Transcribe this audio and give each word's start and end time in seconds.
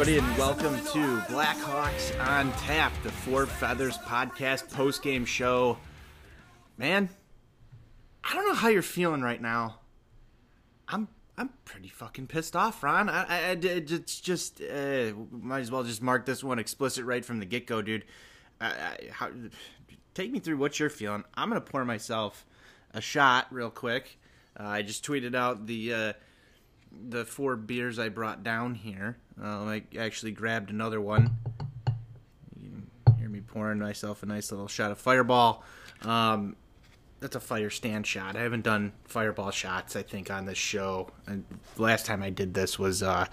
everybody, 0.00 0.24
and 0.24 0.38
welcome 0.38 0.76
to 0.76 1.20
Blackhawks 1.26 2.16
on 2.24 2.52
Tap, 2.52 2.92
the 3.02 3.10
Four 3.10 3.46
Feathers 3.46 3.98
podcast 3.98 4.72
post 4.72 5.02
game 5.02 5.24
show. 5.24 5.76
Man, 6.76 7.08
I 8.22 8.32
don't 8.32 8.46
know 8.46 8.54
how 8.54 8.68
you're 8.68 8.80
feeling 8.80 9.22
right 9.22 9.42
now. 9.42 9.80
I'm 10.86 11.08
I'm 11.36 11.50
pretty 11.64 11.88
fucking 11.88 12.28
pissed 12.28 12.54
off, 12.54 12.80
Ron. 12.84 13.08
I, 13.08 13.24
I, 13.24 13.38
I 13.50 13.58
it's 13.60 14.20
just 14.20 14.62
uh, 14.62 15.14
might 15.32 15.62
as 15.62 15.72
well 15.72 15.82
just 15.82 16.00
mark 16.00 16.26
this 16.26 16.44
one 16.44 16.60
explicit 16.60 17.04
right 17.04 17.24
from 17.24 17.40
the 17.40 17.44
get 17.44 17.66
go, 17.66 17.82
dude. 17.82 18.04
I, 18.60 18.98
how, 19.10 19.30
take 20.14 20.30
me 20.30 20.38
through 20.38 20.58
what 20.58 20.78
you're 20.78 20.90
feeling. 20.90 21.24
I'm 21.34 21.48
gonna 21.48 21.60
pour 21.60 21.84
myself 21.84 22.46
a 22.94 23.00
shot 23.00 23.48
real 23.50 23.70
quick. 23.70 24.16
Uh, 24.56 24.62
I 24.62 24.82
just 24.82 25.04
tweeted 25.04 25.34
out 25.34 25.66
the. 25.66 25.92
Uh, 25.92 26.12
the 26.90 27.24
four 27.24 27.56
beers 27.56 27.98
I 27.98 28.08
brought 28.08 28.42
down 28.42 28.74
here. 28.74 29.18
Uh, 29.42 29.46
I 29.46 29.82
actually 29.98 30.32
grabbed 30.32 30.70
another 30.70 31.00
one. 31.00 31.36
You 32.60 32.70
can 33.06 33.14
hear 33.18 33.28
me 33.28 33.40
pouring 33.40 33.78
myself 33.78 34.22
a 34.22 34.26
nice 34.26 34.50
little 34.50 34.68
shot 34.68 34.90
of 34.90 34.98
Fireball. 34.98 35.62
Um, 36.02 36.56
that's 37.20 37.36
a 37.36 37.40
fire 37.40 37.70
stand 37.70 38.06
shot. 38.06 38.36
I 38.36 38.40
haven't 38.42 38.62
done 38.64 38.92
Fireball 39.04 39.50
shots, 39.50 39.96
I 39.96 40.02
think, 40.02 40.30
on 40.30 40.46
this 40.46 40.58
show. 40.58 41.10
And 41.26 41.44
last 41.76 42.06
time 42.06 42.22
I 42.22 42.30
did 42.30 42.54
this 42.54 42.78
was 42.78 43.02
uh, 43.02 43.26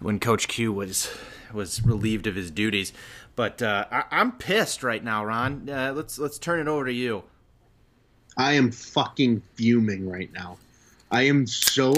when 0.00 0.20
Coach 0.20 0.48
Q 0.48 0.72
was 0.72 1.10
was 1.52 1.82
relieved 1.84 2.26
of 2.26 2.34
his 2.34 2.50
duties. 2.50 2.92
But 3.34 3.62
uh, 3.62 3.84
I- 3.90 4.20
am 4.20 4.32
pissed 4.32 4.82
right 4.82 5.02
now, 5.02 5.24
Ron. 5.24 5.68
Uh, 5.68 5.92
let's 5.94 6.18
let's 6.18 6.38
turn 6.38 6.60
it 6.60 6.68
over 6.68 6.86
to 6.86 6.92
you. 6.92 7.24
I 8.36 8.52
am 8.54 8.70
fucking 8.70 9.42
fuming 9.54 10.08
right 10.08 10.32
now. 10.32 10.58
I 11.10 11.22
am 11.22 11.46
so 11.46 11.94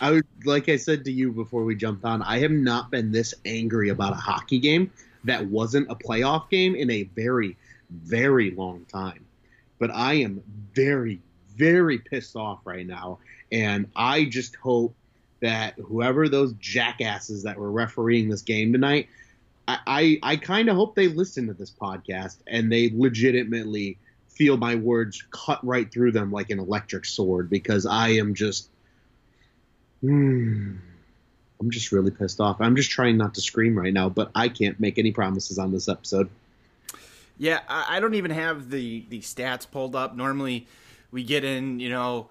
I 0.00 0.10
was 0.10 0.22
like 0.44 0.68
I 0.68 0.76
said 0.76 1.04
to 1.04 1.12
you 1.12 1.32
before 1.32 1.64
we 1.64 1.74
jumped 1.74 2.04
on, 2.04 2.22
I 2.22 2.38
have 2.40 2.50
not 2.50 2.90
been 2.90 3.12
this 3.12 3.34
angry 3.44 3.90
about 3.90 4.12
a 4.12 4.16
hockey 4.16 4.58
game 4.58 4.90
that 5.24 5.46
wasn't 5.46 5.90
a 5.90 5.94
playoff 5.94 6.48
game 6.50 6.74
in 6.74 6.90
a 6.90 7.04
very, 7.04 7.56
very 7.90 8.50
long 8.52 8.84
time. 8.86 9.24
But 9.78 9.90
I 9.92 10.14
am 10.14 10.42
very, 10.74 11.20
very 11.56 11.98
pissed 11.98 12.36
off 12.36 12.60
right 12.64 12.86
now. 12.86 13.18
And 13.52 13.88
I 13.94 14.24
just 14.24 14.56
hope 14.56 14.94
that 15.40 15.74
whoever 15.74 16.28
those 16.28 16.52
jackasses 16.54 17.44
that 17.44 17.56
were 17.56 17.70
refereeing 17.70 18.28
this 18.28 18.42
game 18.42 18.72
tonight, 18.72 19.08
I, 19.68 19.78
I, 19.86 20.18
I 20.22 20.36
kind 20.36 20.68
of 20.68 20.76
hope 20.76 20.94
they 20.94 21.08
listen 21.08 21.46
to 21.46 21.54
this 21.54 21.70
podcast 21.70 22.38
and 22.46 22.72
they 22.72 22.90
legitimately 22.92 23.98
feel 24.38 24.56
my 24.56 24.76
words 24.76 25.22
cut 25.30 25.64
right 25.66 25.92
through 25.92 26.12
them 26.12 26.30
like 26.32 26.50
an 26.50 26.58
electric 26.58 27.04
sword 27.04 27.50
because 27.50 27.84
I 27.84 28.10
am 28.10 28.34
just 28.34 28.70
Hmm. 30.00 30.76
I'm 31.60 31.70
just 31.70 31.90
really 31.90 32.10
pissed 32.10 32.40
off. 32.40 32.60
I'm 32.60 32.76
just 32.76 32.90
trying 32.90 33.16
not 33.16 33.34
to 33.34 33.40
scream 33.40 33.76
right 33.76 33.92
now, 33.92 34.08
but 34.08 34.30
I 34.34 34.48
can't 34.48 34.78
make 34.78 34.98
any 34.98 35.10
promises 35.10 35.58
on 35.58 35.72
this 35.72 35.88
episode. 35.88 36.28
Yeah, 37.36 37.60
I 37.68 38.00
don't 38.00 38.14
even 38.14 38.30
have 38.32 38.70
the, 38.70 39.04
the 39.08 39.20
stats 39.20 39.68
pulled 39.68 39.94
up. 39.94 40.16
Normally, 40.16 40.66
we 41.10 41.22
get 41.24 41.44
in, 41.44 41.78
you 41.78 41.88
know, 41.88 42.30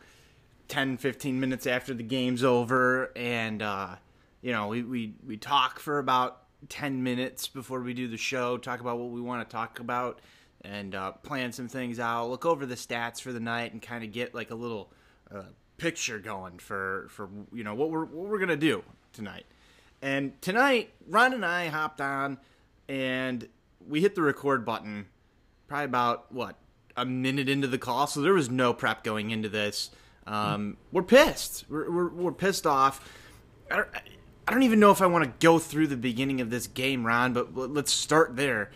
10, 0.68 0.98
15 0.98 1.40
minutes 1.40 1.66
after 1.66 1.94
the 1.94 2.04
game's 2.04 2.44
over, 2.44 3.12
and, 3.16 3.62
uh, 3.62 3.96
you 4.42 4.52
know, 4.52 4.68
we, 4.68 4.84
we, 4.84 5.14
we 5.26 5.38
talk 5.38 5.80
for 5.80 6.00
about 6.00 6.44
10 6.70 7.04
minutes 7.04 7.48
before 7.48 7.80
we 7.80 7.94
do 7.94 8.08
the 8.10 8.18
show, 8.18 8.58
talk 8.58 8.82
about 8.82 8.98
what 8.98 9.10
we 9.10 9.22
want 9.22 9.48
to 9.48 9.54
talk 9.54 9.80
about, 9.80 10.20
and 10.68 10.96
uh, 10.96 11.12
plan 11.14 11.52
some 11.52 11.68
things 11.68 12.00
out, 12.00 12.30
look 12.30 12.46
over 12.46 12.66
the 12.66 12.76
stats 12.76 13.22
for 13.22 13.32
the 13.32 13.40
night, 13.40 13.72
and 13.72 13.82
kind 13.82 14.04
of 14.04 14.12
get 14.12 14.36
like 14.36 14.52
a 14.52 14.56
little 14.56 14.92
uh, 15.34 15.44
picture 15.78 16.20
going 16.20 16.60
for 16.60 17.08
for 17.10 17.30
you 17.54 17.64
know 17.64 17.74
what 17.74 17.90
we're 17.90 18.06
what 18.06 18.30
we're 18.30 18.40
gonna 18.40 18.56
do 18.56 18.84
tonight. 19.14 19.46
And 20.02 20.40
tonight, 20.42 20.92
Ron 21.08 21.34
and 21.34 21.46
I 21.46 21.68
hopped 21.68 22.02
on, 22.02 22.38
and 22.88 23.48
we 23.88 24.02
hit 24.02 24.16
the 24.16 24.22
record 24.22 24.66
button. 24.66 25.08
Probably 25.68 25.86
about 25.86 26.32
what 26.32 26.56
a 26.96 27.06
minute 27.06 27.50
into 27.50 27.68
the 27.68 27.78
call, 27.78 28.08
so 28.08 28.22
there 28.22 28.34
was 28.34 28.50
no 28.50 28.74
prep 28.74 29.04
going 29.04 29.32
into 29.32 29.50
this. 29.50 29.90
Um, 30.26 30.78
we're 30.92 31.04
pissed. 31.04 31.66
We're, 31.70 31.90
we're, 31.90 32.10
we're 32.10 32.32
pissed 32.34 32.68
off. 32.68 33.10
I 33.72 33.78
don't, 33.78 33.88
I 34.48 34.52
don't 34.52 34.64
even 34.64 34.80
know 34.80 34.92
if 34.92 35.02
I 35.02 35.08
want 35.08 35.24
to 35.24 35.34
go 35.46 35.60
through 35.60 35.88
the 35.88 35.98
beginning 35.98 36.42
of 36.42 36.50
this 36.50 36.68
game, 36.68 37.06
Ron, 37.06 37.34
but 37.34 37.54
let's 37.56 37.92
start 37.92 38.36
there. 38.36 38.72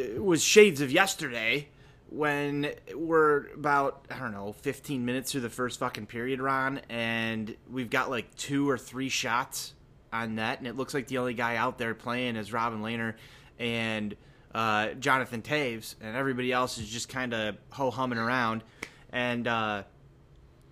It 0.00 0.24
was 0.24 0.42
shades 0.42 0.80
of 0.80 0.90
yesterday 0.90 1.68
when 2.08 2.72
we're 2.94 3.46
about 3.54 4.06
I 4.10 4.18
don't 4.18 4.32
know 4.32 4.52
15 4.52 5.04
minutes 5.04 5.32
through 5.32 5.42
the 5.42 5.50
first 5.50 5.78
fucking 5.78 6.06
period, 6.06 6.40
Ron, 6.40 6.80
and 6.88 7.54
we've 7.70 7.90
got 7.90 8.10
like 8.10 8.34
two 8.34 8.68
or 8.68 8.76
three 8.78 9.08
shots 9.08 9.74
on 10.12 10.34
net, 10.34 10.58
and 10.58 10.66
it 10.66 10.76
looks 10.76 10.92
like 10.92 11.06
the 11.06 11.18
only 11.18 11.34
guy 11.34 11.56
out 11.56 11.78
there 11.78 11.94
playing 11.94 12.36
is 12.36 12.52
Robin 12.52 12.82
Lehner 12.82 13.14
and 13.58 14.16
uh, 14.54 14.88
Jonathan 14.94 15.42
Toews, 15.42 15.94
and 16.00 16.16
everybody 16.16 16.50
else 16.50 16.78
is 16.78 16.88
just 16.88 17.08
kind 17.08 17.32
of 17.32 17.56
ho 17.70 17.90
humming 17.90 18.18
around, 18.18 18.64
and 19.12 19.46
uh, 19.46 19.82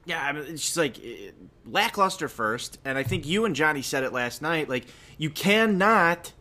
yeah, 0.07 0.25
I 0.25 0.33
mean, 0.33 0.45
it's 0.49 0.63
just 0.63 0.77
like 0.77 0.99
eh, 0.99 1.31
lackluster 1.67 2.29
first, 2.29 2.79
and 2.85 2.99
I 2.99 3.03
think 3.03 3.27
you 3.27 3.45
and 3.45 3.55
Johnny 3.55 3.83
said 3.83 4.03
it 4.03 4.13
last 4.13 4.43
night. 4.43 4.69
Like 4.69 4.87
you 5.19 5.31
cannot 5.31 6.33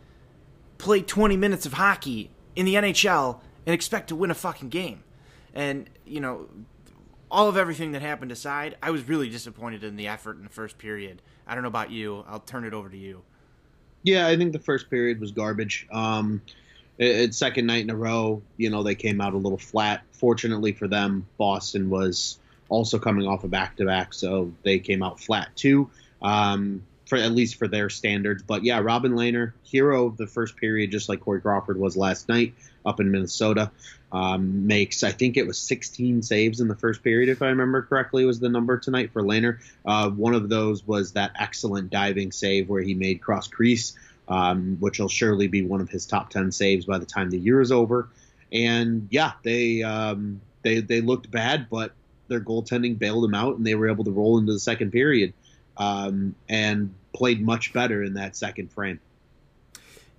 play 0.77 1.01
20 1.01 1.37
minutes 1.37 1.65
of 1.65 1.73
hockey 1.73 2.31
in 2.57 2.65
the 2.65 2.73
NHL 2.73 3.39
and 3.67 3.73
expect 3.73 4.09
to 4.09 4.15
win 4.15 4.31
a 4.31 4.35
fucking 4.35 4.69
game. 4.69 5.03
And, 5.53 5.87
you 6.05 6.19
know, 6.19 6.49
all 7.29 7.47
of 7.47 7.55
everything 7.55 7.91
that 7.91 8.01
happened 8.01 8.31
aside, 8.31 8.75
I 8.81 8.89
was 8.89 9.07
really 9.07 9.29
disappointed 9.29 9.83
in 9.83 9.95
the 9.95 10.07
effort 10.07 10.37
in 10.37 10.43
the 10.43 10.49
first 10.49 10.79
period. 10.79 11.21
I 11.45 11.53
don't 11.53 11.61
know 11.61 11.69
about 11.69 11.91
you. 11.91 12.25
I'll 12.27 12.39
turn 12.39 12.65
it 12.65 12.73
over 12.73 12.89
to 12.89 12.97
you. 12.97 13.21
Yeah, 14.01 14.27
I 14.27 14.35
think 14.37 14.53
the 14.53 14.59
first 14.59 14.89
period 14.89 15.19
was 15.19 15.31
garbage. 15.31 15.87
Um, 15.91 16.41
it's 16.97 17.37
second 17.37 17.67
night 17.67 17.83
in 17.83 17.91
a 17.91 17.95
row. 17.95 18.41
You 18.57 18.71
know, 18.71 18.81
they 18.81 18.95
came 18.95 19.21
out 19.21 19.33
a 19.33 19.37
little 19.37 19.59
flat. 19.59 20.01
Fortunately 20.13 20.71
for 20.71 20.87
them, 20.87 21.27
Boston 21.37 21.91
was 21.91 22.39
also 22.69 22.97
coming 22.97 23.27
off 23.27 23.43
a 23.43 23.47
back 23.47 23.75
to 23.77 23.85
back, 23.85 24.15
so 24.15 24.51
they 24.63 24.79
came 24.79 25.03
out 25.03 25.19
flat 25.19 25.55
too. 25.55 25.91
Um, 26.23 26.81
for 27.07 27.17
at 27.17 27.31
least 27.31 27.55
for 27.55 27.67
their 27.67 27.89
standards. 27.89 28.43
But 28.43 28.63
yeah, 28.63 28.79
Robin 28.79 29.13
Lehner, 29.13 29.53
hero 29.63 30.07
of 30.07 30.17
the 30.17 30.27
first 30.27 30.57
period, 30.57 30.91
just 30.91 31.09
like 31.09 31.21
Corey 31.21 31.41
Crawford 31.41 31.79
was 31.79 31.95
last 31.95 32.27
night 32.27 32.53
up 32.85 32.99
in 32.99 33.11
Minnesota. 33.11 33.71
Um, 34.11 34.67
makes 34.67 35.03
I 35.03 35.11
think 35.11 35.35
it 35.35 35.47
was 35.47 35.57
16 35.57 36.21
saves 36.21 36.61
in 36.61 36.67
the 36.67 36.75
first 36.75 37.03
period, 37.03 37.29
if 37.29 37.41
I 37.41 37.47
remember 37.47 37.81
correctly, 37.81 38.25
was 38.25 38.39
the 38.39 38.49
number 38.49 38.77
tonight 38.77 39.11
for 39.11 39.21
Lehner. 39.21 39.59
Uh, 39.85 40.09
one 40.09 40.33
of 40.33 40.49
those 40.49 40.85
was 40.85 41.13
that 41.13 41.31
excellent 41.39 41.89
diving 41.89 42.31
save 42.31 42.69
where 42.69 42.81
he 42.81 42.93
made 42.93 43.21
cross 43.21 43.47
crease, 43.47 43.97
um, 44.29 44.77
which 44.79 44.99
will 44.99 45.09
surely 45.09 45.47
be 45.47 45.61
one 45.61 45.81
of 45.81 45.89
his 45.89 46.05
top 46.05 46.29
10 46.29 46.51
saves 46.51 46.85
by 46.85 46.97
the 46.97 47.05
time 47.05 47.29
the 47.29 47.37
year 47.37 47.59
is 47.59 47.71
over. 47.71 48.09
And 48.51 49.07
yeah, 49.11 49.33
they 49.43 49.83
um, 49.83 50.39
they 50.61 50.79
they 50.79 51.01
looked 51.01 51.29
bad, 51.29 51.69
but 51.69 51.91
their 52.29 52.39
goaltending 52.39 52.97
bailed 52.97 53.25
them 53.25 53.35
out, 53.35 53.57
and 53.57 53.67
they 53.67 53.75
were 53.75 53.89
able 53.89 54.05
to 54.05 54.11
roll 54.11 54.37
into 54.37 54.53
the 54.53 54.59
second 54.59 54.91
period 54.91 55.33
um, 55.77 56.35
and 56.49 56.93
played 57.17 57.43
much 57.43 57.73
better 57.73 58.03
in 58.03 58.13
that 58.13 58.35
second 58.35 58.71
frame. 58.71 58.99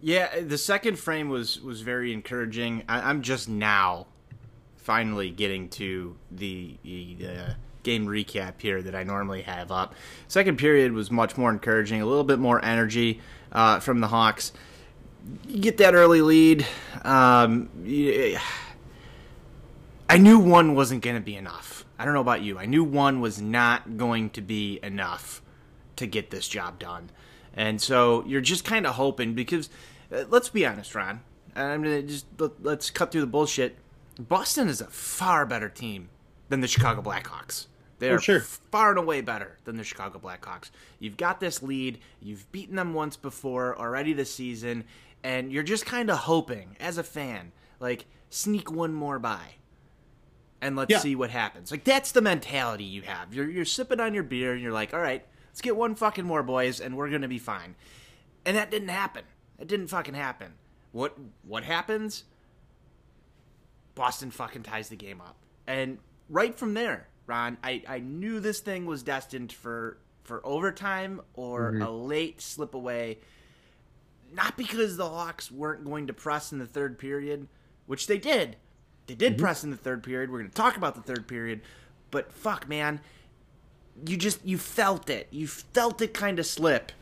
Yeah, 0.01 0.41
the 0.41 0.59
second 0.59 0.99
frame 0.99 1.29
was 1.29 1.61
was 1.61 1.81
very 1.83 2.13
encouraging. 2.13 2.83
I, 2.89 3.09
am 3.09 3.23
just 3.23 3.49
now 3.49 4.07
finally 4.77 5.31
getting 5.31 5.69
to 5.69 6.17
the, 6.31 6.77
the 6.83 7.17
uh, 7.27 7.53
game 7.85 8.07
recap 8.07 8.61
here 8.61 8.83
that 8.83 8.95
I 8.95 9.05
normally 9.05 9.43
have 9.43 9.71
up. 9.71 9.95
Second 10.27 10.59
period 10.59 10.93
was 10.93 11.11
much 11.11 11.37
more 11.37 11.51
encouraging, 11.51 12.01
a 12.01 12.07
little 12.07 12.25
bit 12.25 12.39
more 12.39 12.65
energy 12.65 13.21
uh, 13.53 13.81
from 13.81 14.01
the 14.01 14.09
Hawks. 14.09 14.53
You 15.47 15.61
get 15.61 15.77
that 15.79 15.95
early 15.95 16.23
lead. 16.23 16.67
Um, 17.03 17.69
I 20.09 20.17
knew 20.19 20.39
one 20.39 20.75
wasn't 20.75 21.03
going 21.03 21.17
to 21.17 21.23
be 21.23 21.37
enough. 21.37 21.85
I 21.99 22.05
don't 22.05 22.15
know 22.15 22.21
about 22.21 22.43
you. 22.43 22.59
I 22.59 22.67
knew 22.67 22.83
one 22.83 23.21
was 23.21 23.41
not 23.41 23.97
going 23.97 24.31
to 24.31 24.41
be 24.41 24.81
enough 24.83 25.43
to 25.99 26.07
get 26.07 26.31
this 26.31 26.49
job 26.49 26.79
done. 26.79 27.11
And 27.55 27.81
so 27.81 28.25
you're 28.27 28.41
just 28.41 28.65
kind 28.65 28.87
of 28.87 28.95
hoping 28.95 29.35
because 29.35 29.69
uh, 30.13 30.25
let's 30.29 30.49
be 30.49 30.65
honest, 30.67 30.95
Ron. 30.95 31.21
I'm 31.55 31.83
gonna 31.83 32.03
just 32.03 32.27
let, 32.39 32.79
us 32.79 32.91
cut 32.91 33.11
through 33.11 33.23
the 33.23 33.27
bullshit. 33.27 33.77
Boston 34.19 34.69
is 34.69 34.81
a 34.81 34.87
far 34.87 35.45
better 35.45 35.69
team 35.69 36.09
than 36.49 36.61
the 36.61 36.69
Chicago 36.69 37.03
Blackhawks. 37.03 37.67
They 37.99 38.11
are 38.11 38.21
sure. 38.21 38.41
far 38.41 38.91
and 38.91 38.99
away 38.99 39.23
better 39.23 39.59
than 39.65 39.77
the 39.77 39.83
Chicago 39.83 40.21
Blackhawks. 40.21 40.71
You've 41.01 41.17
got 41.17 41.41
this 41.41 41.63
lead. 41.63 41.99
You've 42.21 42.51
beaten 42.53 42.77
them 42.77 42.95
once 42.95 43.17
before 43.17 43.77
already 43.77 44.13
this 44.13 44.33
season, 44.33 44.85
and 45.25 45.53
you're 45.53 45.65
just 45.65 45.85
kind 45.85 46.11
of 46.11 46.19
hoping, 46.19 46.77
as 46.79 46.97
a 46.97 47.03
fan, 47.03 47.51
like 47.81 48.07
sneak 48.31 48.71
one 48.71 48.95
more 48.95 49.19
by, 49.19 49.55
and 50.61 50.77
let's 50.77 50.91
yeah. 50.91 50.99
see 50.99 51.17
what 51.17 51.31
happens. 51.31 51.73
Like 51.73 51.83
that's 51.83 52.13
the 52.13 52.23
mentality 52.23 52.85
you 52.85 53.03
have. 53.03 53.35
You're 53.35 53.51
you're 53.51 53.65
sipping 53.65 53.99
on 53.99 54.15
your 54.15 54.23
beer, 54.23 54.53
and 54.53 54.63
you're 54.63 54.73
like, 54.73 54.95
all 54.95 55.01
right, 55.01 55.27
Let's 55.59 55.65
get 55.65 55.77
one 55.77 55.97
fucking 55.97 56.25
more, 56.25 56.45
boys, 56.45 56.81
and 56.81 56.97
we're 56.97 57.11
gonna 57.11 57.27
be 57.27 57.41
fine. 57.41 57.75
And 58.47 58.57
that 58.57 58.71
didn't 58.71 58.91
happen. 58.91 59.25
It 59.59 59.67
didn't 59.67 59.89
fucking 59.89 60.15
happen. 60.15 60.53
What 60.93 61.19
what 61.43 61.65
happens? 61.65 62.23
Boston 63.97 64.31
fucking 64.31 64.63
ties 64.63 64.89
the 64.89 64.95
game 64.95 65.21
up. 65.21 65.35
And 65.67 65.99
right 66.29 66.57
from 66.57 66.75
there, 66.75 67.09
Ron, 67.27 67.59
I, 67.65 67.83
I 67.89 67.99
knew 67.99 68.39
this 68.39 68.61
thing 68.61 68.87
was 68.87 69.03
destined 69.03 69.53
for 69.53 69.99
for 70.23 70.47
overtime 70.47 71.23
or 71.35 71.73
mm-hmm. 71.73 71.83
a 71.83 71.91
late 71.91 72.41
slip 72.41 72.75
away. 72.75 73.19
not 74.33 74.57
because 74.57 74.97
the 74.97 75.09
Hawks 75.09 75.51
weren't 75.51 75.85
going 75.85 76.07
to 76.07 76.13
press 76.13 76.53
in 76.53 76.61
the 76.61 76.67
third 76.69 77.01
period, 77.01 77.49
which 77.87 78.07
they 78.07 78.19
did. 78.19 78.59
They 79.09 79.17
did 79.17 79.33
mm-hmm. 79.33 79.43
press 79.43 79.65
in 79.65 79.71
the 79.71 79.77
third 79.77 80.05
period. 80.05 80.31
We're 80.31 80.39
going 80.39 80.51
to 80.51 80.55
talk 80.55 80.77
about 80.77 80.95
the 80.95 81.03
third 81.03 81.27
period, 81.27 81.63
but 82.13 82.33
fuck, 82.33 82.69
man, 82.69 83.01
you 84.07 84.17
just 84.17 84.45
you 84.45 84.59
felt 84.59 85.11
it. 85.11 85.29
You 85.31 85.47
felt 85.47 86.01
it 86.03 86.15
kind 86.15 86.39
of 86.39 86.47
slip 86.47 86.93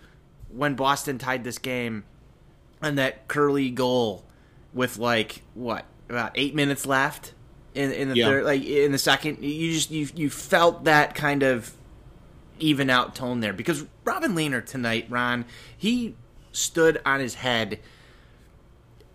when 0.51 0.75
Boston 0.75 1.19
tied 1.19 1.45
this 1.45 1.59
game 1.59 2.05
on 2.83 2.97
that 2.97 3.29
curly 3.29 3.71
goal 3.71 4.25
with 4.73 4.99
like 4.99 5.43
what 5.55 5.85
about 6.09 6.33
eight 6.35 6.55
minutes 6.55 6.87
left 6.87 7.33
in 7.75 7.93
in 7.93 8.09
the 8.09 8.17
yeah. 8.17 8.27
third, 8.27 8.45
like 8.45 8.65
in 8.65 8.93
the 8.93 8.99
second. 8.99 9.43
You 9.43 9.73
just 9.73 9.91
you 9.91 10.09
you 10.15 10.31
felt 10.31 10.85
that 10.85 11.15
kind 11.15 11.43
of 11.43 11.73
even 12.59 12.89
out 12.89 13.15
tone 13.15 13.41
there 13.41 13.53
because 13.53 13.85
Robin 14.05 14.35
Lehner 14.35 14.65
tonight, 14.65 15.07
Ron, 15.09 15.45
he 15.77 16.15
stood 16.53 17.01
on 17.05 17.21
his 17.21 17.35
head. 17.35 17.79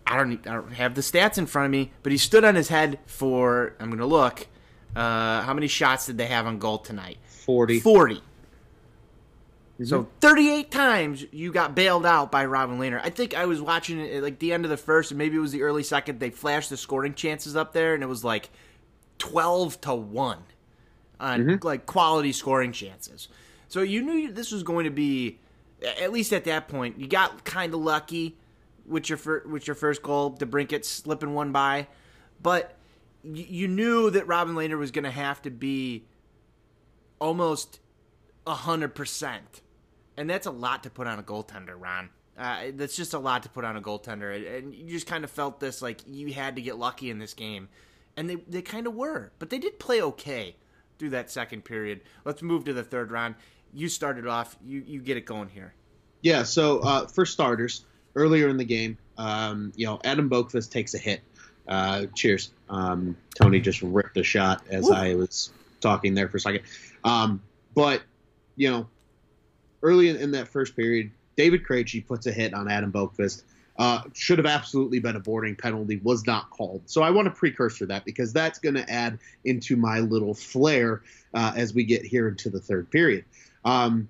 I 0.05 0.17
don't, 0.17 0.45
I 0.45 0.55
don't 0.55 0.73
have 0.73 0.95
the 0.95 1.01
stats 1.01 1.37
in 1.37 1.45
front 1.45 1.65
of 1.65 1.71
me, 1.71 1.91
but 2.03 2.11
he 2.11 2.17
stood 2.17 2.43
on 2.43 2.55
his 2.55 2.67
head 2.67 2.99
for. 3.05 3.75
I'm 3.79 3.87
going 3.87 3.99
to 3.99 4.05
look. 4.05 4.47
Uh, 4.95 5.41
how 5.41 5.53
many 5.53 5.67
shots 5.67 6.05
did 6.05 6.17
they 6.17 6.27
have 6.27 6.45
on 6.45 6.59
goal 6.59 6.77
tonight? 6.77 7.17
40. 7.45 7.79
40. 7.79 8.15
Mm-hmm. 8.15 9.85
So 9.85 10.07
38 10.19 10.69
times 10.69 11.25
you 11.31 11.51
got 11.51 11.75
bailed 11.75 12.05
out 12.05 12.31
by 12.31 12.45
Robin 12.45 12.77
Lehner. 12.77 13.01
I 13.03 13.09
think 13.09 13.33
I 13.33 13.45
was 13.45 13.61
watching 13.61 13.99
it 13.99 14.13
at 14.13 14.23
like 14.23 14.39
the 14.39 14.53
end 14.53 14.65
of 14.65 14.69
the 14.69 14.77
first, 14.77 15.11
and 15.11 15.17
maybe 15.17 15.37
it 15.37 15.39
was 15.39 15.51
the 15.51 15.63
early 15.63 15.83
second. 15.83 16.19
They 16.19 16.29
flashed 16.29 16.69
the 16.69 16.77
scoring 16.77 17.13
chances 17.13 17.55
up 17.55 17.73
there, 17.73 17.93
and 17.93 18.03
it 18.03 18.07
was 18.07 18.23
like 18.23 18.49
12 19.17 19.81
to 19.81 19.95
1 19.95 20.37
on 21.19 21.39
mm-hmm. 21.39 21.65
like 21.65 21.85
quality 21.85 22.31
scoring 22.31 22.71
chances. 22.71 23.27
So 23.69 23.81
you 23.81 24.01
knew 24.01 24.31
this 24.31 24.51
was 24.51 24.63
going 24.63 24.85
to 24.85 24.91
be 24.91 25.39
at 25.81 26.11
least 26.11 26.33
at 26.33 26.43
that 26.45 26.67
point. 26.67 26.99
You 26.99 27.07
got 27.07 27.43
kind 27.43 27.73
of 27.73 27.79
lucky 27.79 28.35
with 28.85 29.09
your 29.09 29.17
fir- 29.17 29.43
with 29.47 29.67
your 29.67 29.75
first 29.75 30.03
goal, 30.03 30.31
DeBrincat 30.31 30.83
slipping 30.85 31.33
one 31.33 31.51
by, 31.51 31.87
but 32.41 32.75
you, 33.23 33.67
knew 33.67 34.09
that 34.09 34.27
Robin 34.27 34.55
Lehner 34.55 34.77
was 34.77 34.91
going 34.91 35.03
to 35.03 35.11
have 35.11 35.41
to 35.43 35.51
be 35.51 36.05
almost 37.19 37.79
hundred 38.47 38.95
percent, 38.95 39.61
and 40.17 40.29
that's 40.29 40.47
a 40.47 40.51
lot 40.51 40.83
to 40.83 40.89
put 40.89 41.07
on 41.07 41.19
a 41.19 41.23
goaltender, 41.23 41.79
Ron. 41.79 42.09
Uh, 42.37 42.71
that's 42.73 42.95
just 42.95 43.13
a 43.13 43.19
lot 43.19 43.43
to 43.43 43.49
put 43.49 43.63
on 43.63 43.77
a 43.77 43.81
goaltender, 43.81 44.57
and 44.57 44.73
you 44.73 44.89
just 44.89 45.07
kind 45.07 45.23
of 45.23 45.29
felt 45.29 45.59
this 45.59 45.81
like 45.81 46.01
you 46.07 46.33
had 46.33 46.55
to 46.55 46.61
get 46.61 46.77
lucky 46.77 47.09
in 47.09 47.19
this 47.19 47.33
game, 47.33 47.69
and 48.17 48.29
they 48.29 48.35
they 48.35 48.61
kind 48.61 48.87
of 48.87 48.95
were, 48.95 49.31
but 49.39 49.49
they 49.49 49.59
did 49.59 49.79
play 49.79 50.01
okay 50.01 50.55
through 50.97 51.11
that 51.11 51.29
second 51.29 51.63
period. 51.63 52.01
Let's 52.25 52.41
move 52.41 52.63
to 52.65 52.73
the 52.73 52.83
third 52.83 53.11
round. 53.11 53.35
You 53.73 53.89
started 53.89 54.27
off. 54.27 54.57
You 54.63 54.83
you 54.85 55.01
get 55.01 55.17
it 55.17 55.25
going 55.25 55.49
here. 55.49 55.73
Yeah. 56.21 56.43
So 56.43 56.79
uh, 56.79 57.07
for 57.07 57.25
starters, 57.25 57.85
earlier 58.15 58.49
in 58.49 58.57
the 58.57 58.65
game, 58.65 58.97
um, 59.17 59.71
you 59.75 59.85
know, 59.85 59.99
Adam 60.03 60.29
Boqvist 60.29 60.71
takes 60.71 60.93
a 60.93 60.97
hit. 60.97 61.21
Uh, 61.67 62.05
cheers. 62.15 62.51
Um, 62.69 63.15
Tony 63.35 63.59
just 63.59 63.81
ripped 63.81 64.17
a 64.17 64.23
shot 64.23 64.63
as 64.69 64.85
Woo. 64.85 64.93
I 64.93 65.15
was 65.15 65.51
talking 65.79 66.13
there 66.13 66.27
for 66.27 66.37
a 66.37 66.39
second. 66.39 66.63
Um, 67.03 67.41
but 67.75 68.01
you 68.55 68.69
know, 68.69 68.87
early 69.81 70.09
in, 70.09 70.17
in, 70.17 70.31
that 70.31 70.47
first 70.47 70.75
period, 70.75 71.11
David 71.35 71.63
Krejci 71.63 72.05
puts 72.05 72.27
a 72.27 72.31
hit 72.31 72.53
on 72.53 72.69
Adam 72.69 72.91
Boqvist. 72.91 73.43
Uh, 73.77 74.01
should 74.13 74.37
have 74.37 74.45
absolutely 74.45 74.99
been 74.99 75.15
a 75.15 75.19
boarding 75.19 75.55
penalty, 75.55 75.99
was 76.03 76.27
not 76.27 76.49
called. 76.51 76.81
So 76.85 77.01
I 77.01 77.09
want 77.09 77.25
to 77.25 77.31
precursor 77.31 77.85
that 77.87 78.05
because 78.05 78.31
that's 78.31 78.59
going 78.59 78.75
to 78.75 78.87
add 78.91 79.17
into 79.43 79.75
my 79.75 79.99
little 79.99 80.35
flair 80.35 81.01
uh, 81.33 81.53
as 81.55 81.73
we 81.73 81.83
get 81.83 82.03
here 82.03 82.27
into 82.27 82.49
the 82.49 82.59
third 82.59 82.91
period. 82.91 83.25
Um, 83.65 84.09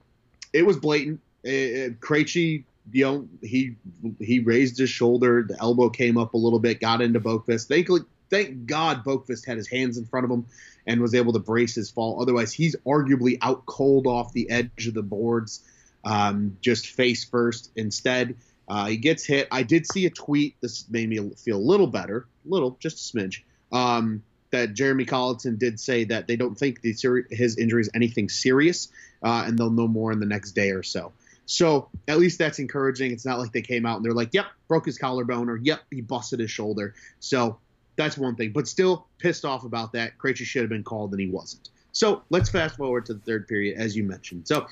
it 0.51 0.65
was 0.65 0.77
blatant. 0.77 1.21
It, 1.43 2.01
Krejci, 2.01 2.63
you 2.91 3.05
know, 3.05 3.27
he 3.41 3.75
he 4.19 4.39
raised 4.39 4.77
his 4.77 4.89
shoulder, 4.89 5.45
the 5.47 5.57
elbow 5.59 5.89
came 5.89 6.17
up 6.17 6.33
a 6.33 6.37
little 6.37 6.59
bit, 6.59 6.79
got 6.79 7.01
into 7.01 7.19
Boqvist. 7.19 7.67
Thank, 7.67 7.87
thank 8.29 8.65
God 8.65 9.03
Boqvist 9.03 9.45
had 9.45 9.57
his 9.57 9.67
hands 9.67 9.97
in 9.97 10.05
front 10.05 10.25
of 10.25 10.31
him 10.31 10.45
and 10.87 11.01
was 11.01 11.13
able 11.13 11.33
to 11.33 11.39
brace 11.39 11.75
his 11.75 11.91
fall. 11.91 12.21
Otherwise, 12.21 12.51
he's 12.51 12.75
arguably 12.87 13.37
out 13.41 13.65
cold 13.65 14.07
off 14.07 14.33
the 14.33 14.49
edge 14.49 14.87
of 14.87 14.93
the 14.93 15.03
boards, 15.03 15.63
um, 16.03 16.57
just 16.61 16.87
face 16.87 17.23
first. 17.23 17.71
Instead, 17.75 18.35
uh, 18.67 18.87
he 18.87 18.97
gets 18.97 19.25
hit. 19.25 19.47
I 19.51 19.63
did 19.63 19.85
see 19.85 20.05
a 20.05 20.09
tweet. 20.09 20.55
This 20.61 20.85
made 20.89 21.09
me 21.09 21.31
feel 21.37 21.57
a 21.57 21.59
little 21.59 21.87
better, 21.87 22.25
a 22.45 22.49
little, 22.49 22.77
just 22.79 22.97
a 22.97 23.17
smidge. 23.17 23.41
Um, 23.71 24.23
that 24.51 24.73
Jeremy 24.73 25.05
Colliton 25.05 25.57
did 25.57 25.79
say 25.79 26.03
that 26.05 26.27
they 26.27 26.35
don't 26.35 26.57
think 26.57 26.81
the 26.81 26.93
his 27.29 27.57
injury 27.57 27.81
is 27.81 27.89
anything 27.93 28.29
serious, 28.29 28.89
uh, 29.23 29.43
and 29.47 29.57
they'll 29.57 29.69
know 29.69 29.87
more 29.87 30.11
in 30.11 30.19
the 30.19 30.25
next 30.25 30.51
day 30.51 30.71
or 30.71 30.83
so. 30.83 31.13
So 31.51 31.89
at 32.07 32.17
least 32.17 32.39
that's 32.39 32.59
encouraging. 32.59 33.11
It's 33.11 33.25
not 33.25 33.37
like 33.37 33.51
they 33.51 33.61
came 33.61 33.85
out 33.85 33.97
and 33.97 34.05
they're 34.05 34.13
like, 34.13 34.29
"Yep, 34.31 34.45
broke 34.69 34.85
his 34.85 34.97
collarbone," 34.97 35.49
or 35.49 35.57
"Yep, 35.57 35.81
he 35.91 35.99
busted 36.01 36.39
his 36.39 36.49
shoulder." 36.49 36.95
So 37.19 37.59
that's 37.97 38.17
one 38.17 38.35
thing. 38.35 38.53
But 38.53 38.69
still 38.69 39.07
pissed 39.17 39.43
off 39.43 39.65
about 39.65 39.91
that. 39.93 40.17
Krejci 40.17 40.45
should 40.45 40.61
have 40.61 40.69
been 40.69 40.83
called, 40.83 41.11
and 41.11 41.19
he 41.19 41.27
wasn't. 41.27 41.69
So 41.91 42.23
let's 42.29 42.49
fast 42.49 42.77
forward 42.77 43.05
to 43.07 43.13
the 43.13 43.19
third 43.19 43.49
period, 43.49 43.77
as 43.77 43.97
you 43.97 44.03
mentioned. 44.03 44.47
So, 44.47 44.65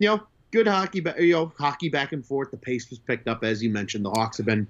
you 0.00 0.08
know, 0.08 0.20
good 0.50 0.66
hockey, 0.66 1.04
you 1.18 1.32
know, 1.32 1.52
hockey 1.56 1.88
back 1.88 2.12
and 2.12 2.26
forth. 2.26 2.50
The 2.50 2.56
pace 2.56 2.90
was 2.90 2.98
picked 2.98 3.28
up, 3.28 3.44
as 3.44 3.62
you 3.62 3.70
mentioned. 3.70 4.04
The 4.04 4.10
Hawks 4.10 4.38
have 4.38 4.46
been 4.46 4.66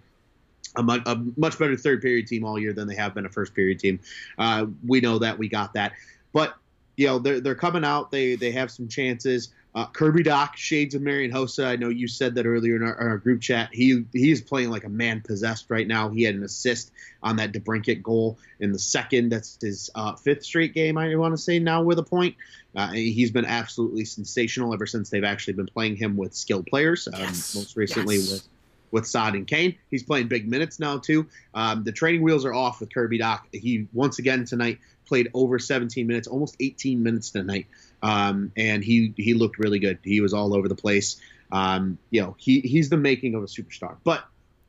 a 0.77 0.83
much, 0.83 1.01
a 1.07 1.17
much 1.39 1.59
better 1.59 1.75
third 1.75 2.03
period 2.03 2.27
team 2.27 2.45
all 2.45 2.59
year 2.59 2.75
than 2.75 2.87
they 2.87 2.97
have 2.97 3.15
been 3.15 3.25
a 3.25 3.31
first 3.31 3.55
period 3.55 3.79
team. 3.79 3.99
Uh, 4.37 4.67
we 4.87 5.01
know 5.01 5.19
that. 5.21 5.39
We 5.39 5.49
got 5.49 5.73
that. 5.73 5.93
But 6.35 6.55
you 6.99 7.07
know, 7.07 7.19
they're 7.19 7.41
they're 7.41 7.55
coming 7.55 7.85
out. 7.85 8.11
They 8.11 8.37
they 8.37 8.53
have 8.53 8.71
some 8.71 8.89
chances. 8.89 9.49
Uh, 9.77 9.85
Kirby 9.89 10.23
Dach, 10.23 10.57
shades 10.57 10.95
of 10.95 11.03
Marian 11.03 11.31
Hossa. 11.31 11.67
I 11.67 11.77
know 11.77 11.91
you 11.91 12.09
said 12.09 12.35
that 12.37 12.47
earlier 12.47 12.77
in 12.77 12.83
our, 12.83 12.97
our, 12.97 13.19
group 13.19 13.43
chat. 13.43 13.69
He 13.71 14.07
he's 14.15 14.41
playing 14.41 14.71
like 14.71 14.85
a 14.85 14.89
man 14.89 15.21
possessed 15.21 15.67
right 15.69 15.87
now. 15.87 16.09
He 16.09 16.23
had 16.23 16.35
an 16.35 16.43
assist 16.45 16.93
on 17.23 17.37
that 17.37 17.53
DeBrincat 17.53 18.03
goal 18.03 18.39
in 18.59 18.73
the 18.73 18.79
second. 18.79 19.29
That's 19.29 19.59
his 19.61 19.91
uh, 19.95 20.15
fifth 20.15 20.45
straight 20.45 20.73
game. 20.73 20.97
I 20.97 21.15
want 21.17 21.35
to 21.35 21.39
say 21.39 21.59
now 21.59 21.83
with 21.83 21.99
a 21.99 22.03
point. 22.03 22.37
Uh, 22.75 22.91
he's 22.93 23.31
been 23.31 23.45
absolutely 23.45 24.07
sensational 24.07 24.73
ever 24.73 24.87
since 24.87 25.11
they've 25.11 25.25
actually 25.25 25.55
been 25.55 25.67
playing 25.67 25.97
him 25.97 26.17
with 26.17 26.35
skilled 26.35 26.67
players. 26.67 27.07
Um, 27.07 27.21
yes. 27.21 27.55
Most 27.55 27.77
recently 27.77 28.17
yes. 28.17 28.33
with 28.33 28.49
with 28.93 29.07
Saad 29.07 29.35
and 29.35 29.47
Kane. 29.47 29.77
He's 29.91 30.05
playing 30.05 30.29
big 30.29 30.49
minutes 30.49 30.81
now 30.81 30.97
too. 30.97 31.27
Um, 31.53 31.85
the 31.85 31.93
training 31.93 32.23
wheels 32.23 32.47
are 32.47 32.55
off 32.55 32.81
with 32.81 32.95
Kirby 32.95 33.19
Dach. 33.19 33.41
He 33.53 33.89
once 33.93 34.19
again 34.19 34.47
tonight 34.47 34.79
played 35.07 35.29
over 35.35 35.59
17 35.59 36.07
minutes, 36.07 36.29
almost 36.29 36.57
18 36.61 37.03
minutes 37.03 37.31
tonight, 37.31 37.67
um, 38.03 38.53
and 38.57 38.85
he 38.85 39.13
he 39.17 39.35
looked 39.35 39.59
really 39.59 39.79
good. 39.79 39.99
He 40.03 40.21
was 40.21 40.33
all 40.35 40.55
over 40.55 40.69
the 40.69 40.75
place. 40.75 41.21
Um, 41.53 41.99
you 42.11 42.21
know, 42.21 42.35
he 42.39 42.61
he's 42.61 42.89
the 42.89 42.97
making 42.97 43.35
of 43.35 43.43
a 43.43 43.47
superstar. 43.47 43.97
But 44.05 44.25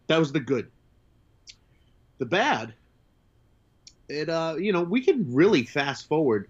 that 0.07 0.17
was 0.19 0.31
the 0.31 0.39
good. 0.39 0.69
The 2.19 2.25
bad, 2.25 2.73
it 4.09 4.29
uh, 4.29 4.55
you 4.57 4.71
know, 4.71 4.81
we 4.81 5.01
can 5.01 5.33
really 5.33 5.63
fast 5.63 6.07
forward 6.07 6.49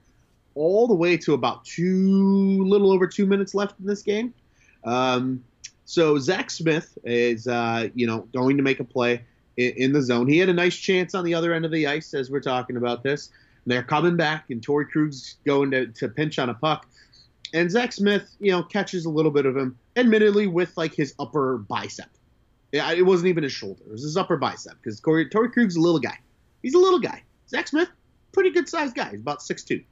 all 0.56 0.88
the 0.88 0.96
way 0.96 1.18
to 1.18 1.34
about 1.34 1.64
two, 1.66 2.64
little 2.64 2.92
over 2.92 3.08
two 3.08 3.26
minutes 3.26 3.54
left 3.54 3.80
in 3.80 3.86
this 3.86 4.02
game. 4.02 4.34
Um, 4.84 5.44
so 5.86 6.18
Zach 6.18 6.50
Smith 6.50 6.98
is, 7.04 7.48
uh, 7.48 7.90
you 7.94 8.08
know, 8.08 8.28
going 8.34 8.58
to 8.58 8.64
make 8.64 8.80
a 8.80 8.84
play 8.84 9.24
in, 9.56 9.74
in, 9.78 9.94
the 9.94 10.02
zone. 10.02 10.28
He 10.28 10.38
had 10.38 10.50
a 10.50 10.54
nice 10.54 10.76
chance 10.76 11.14
on 11.14 11.24
the 11.24 11.34
other 11.34 11.54
end 11.54 11.66
of 11.66 11.72
the 11.72 11.88
ice 11.88 12.14
as 12.14 12.32
we're 12.32 12.42
talking 12.42 12.78
about 12.78 13.04
this. 13.04 13.30
They're 13.68 13.84
coming 13.84 14.16
back, 14.16 14.50
and 14.50 14.66
Torey 14.66 14.90
Krug's 14.90 15.36
going 15.46 15.72
to, 15.72 15.88
to 15.88 16.08
pinch 16.08 16.40
on 16.40 16.50
a 16.50 16.54
puck. 16.54 16.88
And 17.54 17.70
Zach 17.70 17.92
Smith, 17.92 18.34
you 18.40 18.52
know, 18.52 18.64
catches 18.64 19.04
a 19.04 19.10
little 19.10 19.32
bit 19.32 19.46
of 19.46 19.58
him, 19.58 19.78
admittedly 19.98 20.48
with 20.48 20.76
like 20.78 20.96
his 20.96 21.14
upper 21.20 21.58
bicep. 21.58 22.10
Yeah, 22.72 22.92
it 22.94 23.06
wasn't 23.06 23.28
even 23.28 23.44
his 23.44 23.52
shoulder; 23.52 23.84
it 23.86 23.92
was 23.92 24.04
his 24.04 24.16
upper 24.16 24.38
bicep 24.38 24.78
because 24.82 25.02
Torey 25.02 25.52
Krug's 25.52 25.76
a 25.76 25.82
little 25.82 26.00
guy. 26.00 26.18
He's 26.64 26.76
a 26.76 26.80
little 26.80 27.00
guy. 27.00 27.24
Zach 27.50 27.68
Smith, 27.68 27.90
pretty 28.32 28.52
good 28.52 28.70
sized 28.70 28.96
guy. 28.96 29.10
He's 29.12 29.20
about 29.20 29.42
six 29.42 29.64
two. 29.64 29.84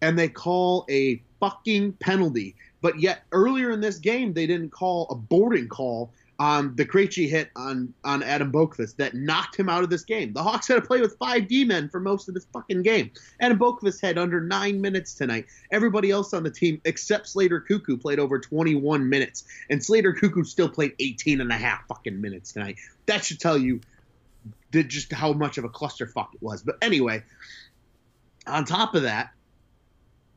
And 0.00 0.18
they 0.18 0.28
call 0.28 0.86
a 0.88 1.22
fucking 1.40 1.92
penalty. 1.94 2.56
But 2.80 2.98
yet 2.98 3.24
earlier 3.32 3.70
in 3.70 3.80
this 3.80 3.98
game, 3.98 4.32
they 4.32 4.46
didn't 4.46 4.70
call 4.70 5.06
a 5.10 5.14
boarding 5.14 5.68
call 5.68 6.12
on 6.38 6.74
the 6.74 6.84
Krejci 6.84 7.28
hit 7.28 7.50
on 7.54 7.94
on 8.04 8.22
Adam 8.22 8.50
Boqvist 8.50 8.96
that 8.96 9.14
knocked 9.14 9.56
him 9.56 9.68
out 9.68 9.84
of 9.84 9.90
this 9.90 10.04
game. 10.04 10.32
The 10.32 10.42
Hawks 10.42 10.66
had 10.66 10.74
to 10.74 10.80
play 10.82 11.00
with 11.00 11.16
five 11.18 11.46
D 11.46 11.64
men 11.64 11.88
for 11.88 12.00
most 12.00 12.28
of 12.28 12.34
this 12.34 12.46
fucking 12.52 12.82
game. 12.82 13.10
Adam 13.40 13.58
Boqvist 13.58 14.00
had 14.00 14.18
under 14.18 14.40
nine 14.40 14.80
minutes 14.80 15.14
tonight. 15.14 15.46
Everybody 15.70 16.10
else 16.10 16.34
on 16.34 16.42
the 16.42 16.50
team 16.50 16.80
except 16.84 17.28
Slater 17.28 17.64
Koekkoek 17.68 18.02
played 18.02 18.18
over 18.18 18.38
21 18.38 19.08
minutes, 19.08 19.44
and 19.70 19.82
Slater 19.82 20.12
Koekkoek 20.12 20.46
still 20.46 20.68
played 20.68 20.92
18 20.98 21.40
and 21.40 21.52
a 21.52 21.56
half 21.56 21.86
fucking 21.86 22.20
minutes 22.20 22.52
tonight. 22.52 22.78
That 23.06 23.24
should 23.24 23.38
tell 23.40 23.56
you 23.56 23.80
just 24.72 25.12
how 25.12 25.32
much 25.32 25.58
of 25.58 25.64
a 25.64 25.68
clusterfuck 25.68 26.34
it 26.34 26.42
was. 26.42 26.62
But 26.62 26.78
anyway, 26.82 27.22
on 28.46 28.64
top 28.64 28.94
of 28.94 29.02
that, 29.02 29.30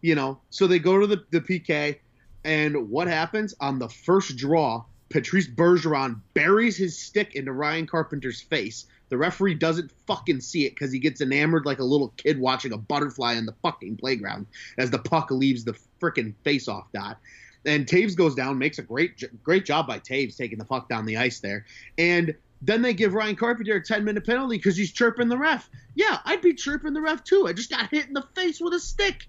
you 0.02 0.14
know, 0.16 0.40
so 0.52 0.68
they 0.68 0.80
go 0.80 1.00
to 1.00 1.08
the, 1.08 1.24
the 1.32 1.42
PK, 1.42 1.98
and 2.44 2.90
what 2.90 3.08
happens 3.08 3.56
on 3.60 3.80
the 3.80 3.90
first 3.90 4.38
draw? 4.38 4.86
Patrice 5.10 5.48
Bergeron 5.48 6.20
buries 6.34 6.78
his 6.78 6.98
stick 6.98 7.36
into 7.36 7.54
Ryan 7.54 7.88
Carpenter's 7.88 8.42
face. 8.42 8.86
The 9.10 9.18
referee 9.18 9.56
doesn't 9.56 9.92
fucking 10.06 10.42
see 10.42 10.66
it 10.66 10.72
because 10.72 10.92
he 10.92 11.00
gets 11.00 11.22
enamored 11.22 11.66
like 11.66 11.80
a 11.80 11.86
little 11.86 12.14
kid 12.18 12.40
watching 12.40 12.74
a 12.74 12.78
butterfly 12.78 13.34
in 13.36 13.46
the 13.46 13.56
fucking 13.62 13.98
playground 13.98 14.48
as 14.78 14.92
the 14.92 15.00
puck 15.00 15.32
leaves 15.32 15.64
the 15.64 15.78
freaking 16.02 16.34
face-off 16.44 16.92
dot. 16.94 17.18
and 17.66 17.86
Toews 17.86 18.16
goes 18.16 18.36
down, 18.36 18.58
makes 18.58 18.80
a 18.80 18.84
great 18.84 19.24
great 19.44 19.66
job 19.66 19.88
by 19.88 20.00
Toews 20.00 20.36
taking 20.36 20.58
the 20.58 20.66
puck 20.66 20.90
down 20.90 21.06
the 21.06 21.18
ice 21.18 21.40
there, 21.40 21.66
and 21.98 22.36
then 22.62 22.82
they 22.82 22.94
give 22.94 23.14
Ryan 23.14 23.36
Carpenter 23.36 23.76
a 23.76 23.84
10 23.84 24.04
minute 24.04 24.26
penalty 24.26 24.58
because 24.58 24.76
he's 24.76 24.92
chirping 24.92 25.30
the 25.30 25.38
ref. 25.38 25.70
Yeah, 25.96 26.20
I'd 26.26 26.42
be 26.42 26.54
chirping 26.54 26.94
the 26.94 27.02
ref 27.02 27.24
too. 27.24 27.46
I 27.48 27.54
just 27.54 27.70
got 27.70 27.90
hit 27.90 28.08
in 28.08 28.14
the 28.14 28.28
face 28.36 28.60
with 28.60 28.74
a 28.74 28.80
stick. 28.80 29.28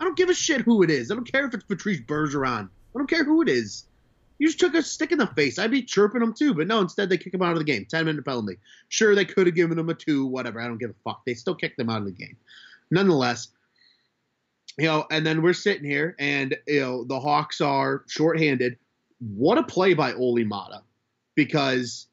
I 0.00 0.04
don't 0.04 0.16
give 0.16 0.30
a 0.30 0.34
shit 0.34 0.62
who 0.62 0.82
it 0.82 0.90
is. 0.90 1.10
I 1.10 1.14
don't 1.14 1.30
care 1.30 1.46
if 1.46 1.54
it's 1.54 1.64
Patrice 1.64 2.00
Bergeron. 2.00 2.68
I 2.68 2.98
don't 2.98 3.10
care 3.10 3.24
who 3.24 3.42
it 3.42 3.48
is. 3.48 3.84
You 4.38 4.46
just 4.46 4.60
took 4.60 4.74
a 4.74 4.82
stick 4.82 5.10
in 5.10 5.18
the 5.18 5.26
face. 5.26 5.58
I'd 5.58 5.70
be 5.70 5.82
chirping 5.82 6.22
him 6.22 6.32
too, 6.32 6.54
but 6.54 6.68
no, 6.68 6.80
instead 6.80 7.08
they 7.08 7.18
kick 7.18 7.34
him 7.34 7.42
out 7.42 7.52
of 7.52 7.58
the 7.58 7.64
game. 7.64 7.86
10 7.88 8.06
minute 8.06 8.24
penalty. 8.24 8.58
Sure, 8.88 9.14
they 9.14 9.24
could 9.24 9.46
have 9.46 9.56
given 9.56 9.78
him 9.78 9.88
a 9.88 9.94
two, 9.94 10.26
whatever. 10.26 10.60
I 10.60 10.66
don't 10.68 10.78
give 10.78 10.90
a 10.90 10.94
fuck. 11.04 11.24
They 11.24 11.34
still 11.34 11.56
kicked 11.56 11.78
him 11.78 11.90
out 11.90 11.98
of 11.98 12.04
the 12.04 12.12
game. 12.12 12.36
Nonetheless, 12.90 13.48
you 14.78 14.86
know, 14.86 15.06
and 15.10 15.26
then 15.26 15.42
we're 15.42 15.54
sitting 15.54 15.84
here 15.84 16.14
and, 16.20 16.56
you 16.68 16.80
know, 16.80 17.04
the 17.04 17.18
Hawks 17.18 17.60
are 17.60 18.04
shorthanded. 18.06 18.78
What 19.18 19.58
a 19.58 19.64
play 19.64 19.94
by 19.94 20.12
Olli 20.12 20.44
Maatta 20.44 20.82
because, 21.34 22.06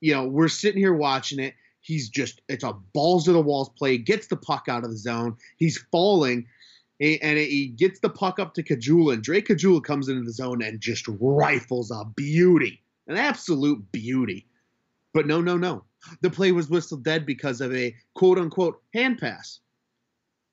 you 0.00 0.14
know, 0.14 0.26
we're 0.26 0.48
sitting 0.48 0.80
here 0.80 0.94
watching 0.94 1.40
it. 1.40 1.54
He's 1.80 2.08
just, 2.08 2.40
it's 2.48 2.62
a 2.62 2.74
balls 2.92 3.24
to 3.24 3.32
the 3.32 3.40
walls 3.40 3.70
play, 3.70 3.98
gets 3.98 4.28
the 4.28 4.36
puck 4.36 4.66
out 4.68 4.84
of 4.84 4.90
the 4.90 4.96
zone. 4.96 5.36
He's 5.56 5.84
falling 5.90 6.46
and 7.00 7.38
he 7.38 7.68
gets 7.68 8.00
the 8.00 8.08
puck 8.08 8.38
up 8.38 8.54
to 8.54 8.62
Caggiula, 8.62 9.14
and 9.14 9.22
Drake 9.22 9.48
Caggiula 9.48 9.82
comes 9.82 10.08
into 10.08 10.22
the 10.22 10.32
zone 10.32 10.62
and 10.62 10.80
just 10.80 11.06
rifles 11.08 11.90
a 11.90 12.04
beauty, 12.16 12.82
an 13.08 13.16
absolute 13.16 13.90
beauty. 13.90 14.46
But 15.12 15.26
no, 15.26 15.40
no, 15.40 15.56
no. 15.56 15.84
The 16.20 16.30
play 16.30 16.52
was 16.52 16.70
whistled 16.70 17.04
dead 17.04 17.26
because 17.26 17.60
of 17.60 17.74
a 17.74 17.94
quote 18.14 18.38
unquote 18.38 18.82
hand 18.94 19.18
pass. 19.18 19.60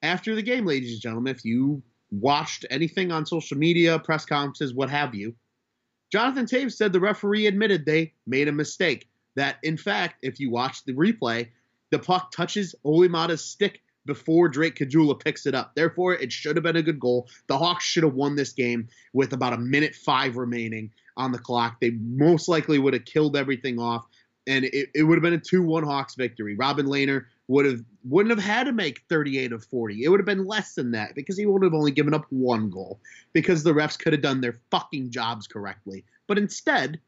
After 0.01 0.35
the 0.35 0.41
game, 0.41 0.65
ladies 0.65 0.93
and 0.93 1.01
gentlemen, 1.01 1.35
if 1.35 1.43
you 1.43 1.83
watched 2.11 2.65
anything 2.69 3.11
on 3.11 3.25
social 3.25 3.57
media, 3.57 3.99
press 3.99 4.25
conferences, 4.25 4.73
what 4.73 4.89
have 4.89 5.13
you, 5.13 5.35
Jonathan 6.11 6.45
Toews 6.45 6.73
said 6.73 6.91
the 6.91 6.99
referee 6.99 7.47
admitted 7.47 7.85
they 7.85 8.13
made 8.25 8.47
a 8.47 8.51
mistake. 8.53 9.07
That, 9.35 9.57
in 9.61 9.77
fact, 9.77 10.15
if 10.23 10.39
you 10.39 10.49
watch 10.49 10.83
the 10.83 10.93
replay, 10.93 11.49
the 11.91 11.99
puck 11.99 12.31
touches 12.31 12.75
Olli 12.83 13.07
Maatta's 13.07 13.43
stick 13.43 13.81
before 14.09 14.49
Drake 14.49 14.75
Caggiula 14.75 15.17
picks 15.17 15.45
it 15.45 15.55
up. 15.55 15.75
Therefore, 15.75 16.13
it 16.13 16.31
should 16.31 16.57
have 16.57 16.63
been 16.63 16.75
a 16.75 16.81
good 16.81 16.99
goal. 16.99 17.29
The 17.47 17.57
Hawks 17.57 17.85
should 17.85 18.03
have 18.03 18.15
won 18.15 18.35
this 18.35 18.51
game 18.51 18.89
with 19.13 19.31
about 19.31 19.53
a 19.53 19.57
minute 19.57 19.95
five 19.95 20.35
remaining 20.35 20.91
on 21.15 21.31
the 21.31 21.39
clock. 21.39 21.79
They 21.79 21.91
most 21.91 22.49
likely 22.49 22.79
would 22.79 22.93
have 22.93 23.05
killed 23.05 23.37
everything 23.37 23.79
off, 23.79 24.05
and 24.47 24.65
it, 24.65 24.89
it 24.93 25.03
would 25.03 25.15
have 25.15 25.23
been 25.23 25.33
a 25.33 25.39
2 25.39 25.61
1 25.61 25.83
Hawks 25.83 26.15
victory. 26.15 26.55
Robin 26.55 26.87
Lehner 26.87 27.25
would 27.47 27.65
have 27.65 27.81
wouldn't 28.03 28.35
have 28.35 28.43
had 28.43 28.65
to 28.65 28.73
make 28.73 29.03
38 29.09 29.51
of 29.51 29.63
40. 29.65 30.03
It 30.03 30.09
would 30.09 30.19
have 30.19 30.25
been 30.25 30.45
less 30.45 30.73
than 30.73 30.91
that 30.91 31.15
because 31.15 31.37
he 31.37 31.45
would 31.45 31.63
have 31.63 31.73
only 31.73 31.91
given 31.91 32.13
up 32.13 32.25
one 32.29 32.69
goal 32.69 32.99
because 33.33 33.63
the 33.63 33.73
refs 33.73 33.97
could 33.97 34.13
have 34.13 34.21
done 34.21 34.41
their 34.41 34.59
fucking 34.71 35.11
jobs 35.11 35.47
correctly. 35.47 36.03
But 36.27 36.37
instead, 36.37 36.99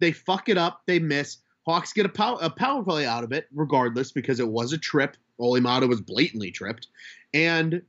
they 0.00 0.12
fuck 0.12 0.48
it 0.48 0.58
up, 0.58 0.82
they 0.86 0.98
miss. 0.98 1.38
Hawks 1.66 1.92
get 1.92 2.06
a 2.06 2.10
power, 2.10 2.38
a 2.42 2.50
power 2.50 2.82
play 2.84 3.06
out 3.06 3.24
of 3.24 3.32
it, 3.32 3.48
regardless, 3.54 4.12
because 4.12 4.38
it 4.38 4.48
was 4.48 4.72
a 4.72 4.78
trip. 4.78 5.16
Olli 5.38 5.60
Maatta 5.60 5.86
was 5.86 6.00
blatantly 6.00 6.50
tripped. 6.50 6.88
And 7.32 7.82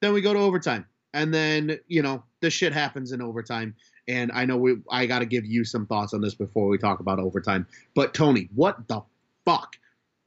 then 0.00 0.12
we 0.12 0.20
go 0.20 0.32
to 0.32 0.38
overtime. 0.38 0.86
And 1.12 1.32
then, 1.34 1.78
you 1.88 2.02
know, 2.02 2.24
the 2.40 2.50
shit 2.50 2.72
happens 2.72 3.12
in 3.12 3.20
overtime. 3.22 3.74
And 4.08 4.32
I 4.32 4.44
know 4.44 4.56
we 4.56 4.76
I 4.90 5.06
gotta 5.06 5.26
give 5.26 5.44
you 5.44 5.64
some 5.64 5.86
thoughts 5.86 6.14
on 6.14 6.20
this 6.20 6.34
before 6.34 6.68
we 6.68 6.78
talk 6.78 7.00
about 7.00 7.18
overtime. 7.18 7.66
But 7.94 8.14
Tony, 8.14 8.48
what 8.54 8.88
the 8.88 9.02
fuck? 9.44 9.76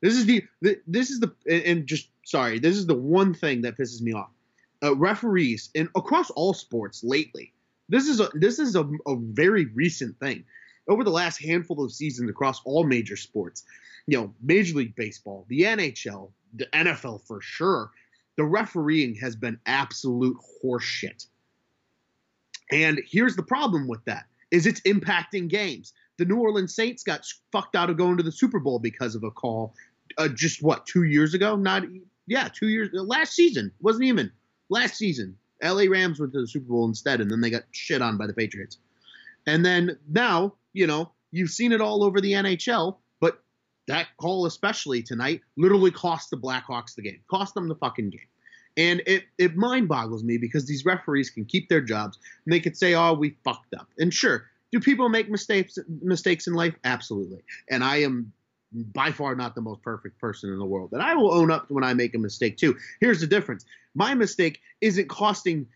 This 0.01 0.15
is 0.15 0.25
the, 0.25 0.43
this 0.85 1.09
is 1.09 1.21
the 1.21 1.33
and 1.49 1.87
just 1.87 2.09
sorry, 2.25 2.59
this 2.59 2.75
is 2.75 2.85
the 2.85 2.95
one 2.95 3.33
thing 3.33 3.61
that 3.61 3.77
pisses 3.77 4.01
me 4.01 4.13
off. 4.13 4.29
Uh, 4.83 4.95
referees 4.95 5.69
and 5.75 5.89
across 5.95 6.29
all 6.31 6.53
sports 6.53 7.03
lately. 7.03 7.53
This 7.89 8.07
is 8.07 8.19
a 8.19 8.29
this 8.33 8.59
is 8.59 8.75
a, 8.75 8.89
a 9.07 9.15
very 9.15 9.65
recent 9.65 10.19
thing. 10.19 10.43
Over 10.87 11.03
the 11.03 11.11
last 11.11 11.41
handful 11.41 11.83
of 11.83 11.91
seasons 11.93 12.29
across 12.29 12.61
all 12.65 12.83
major 12.83 13.15
sports, 13.15 13.63
you 14.07 14.17
know, 14.17 14.33
Major 14.41 14.75
League 14.75 14.95
Baseball, 14.95 15.45
the 15.47 15.61
NHL, 15.61 16.31
the 16.53 16.65
NFL 16.67 17.25
for 17.25 17.41
sure, 17.41 17.91
the 18.37 18.43
refereeing 18.43 19.15
has 19.15 19.35
been 19.35 19.59
absolute 19.65 20.37
horseshit. 20.63 21.27
And 22.71 23.01
here's 23.05 23.35
the 23.35 23.43
problem 23.43 23.87
with 23.87 24.03
that 24.05 24.25
is 24.51 24.65
it's 24.65 24.81
impacting 24.81 25.47
games. 25.47 25.93
The 26.17 26.25
New 26.25 26.37
Orleans 26.37 26.75
Saints 26.75 27.03
got 27.03 27.25
fucked 27.51 27.75
out 27.75 27.89
of 27.89 27.97
going 27.97 28.17
to 28.17 28.23
the 28.23 28.31
Super 28.31 28.59
Bowl 28.59 28.79
because 28.79 29.15
of 29.15 29.23
a 29.23 29.31
call 29.31 29.73
uh, 30.17 30.27
just 30.27 30.61
what, 30.61 30.85
2 30.85 31.03
years 31.03 31.33
ago? 31.33 31.55
Not 31.55 31.83
yeah, 32.27 32.49
2 32.53 32.67
years 32.67 32.89
last 32.93 33.33
season. 33.33 33.71
Wasn't 33.81 34.05
even 34.05 34.31
last 34.69 34.95
season. 34.95 35.37
LA 35.63 35.83
Rams 35.89 36.19
went 36.19 36.33
to 36.33 36.41
the 36.41 36.47
Super 36.47 36.67
Bowl 36.67 36.85
instead 36.85 37.21
and 37.21 37.31
then 37.31 37.41
they 37.41 37.49
got 37.49 37.63
shit 37.71 38.01
on 38.01 38.17
by 38.17 38.27
the 38.27 38.33
Patriots. 38.33 38.77
And 39.45 39.65
then 39.65 39.97
now, 40.09 40.53
you 40.73 40.87
know, 40.87 41.11
you've 41.31 41.51
seen 41.51 41.71
it 41.71 41.81
all 41.81 42.03
over 42.03 42.21
the 42.21 42.33
NHL 42.33 42.97
that 43.87 44.07
call, 44.17 44.45
especially 44.45 45.01
tonight, 45.01 45.41
literally 45.57 45.91
cost 45.91 46.29
the 46.29 46.37
Blackhawks 46.37 46.95
the 46.95 47.01
game, 47.01 47.19
cost 47.29 47.53
them 47.53 47.67
the 47.67 47.75
fucking 47.75 48.09
game. 48.09 48.27
And 48.75 49.01
it, 49.05 49.25
it 49.37 49.55
mind 49.55 49.87
boggles 49.87 50.23
me 50.23 50.37
because 50.37 50.65
these 50.65 50.83
referees 50.83 51.29
can 51.29 51.45
keep 51.45 51.69
their 51.69 51.81
jobs 51.81 52.17
and 52.45 52.53
they 52.53 52.59
could 52.59 52.75
say, 52.75 52.95
oh, 52.95 53.13
we 53.13 53.35
fucked 53.43 53.73
up. 53.75 53.87
And 53.99 54.13
sure, 54.13 54.45
do 54.71 54.79
people 54.79 55.09
make 55.09 55.29
mistakes 55.29 55.77
mistakes 56.01 56.47
in 56.47 56.53
life? 56.53 56.73
Absolutely. 56.83 57.43
And 57.69 57.83
I 57.83 57.97
am 57.97 58.33
by 58.73 59.11
far 59.11 59.35
not 59.35 59.53
the 59.53 59.61
most 59.61 59.83
perfect 59.83 60.19
person 60.19 60.49
in 60.49 60.57
the 60.57 60.65
world. 60.65 60.91
And 60.93 61.03
I 61.03 61.13
will 61.13 61.31
own 61.31 61.51
up 61.51 61.69
when 61.69 61.83
I 61.83 61.93
make 61.93 62.15
a 62.15 62.17
mistake 62.17 62.57
too. 62.57 62.75
Here's 62.99 63.21
the 63.21 63.27
difference. 63.27 63.65
My 63.93 64.15
mistake 64.15 64.59
isn't 64.81 65.07
costing 65.09 65.67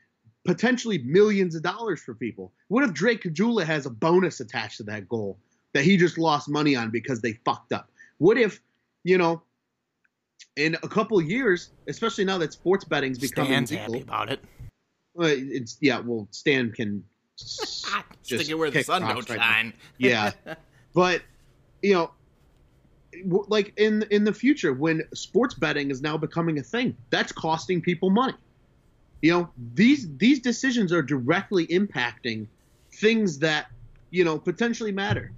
potentially 0.45 0.97
millions 0.99 1.53
of 1.53 1.61
dollars 1.61 2.01
for 2.01 2.15
people. 2.15 2.53
What 2.69 2.83
if 2.83 2.93
Drake 2.93 3.21
Caggiula 3.21 3.65
has 3.65 3.85
a 3.85 3.91
bonus 3.91 4.39
attached 4.39 4.77
to 4.77 4.83
that 4.83 5.07
goal 5.07 5.37
that 5.73 5.83
he 5.83 5.97
just 5.97 6.17
lost 6.17 6.49
money 6.49 6.75
on 6.75 6.89
because 6.89 7.21
they 7.21 7.33
fucked 7.45 7.73
up? 7.73 7.91
What 8.17 8.37
if, 8.37 8.61
you 9.03 9.17
know, 9.17 9.41
in 10.57 10.75
a 10.83 10.87
couple 10.87 11.21
years, 11.21 11.69
especially 11.87 12.25
now 12.25 12.37
that 12.39 12.51
sports 12.51 12.83
betting's 12.83 13.19
becoming 13.19 13.65
Stan's 13.65 13.71
legal, 13.71 13.93
happy 13.93 14.01
about 14.01 14.31
it. 14.31 14.39
It's 15.19 15.77
yeah. 15.81 15.99
Well, 15.99 16.27
Stan 16.31 16.71
can 16.71 17.03
just 17.37 17.85
stick 18.23 18.49
it 18.49 18.55
where 18.55 18.69
the 18.69 18.83
sun 18.83 19.01
don't 19.03 19.29
right 19.29 19.39
shine. 19.39 19.73
yeah, 19.97 20.31
but 20.93 21.21
you 21.81 21.93
know, 21.93 22.11
like 23.47 23.73
in 23.77 24.03
in 24.09 24.23
the 24.23 24.33
future 24.33 24.73
when 24.73 25.03
sports 25.13 25.53
betting 25.53 25.91
is 25.91 26.01
now 26.01 26.17
becoming 26.17 26.59
a 26.59 26.63
thing, 26.63 26.95
that's 27.09 27.31
costing 27.31 27.81
people 27.81 28.09
money. 28.09 28.33
You 29.21 29.31
know, 29.31 29.49
these 29.73 30.07
these 30.17 30.39
decisions 30.39 30.91
are 30.91 31.01
directly 31.01 31.67
impacting 31.67 32.47
things 32.93 33.39
that 33.39 33.67
you 34.09 34.23
know 34.23 34.37
potentially 34.37 34.91
matter, 34.91 35.31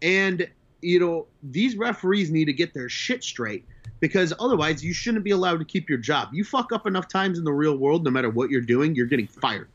and 0.00 0.48
you 0.82 0.98
know, 0.98 1.26
these 1.42 1.76
referees 1.76 2.30
need 2.30 2.46
to 2.46 2.52
get 2.52 2.74
their 2.74 2.88
shit 2.88 3.24
straight 3.24 3.64
because 4.00 4.32
otherwise 4.40 4.84
you 4.84 4.92
shouldn't 4.92 5.24
be 5.24 5.30
allowed 5.30 5.60
to 5.60 5.64
keep 5.64 5.88
your 5.88 5.98
job. 5.98 6.30
You 6.32 6.44
fuck 6.44 6.72
up 6.72 6.86
enough 6.86 7.08
times 7.08 7.38
in 7.38 7.44
the 7.44 7.52
real 7.52 7.76
world, 7.76 8.04
no 8.04 8.10
matter 8.10 8.28
what 8.28 8.50
you're 8.50 8.60
doing, 8.60 8.94
you're 8.94 9.06
getting 9.06 9.28
fired. 9.28 9.68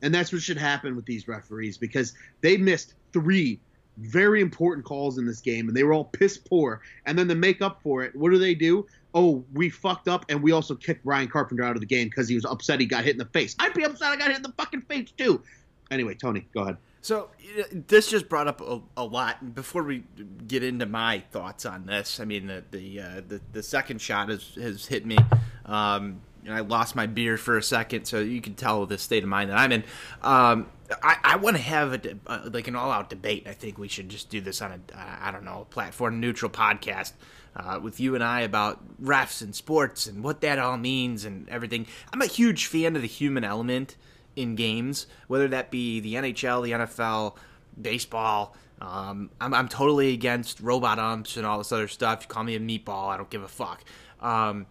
And 0.00 0.14
that's 0.14 0.32
what 0.32 0.40
should 0.40 0.56
happen 0.56 0.96
with 0.96 1.04
these 1.04 1.28
referees 1.28 1.76
because 1.76 2.14
they 2.40 2.56
missed 2.56 2.94
three 3.12 3.60
very 3.98 4.40
important 4.40 4.86
calls 4.86 5.18
in 5.18 5.26
this 5.26 5.40
game 5.40 5.68
and 5.68 5.76
they 5.76 5.82
were 5.82 5.92
all 5.92 6.04
piss 6.04 6.38
poor. 6.38 6.80
And 7.04 7.18
then 7.18 7.28
to 7.28 7.34
make 7.34 7.60
up 7.60 7.82
for 7.82 8.04
it, 8.04 8.14
what 8.16 8.30
do 8.30 8.38
they 8.38 8.54
do? 8.54 8.86
Oh, 9.12 9.44
we 9.52 9.68
fucked 9.68 10.08
up 10.08 10.24
and 10.28 10.42
we 10.42 10.52
also 10.52 10.74
kicked 10.74 11.04
Ryan 11.04 11.28
Carpenter 11.28 11.64
out 11.64 11.74
of 11.74 11.80
the 11.80 11.86
game 11.86 12.08
because 12.08 12.28
he 12.28 12.36
was 12.36 12.44
upset 12.44 12.80
he 12.80 12.86
got 12.86 13.04
hit 13.04 13.12
in 13.12 13.18
the 13.18 13.26
face. 13.26 13.56
I'd 13.58 13.74
be 13.74 13.84
upset 13.84 14.12
I 14.12 14.16
got 14.16 14.28
hit 14.28 14.36
in 14.36 14.42
the 14.42 14.52
fucking 14.56 14.82
face 14.82 15.10
too. 15.10 15.42
Anyway, 15.90 16.14
Tony, 16.14 16.46
go 16.54 16.62
ahead. 16.62 16.76
So 17.00 17.30
this 17.72 18.08
just 18.08 18.28
brought 18.28 18.48
up 18.48 18.60
a, 18.60 18.80
a, 18.96 19.04
lot. 19.04 19.54
Before 19.54 19.82
we 19.82 20.04
get 20.46 20.62
into 20.64 20.86
my 20.86 21.20
thoughts 21.30 21.64
on 21.64 21.86
this, 21.86 22.20
I 22.20 22.24
mean 22.24 22.48
the 22.48 22.64
the 22.70 23.00
uh, 23.00 23.20
the, 23.26 23.40
the, 23.52 23.62
second 23.62 24.00
shot 24.00 24.28
has 24.28 24.54
has 24.56 24.86
hit 24.86 25.06
me. 25.06 25.16
Um, 25.64 26.20
and 26.44 26.54
I 26.54 26.60
lost 26.60 26.96
my 26.96 27.06
beer 27.06 27.36
for 27.36 27.56
a 27.58 27.62
second, 27.62 28.06
so 28.06 28.20
you 28.20 28.40
can 28.40 28.54
tell 28.54 28.86
the 28.86 28.98
state 28.98 29.22
of 29.22 29.28
mind 29.28 29.50
that 29.50 29.58
I'm 29.58 29.70
in. 29.70 29.84
Um, 30.22 30.68
I, 31.02 31.16
I 31.22 31.36
want 31.36 31.56
to 31.56 31.62
have 31.62 31.92
a, 31.92 32.18
uh, 32.26 32.48
like 32.50 32.68
an 32.68 32.74
all-out 32.74 33.10
debate. 33.10 33.46
I 33.46 33.52
think 33.52 33.76
we 33.76 33.88
should 33.88 34.08
just 34.08 34.30
do 34.30 34.40
this 34.40 34.62
on 34.62 34.72
a 34.72 34.98
uh, 34.98 35.16
I 35.20 35.30
don't 35.30 35.44
know 35.44 35.66
platform 35.70 36.20
neutral 36.20 36.50
podcast 36.50 37.12
uh, 37.54 37.78
with 37.82 38.00
you 38.00 38.14
and 38.14 38.24
I 38.24 38.40
about 38.40 38.80
refs 39.02 39.42
and 39.42 39.54
sports 39.54 40.06
and 40.06 40.22
what 40.22 40.40
that 40.40 40.58
all 40.58 40.78
means 40.78 41.24
and 41.24 41.48
everything. 41.48 41.86
I'm 42.12 42.22
a 42.22 42.26
huge 42.26 42.66
fan 42.66 42.96
of 42.96 43.02
the 43.02 43.08
human 43.08 43.44
element 43.44 43.96
in 44.38 44.54
games, 44.54 45.06
whether 45.26 45.48
that 45.48 45.70
be 45.70 46.00
the 46.00 46.14
NHL, 46.14 46.62
the 46.62 46.72
NFL, 46.72 47.36
baseball. 47.80 48.54
Um, 48.80 49.30
I'm, 49.40 49.52
I'm 49.52 49.68
totally 49.68 50.14
against 50.14 50.60
robot 50.60 50.98
umps 50.98 51.36
and 51.36 51.44
all 51.44 51.58
this 51.58 51.72
other 51.72 51.88
stuff. 51.88 52.22
You 52.22 52.28
call 52.28 52.44
me 52.44 52.54
a 52.54 52.60
meatball, 52.60 53.08
I 53.08 53.16
don't 53.16 53.28
give 53.28 53.42
a 53.42 53.48
fuck. 53.48 53.82
Um, 54.20 54.66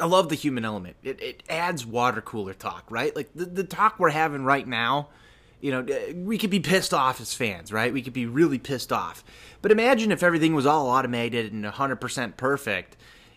I 0.00 0.06
love 0.06 0.28
the 0.28 0.34
human 0.34 0.64
element. 0.64 0.96
It, 1.02 1.20
it 1.20 1.42
adds 1.48 1.84
water 1.84 2.20
cooler 2.20 2.54
talk, 2.54 2.84
right? 2.90 3.14
Like 3.16 3.30
the, 3.34 3.46
the 3.46 3.64
talk 3.64 3.98
we're 3.98 4.10
having 4.10 4.44
right 4.44 4.66
now, 4.66 5.08
you 5.60 5.72
know, 5.72 5.86
we 6.14 6.38
could 6.38 6.50
be 6.50 6.60
pissed 6.60 6.94
off 6.94 7.20
as 7.20 7.34
fans, 7.34 7.72
right? 7.72 7.92
We 7.92 8.02
could 8.02 8.12
be 8.12 8.26
really 8.26 8.58
pissed 8.58 8.92
off. 8.92 9.24
But 9.62 9.72
imagine 9.72 10.12
if 10.12 10.22
everything 10.22 10.54
was 10.54 10.66
all 10.66 10.88
automated 10.88 11.52
and 11.52 11.64
100% 11.64 12.36
perfect 12.36 12.96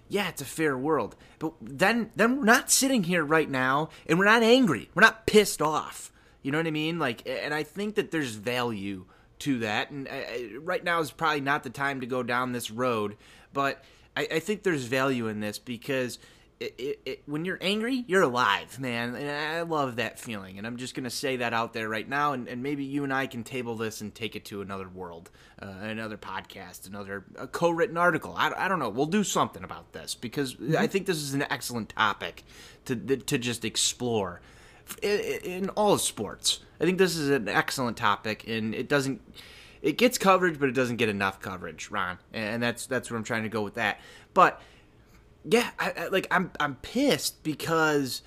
yeah, 0.10 0.28
it's 0.28 0.42
a 0.42 0.46
fair 0.46 0.78
world. 0.78 1.16
But 1.38 1.54
then 1.62 2.12
then 2.16 2.38
we're 2.38 2.44
not 2.44 2.72
sitting 2.72 3.04
here 3.04 3.24
right 3.24 3.50
now 3.50 3.90
and 4.08 4.20
we're 4.20 4.26
not 4.26 4.44
angry. 4.44 4.90
We're 4.94 5.02
not 5.02 5.26
pissed 5.26 5.62
off. 5.62 6.12
You 6.42 6.52
know 6.52 6.58
what 6.58 6.68
I 6.68 6.72
mean? 6.72 7.00
Like, 7.00 7.28
and 7.28 7.54
I 7.54 7.64
think 7.64 7.96
that 7.96 8.12
there's 8.12 8.36
value 8.36 9.06
to 9.40 9.60
that. 9.60 9.92
And 9.92 10.08
uh, 10.08 10.60
right 10.62 10.84
now 10.84 11.00
is 11.00 11.12
probably 11.12 11.42
not 11.42 11.64
the 11.64 11.70
time 11.70 12.02
to 12.02 12.08
go 12.08 12.24
down 12.24 12.52
this 12.52 12.72
road, 12.72 13.18
but 13.54 13.84
I, 14.18 14.28
I 14.34 14.40
think 14.40 14.64
there's 14.64 14.86
value 14.86 15.28
in 15.28 15.40
this 15.40 15.60
because 15.60 16.18
it, 16.60 16.76
it, 16.78 17.00
it, 17.06 17.24
when 17.26 17.46
you're 17.46 17.58
angry, 17.62 18.04
you're 18.08 18.22
alive, 18.22 18.80
man. 18.80 19.16
And 19.16 19.30
I 19.30 19.62
love 19.62 19.96
that 19.96 20.20
feeling. 20.20 20.58
And 20.58 20.68
I'm 20.68 20.76
just 20.76 20.94
going 20.94 21.06
to 21.06 21.10
say 21.10 21.38
that 21.38 21.54
out 21.54 21.74
there 21.74 21.88
right 21.88 22.08
now. 22.08 22.34
And, 22.34 22.48
and, 22.50 22.62
maybe 22.62 22.84
you 22.84 23.06
and 23.06 23.14
I 23.14 23.28
can 23.28 23.44
table 23.44 23.76
this 23.76 24.02
and 24.02 24.14
take 24.14 24.36
it 24.36 24.44
to 24.46 24.62
another 24.62 24.90
world, 24.90 25.30
uh, 25.62 25.68
another 25.82 26.18
podcast, 26.18 26.88
another 26.88 27.24
co 27.54 27.70
written 27.70 27.96
article. 27.96 28.36
I, 28.38 28.52
I 28.58 28.68
don't 28.68 28.80
know. 28.80 28.90
We'll 28.90 29.06
do 29.06 29.24
something 29.24 29.64
about 29.64 29.94
this 29.94 30.16
because 30.16 30.56
mm-hmm. 30.56 30.76
I 30.78 30.88
think 30.88 31.06
this 31.06 31.18
is 31.18 31.34
an 31.34 31.46
excellent 31.50 31.90
topic 31.90 32.44
to, 32.86 32.96
to 32.96 33.38
just 33.38 33.64
explore 33.64 34.42
in, 35.02 35.20
in 35.44 35.70
all 35.70 35.98
sports. 35.98 36.60
I 36.82 36.86
think 36.86 36.98
this 36.98 37.16
is 37.16 37.30
an 37.30 37.48
excellent 37.48 37.98
topic, 37.98 38.48
and 38.48 38.74
it 38.74 38.88
doesn't. 38.90 39.22
It 39.82 39.98
gets 39.98 40.18
coverage, 40.18 40.60
but 40.60 40.68
it 40.68 40.76
doesn't 40.76 40.98
get 40.98 41.08
enough 41.08 41.40
coverage, 41.40 41.90
Ron, 41.90 42.18
and 42.34 42.62
that's 42.62 42.86
that's 42.86 43.10
where 43.10 43.18
I'm 43.18 43.24
trying 43.24 43.44
to 43.44 43.50
go 43.50 43.62
with 43.62 43.76
that. 43.76 44.00
But 44.34 44.62
yeah, 45.52 45.72
I, 45.80 45.94
I, 45.98 46.08
like 46.08 46.28
I'm 46.30 46.52
I'm 46.60 46.76
pissed 46.76 47.44
because 47.44 48.22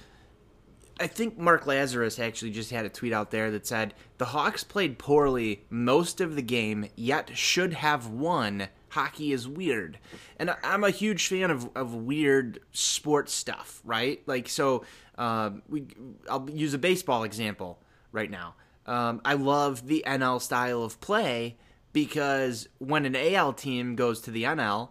I 0.98 1.06
think 1.06 1.38
Mark 1.38 1.64
Lazerus 1.66 2.18
actually 2.18 2.50
just 2.50 2.70
had 2.70 2.84
a 2.84 2.88
tweet 2.88 3.12
out 3.12 3.30
there 3.30 3.50
that 3.52 3.66
said 3.66 3.94
the 4.18 4.26
Hawks 4.26 4.64
played 4.64 4.98
poorly 4.98 5.64
most 5.70 6.20
of 6.20 6.34
the 6.34 6.42
game, 6.42 6.88
yet 6.96 7.36
should 7.36 7.74
have 7.74 8.08
won. 8.08 8.68
Hockey 8.88 9.32
is 9.32 9.48
weird, 9.48 9.98
and 10.36 10.54
I'm 10.64 10.84
a 10.84 10.90
huge 10.90 11.28
fan 11.28 11.50
of, 11.50 11.70
of 11.76 11.94
weird 11.94 12.60
sports 12.72 13.32
stuff, 13.32 13.80
right? 13.84 14.20
Like 14.26 14.48
so, 14.48 14.84
um, 15.16 15.62
we 15.68 15.86
I'll 16.28 16.50
use 16.50 16.74
a 16.74 16.78
baseball 16.78 17.22
example 17.22 17.80
right 18.10 18.30
now. 18.30 18.54
Um, 18.84 19.20
I 19.24 19.34
love 19.34 19.86
the 19.86 20.02
NL 20.06 20.42
style 20.42 20.82
of 20.82 21.00
play 21.00 21.56
because 21.92 22.68
when 22.78 23.06
an 23.06 23.14
AL 23.14 23.52
team 23.54 23.94
goes 23.94 24.20
to 24.22 24.32
the 24.32 24.42
NL, 24.42 24.90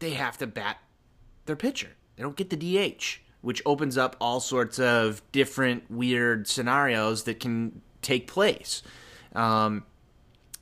they 0.00 0.10
have 0.10 0.36
to 0.38 0.46
bat 0.46 0.78
their 1.46 1.56
pitcher. 1.56 1.90
They 2.16 2.22
don't 2.22 2.36
get 2.36 2.50
the 2.50 2.56
DH, 2.56 3.20
which 3.40 3.62
opens 3.66 3.96
up 3.98 4.16
all 4.20 4.40
sorts 4.40 4.78
of 4.78 5.22
different 5.32 5.90
weird 5.90 6.46
scenarios 6.48 7.24
that 7.24 7.40
can 7.40 7.82
take 8.02 8.26
place. 8.26 8.82
Um, 9.34 9.84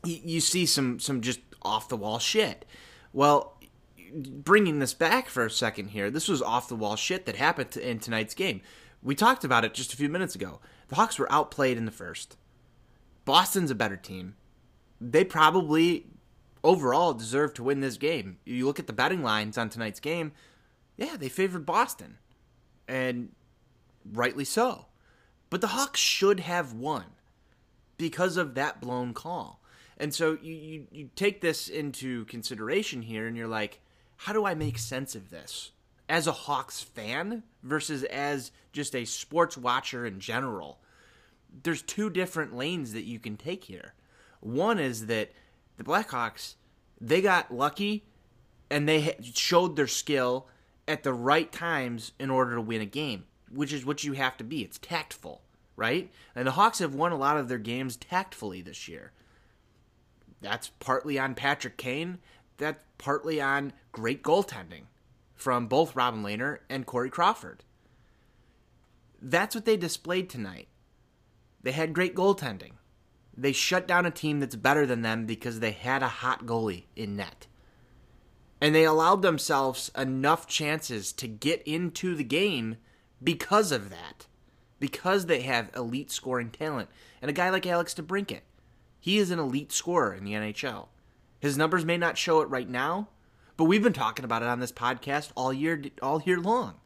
you, 0.05 0.21
you 0.25 0.41
see 0.41 0.67
some 0.67 0.99
some 0.99 1.21
just 1.21 1.41
off 1.63 1.89
the 1.89 1.97
wall 1.97 2.19
shit. 2.19 2.65
Well, 3.13 3.59
bringing 4.15 4.79
this 4.79 4.95
back 4.95 5.29
for 5.29 5.47
a 5.47 5.51
second 5.51 5.89
here, 5.89 6.11
this 6.11 6.29
was 6.29 6.43
off 6.43 6.69
the 6.69 6.77
wall 6.77 6.97
shit 6.97 7.27
that 7.27 7.37
happened 7.37 7.77
in 7.77 7.99
tonight's 7.99 8.35
game. 8.35 8.61
We 9.03 9.15
talked 9.15 9.45
about 9.45 9.65
it 9.65 9.75
just 9.75 9.93
a 9.93 9.97
few 9.97 10.09
minutes 10.09 10.35
ago. 10.35 10.61
The 10.89 10.97
Hawks 10.97 11.19
were 11.19 11.31
outplayed 11.31 11.77
in 11.77 11.85
the 11.85 11.93
first. 11.93 12.37
Boston's 13.25 13.71
a 13.71 13.75
better 13.75 13.97
team. 13.97 14.35
They 15.01 15.25
probably 15.25 16.07
overall 16.63 17.13
deserve 17.13 17.55
to 17.55 17.63
win 17.63 17.81
this 17.81 17.97
game. 17.97 18.39
You 18.45 18.67
look 18.67 18.79
at 18.79 18.87
the 18.87 18.93
betting 18.93 19.23
lines 19.23 19.59
on 19.59 19.69
tonight's 19.69 20.01
game, 20.01 20.33
yeah, 20.97 21.17
they 21.17 21.29
favored 21.29 21.67
Boston. 21.67 22.19
And 22.87 23.31
rightly 24.13 24.45
so. 24.45 24.87
But 25.51 25.61
the 25.61 25.69
Hawks 25.69 26.01
should 26.01 26.41
have 26.41 26.73
won 26.73 27.05
because 27.97 28.37
of 28.37 28.55
that 28.55 28.81
blown 28.81 29.15
call. 29.15 29.61
And 29.97 30.13
so 30.13 30.37
you, 30.43 30.55
you, 30.55 30.87
you 30.91 31.11
take 31.15 31.41
this 31.41 31.69
into 31.69 32.25
consideration 32.27 33.03
here 33.03 33.27
and 33.27 33.37
you're 33.37 33.47
like, 33.47 33.81
how 34.17 34.33
do 34.33 34.45
I 34.45 34.55
make 34.55 34.79
sense 34.79 35.15
of 35.15 35.31
this? 35.31 35.71
As 36.09 36.27
a 36.27 36.33
Hawks 36.33 36.81
fan 36.83 37.45
versus 37.63 38.05
as 38.05 38.51
just 38.73 38.95
a 38.95 39.05
sports 39.05 39.57
watcher 39.57 40.05
in 40.05 40.21
general. 40.21 40.81
There's 41.63 41.83
two 41.83 42.11
different 42.11 42.57
lanes 42.57 42.93
that 42.93 43.05
you 43.05 43.19
can 43.19 43.37
take 43.37 43.65
here. 43.65 43.95
One 44.41 44.79
is 44.79 45.07
that 45.07 45.33
the 45.77 45.85
Blackhawks, 45.85 46.55
they 47.01 47.23
got 47.23 47.55
lucky 47.55 48.05
and 48.71 48.89
they 48.89 49.17
showed 49.23 49.77
their 49.77 49.87
skill 49.87 50.49
at 50.87 51.03
the 51.03 51.13
right 51.13 51.51
times 51.51 52.13
in 52.19 52.31
order 52.31 52.55
to 52.55 52.61
win 52.61 52.81
a 52.81 52.87
game, 52.87 53.25
which 53.51 53.73
is 53.73 53.85
what 53.85 54.05
you 54.05 54.13
have 54.13 54.37
to 54.37 54.45
be. 54.45 54.63
It's 54.63 54.79
tactful, 54.79 55.43
right? 55.77 56.11
And 56.35 56.47
the 56.47 56.53
Hawks 56.53 56.79
have 56.79 56.95
won 56.95 57.13
a 57.13 57.17
lot 57.17 57.37
of 57.37 57.49
their 57.49 57.59
games 57.59 57.97
tactfully 57.97 58.63
this 58.63 58.89
year. 58.89 59.13
That's 60.41 60.71
partly 60.79 61.19
on 61.19 61.35
Patrick 61.35 61.77
Kane. 61.77 62.19
That's 62.59 62.83
partly 62.99 63.41
on 63.41 63.73
great 63.93 64.23
goaltending 64.23 64.83
from 65.35 65.67
both 65.67 65.97
Robin 65.97 66.23
Lehner 66.23 66.59
and 66.69 66.87
Corey 66.87 67.11
Crawford. 67.11 67.65
That's 69.21 69.55
what 69.55 69.65
they 69.65 69.77
displayed 69.77 70.29
tonight. 70.29 70.69
They 71.63 71.73
had 71.73 71.95
great 71.95 72.15
goaltending. 72.15 72.73
They 73.37 73.53
shut 73.53 73.89
down 73.89 74.07
a 74.07 74.11
team 74.11 74.41
that's 74.41 74.55
better 74.55 74.87
than 74.87 75.03
them 75.03 75.25
because 75.25 75.61
they 75.61 75.73
had 75.73 76.03
a 76.03 76.09
hot 76.09 76.45
goalie 76.45 76.85
in 76.95 77.17
net 77.17 77.47
and 78.65 78.75
they 78.75 78.85
allowed 78.85 79.21
themselves 79.21 79.91
enough 79.95 80.47
chances 80.47 81.13
to 81.13 81.29
get 81.29 81.61
into 81.65 82.15
the 82.15 82.25
game 82.25 82.77
because 83.23 83.71
of 83.71 83.91
that. 83.91 84.27
Because 84.81 85.27
they 85.27 85.43
have 85.43 85.71
elite 85.77 86.11
scoring 86.11 86.49
talent. 86.49 86.89
And 87.21 87.29
a 87.29 87.35
guy 87.35 87.51
like 87.51 87.67
Alex 87.67 87.93
DeBrincat, 87.93 88.41
he 88.99 89.19
is 89.19 89.31
an 89.31 89.39
elite 89.39 89.71
scorer 89.71 90.15
in 90.15 90.25
the 90.25 90.33
NHL. 90.33 90.87
His 91.41 91.59
numbers 91.59 91.85
may 91.85 91.99
not 91.99 92.17
show 92.17 92.41
it 92.41 92.49
right 92.49 92.67
now, 92.67 93.11
but 93.59 93.65
we've 93.65 93.83
been 93.83 93.93
talking 93.93 94.25
about 94.25 94.41
it 94.41 94.49
on 94.49 94.61
this 94.61 94.73
podcast 94.73 95.31
all 95.37 95.53
year 95.53 95.83
all 96.01 96.23
year 96.23 96.41
long. 96.41 96.77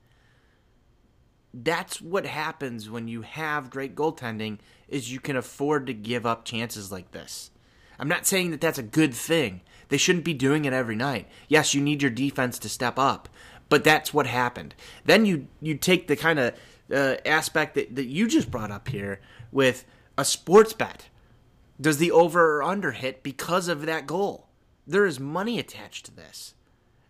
That's 1.55 2.01
what 2.03 2.27
happens 2.27 2.91
when 2.91 3.07
you 3.07 3.23
have 3.23 3.71
great 3.71 3.95
goaltending 3.95 4.59
is 4.89 5.13
you 5.13 5.21
can 5.21 5.37
afford 5.37 5.87
to 5.87 5.95
give 5.95 6.27
up 6.27 6.45
chances 6.45 6.91
like 6.91 7.13
this. 7.13 7.53
I'm 8.01 8.09
not 8.09 8.27
saying 8.27 8.51
that 8.51 8.61
that's 8.61 8.79
a 8.79 8.83
good 8.83 9.15
thing. 9.15 9.61
They 9.89 9.97
shouldn't 9.97 10.25
be 10.25 10.35
doing 10.35 10.65
it 10.65 10.73
every 10.73 10.97
night. 10.97 11.29
Yes, 11.49 11.75
you 11.75 11.81
need 11.81 12.03
your 12.03 12.11
defense 12.11 12.59
to 12.61 12.69
step 12.69 12.99
up, 12.99 13.29
but 13.69 13.85
that's 13.85 14.13
what 14.13 14.27
happened. 14.27 14.75
Then 15.05 15.25
you 15.25 15.49
you 15.61 15.77
take 15.77 16.09
the 16.09 16.17
kind 16.17 16.39
of 16.39 16.55
uh, 16.93 17.17
aspect 17.25 17.75
that, 17.75 17.95
that 17.97 18.07
you 18.07 18.29
just 18.29 18.51
brought 18.51 18.71
up 18.71 18.89
here 18.89 19.21
with 19.53 19.85
a 20.17 20.25
sports 20.25 20.73
bet. 20.73 21.09
Does 21.81 21.99
the 21.99 22.11
over 22.11 22.57
or 22.57 22.63
under 22.63 22.93
hit 22.93 23.23
because 23.23 23.69
of 23.69 23.87
that 23.87 24.07
goal? 24.07 24.49
There 24.87 25.07
is 25.07 25.21
money 25.21 25.59
attached 25.59 26.07
to 26.07 26.15
this. 26.15 26.55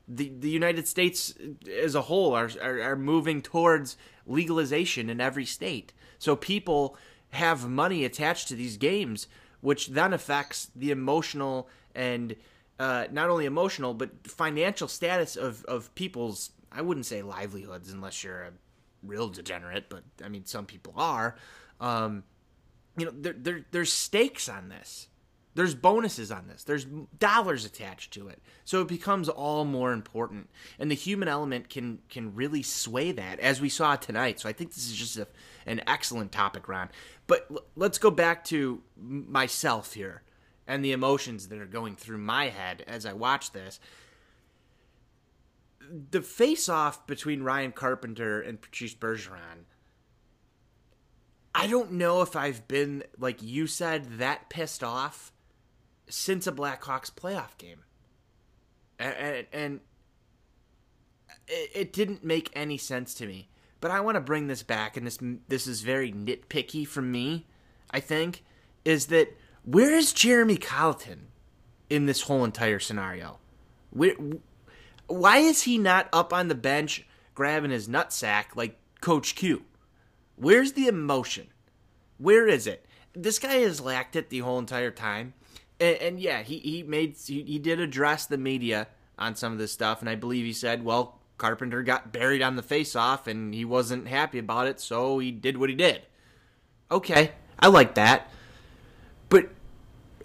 The, 0.06 0.32
the 0.38 0.50
United 0.50 0.88
States 0.88 1.34
as 1.82 1.94
a 1.94 2.02
whole 2.02 2.34
are, 2.34 2.50
are, 2.62 2.82
are 2.82 2.96
moving 2.96 3.40
towards 3.40 3.96
legalization 4.26 5.08
in 5.08 5.20
every 5.20 5.44
state. 5.44 5.92
So 6.18 6.34
people 6.34 6.96
have 7.30 7.68
money 7.68 8.04
attached 8.04 8.48
to 8.48 8.54
these 8.54 8.76
games, 8.76 9.26
which 9.60 9.88
then 9.88 10.12
affects 10.12 10.70
the 10.74 10.90
emotional 10.90 11.68
and 11.94 12.36
uh, 12.78 13.06
not 13.10 13.30
only 13.30 13.44
emotional 13.46 13.94
but 13.94 14.10
financial 14.26 14.88
status 14.88 15.36
of 15.36 15.64
of 15.64 15.94
people's 15.94 16.50
I 16.70 16.82
wouldn't 16.82 17.06
say 17.06 17.22
livelihoods 17.22 17.92
unless 17.92 18.22
you're 18.22 18.42
a 18.42 18.52
real 19.02 19.28
degenerate, 19.28 19.88
but 19.88 20.04
I 20.24 20.28
mean 20.28 20.44
some 20.44 20.66
people 20.66 20.94
are. 20.96 21.36
Um, 21.80 22.24
you 22.96 23.06
know, 23.06 23.12
there, 23.14 23.34
there 23.36 23.64
there's 23.70 23.92
stakes 23.92 24.48
on 24.48 24.68
this. 24.68 25.08
There's 25.54 25.74
bonuses 25.74 26.30
on 26.30 26.46
this. 26.46 26.62
There's 26.62 26.84
dollars 26.84 27.64
attached 27.64 28.12
to 28.12 28.28
it. 28.28 28.40
So 28.64 28.80
it 28.80 28.86
becomes 28.86 29.28
all 29.28 29.64
more 29.64 29.92
important. 29.92 30.50
And 30.78 30.88
the 30.88 30.94
human 30.94 31.26
element 31.26 31.68
can 31.68 32.00
can 32.08 32.34
really 32.34 32.62
sway 32.62 33.12
that 33.12 33.40
as 33.40 33.60
we 33.60 33.68
saw 33.68 33.96
tonight. 33.96 34.38
So 34.40 34.48
I 34.48 34.52
think 34.52 34.74
this 34.74 34.86
is 34.86 34.94
just 34.94 35.16
a, 35.16 35.26
an 35.66 35.80
excellent 35.86 36.30
topic, 36.30 36.68
Ron. 36.68 36.90
But 37.26 37.46
l- 37.50 37.64
let's 37.74 37.98
go 37.98 38.10
back 38.10 38.44
to 38.46 38.82
myself 38.96 39.94
here 39.94 40.22
and 40.68 40.84
the 40.84 40.92
emotions 40.92 41.48
that 41.48 41.58
are 41.58 41.66
going 41.66 41.96
through 41.96 42.18
my 42.18 42.50
head 42.50 42.84
as 42.86 43.06
I 43.06 43.14
watch 43.14 43.50
this. 43.52 43.80
The 46.10 46.22
face 46.22 46.68
off 46.68 47.06
between 47.06 47.42
Ryan 47.42 47.72
Carpenter 47.72 48.40
and 48.40 48.60
Patrice 48.60 48.94
Bergeron. 48.94 49.64
I 51.54 51.66
don't 51.66 51.92
know 51.92 52.20
if 52.20 52.36
I've 52.36 52.68
been, 52.68 53.02
like 53.18 53.42
you 53.42 53.66
said, 53.66 54.18
that 54.18 54.50
pissed 54.50 54.84
off 54.84 55.32
since 56.08 56.46
a 56.46 56.52
Blackhawks 56.52 57.10
playoff 57.10 57.56
game. 57.56 57.84
And, 58.98 59.46
and, 59.52 59.80
it 61.48 61.92
didn't 61.92 62.22
make 62.22 62.50
any 62.54 62.76
sense 62.76 63.14
to 63.14 63.26
me. 63.26 63.48
But 63.80 63.90
I 63.90 64.00
want 64.00 64.16
to 64.16 64.20
bring 64.20 64.48
this 64.48 64.62
back, 64.62 64.96
and 64.96 65.06
this 65.06 65.18
this 65.48 65.66
is 65.66 65.82
very 65.82 66.12
nitpicky 66.12 66.86
from 66.86 67.12
me. 67.12 67.46
I 67.90 68.00
think 68.00 68.44
is 68.84 69.06
that 69.06 69.28
where 69.70 69.92
is 69.92 70.14
Jeremy 70.14 70.56
Colliton 70.56 71.26
in 71.90 72.06
this 72.06 72.22
whole 72.22 72.42
entire 72.42 72.78
scenario? 72.78 73.38
Where, 73.90 74.14
why 75.08 75.38
is 75.38 75.62
he 75.62 75.76
not 75.76 76.08
up 76.10 76.32
on 76.32 76.48
the 76.48 76.54
bench 76.54 77.06
grabbing 77.34 77.70
his 77.70 77.86
nutsack 77.86 78.56
like 78.56 78.78
Coach 79.02 79.34
Q? 79.34 79.64
Where's 80.36 80.72
the 80.72 80.86
emotion? 80.86 81.48
Where 82.16 82.48
is 82.48 82.66
it? 82.66 82.86
This 83.12 83.38
guy 83.38 83.56
has 83.56 83.78
lacked 83.78 84.16
it 84.16 84.30
the 84.30 84.38
whole 84.38 84.58
entire 84.58 84.90
time. 84.90 85.34
And, 85.78 85.96
and 85.96 86.20
yeah, 86.20 86.42
he, 86.42 86.60
he 86.60 86.82
made 86.82 87.16
he, 87.18 87.42
he 87.42 87.58
did 87.58 87.78
address 87.78 88.24
the 88.24 88.38
media 88.38 88.88
on 89.18 89.34
some 89.34 89.52
of 89.52 89.58
this 89.58 89.72
stuff, 89.72 90.00
and 90.00 90.08
I 90.08 90.14
believe 90.14 90.46
he 90.46 90.52
said, 90.54 90.82
well, 90.82 91.18
Carpenter 91.36 91.82
got 91.82 92.10
buried 92.10 92.40
on 92.40 92.56
the 92.56 92.62
face 92.62 92.96
off 92.96 93.26
and 93.26 93.52
he 93.52 93.66
wasn't 93.66 94.08
happy 94.08 94.38
about 94.38 94.66
it, 94.66 94.80
so 94.80 95.18
he 95.18 95.30
did 95.30 95.58
what 95.58 95.68
he 95.68 95.76
did. 95.76 96.02
Okay, 96.90 97.32
I 97.58 97.66
like 97.66 97.96
that. 97.96 98.30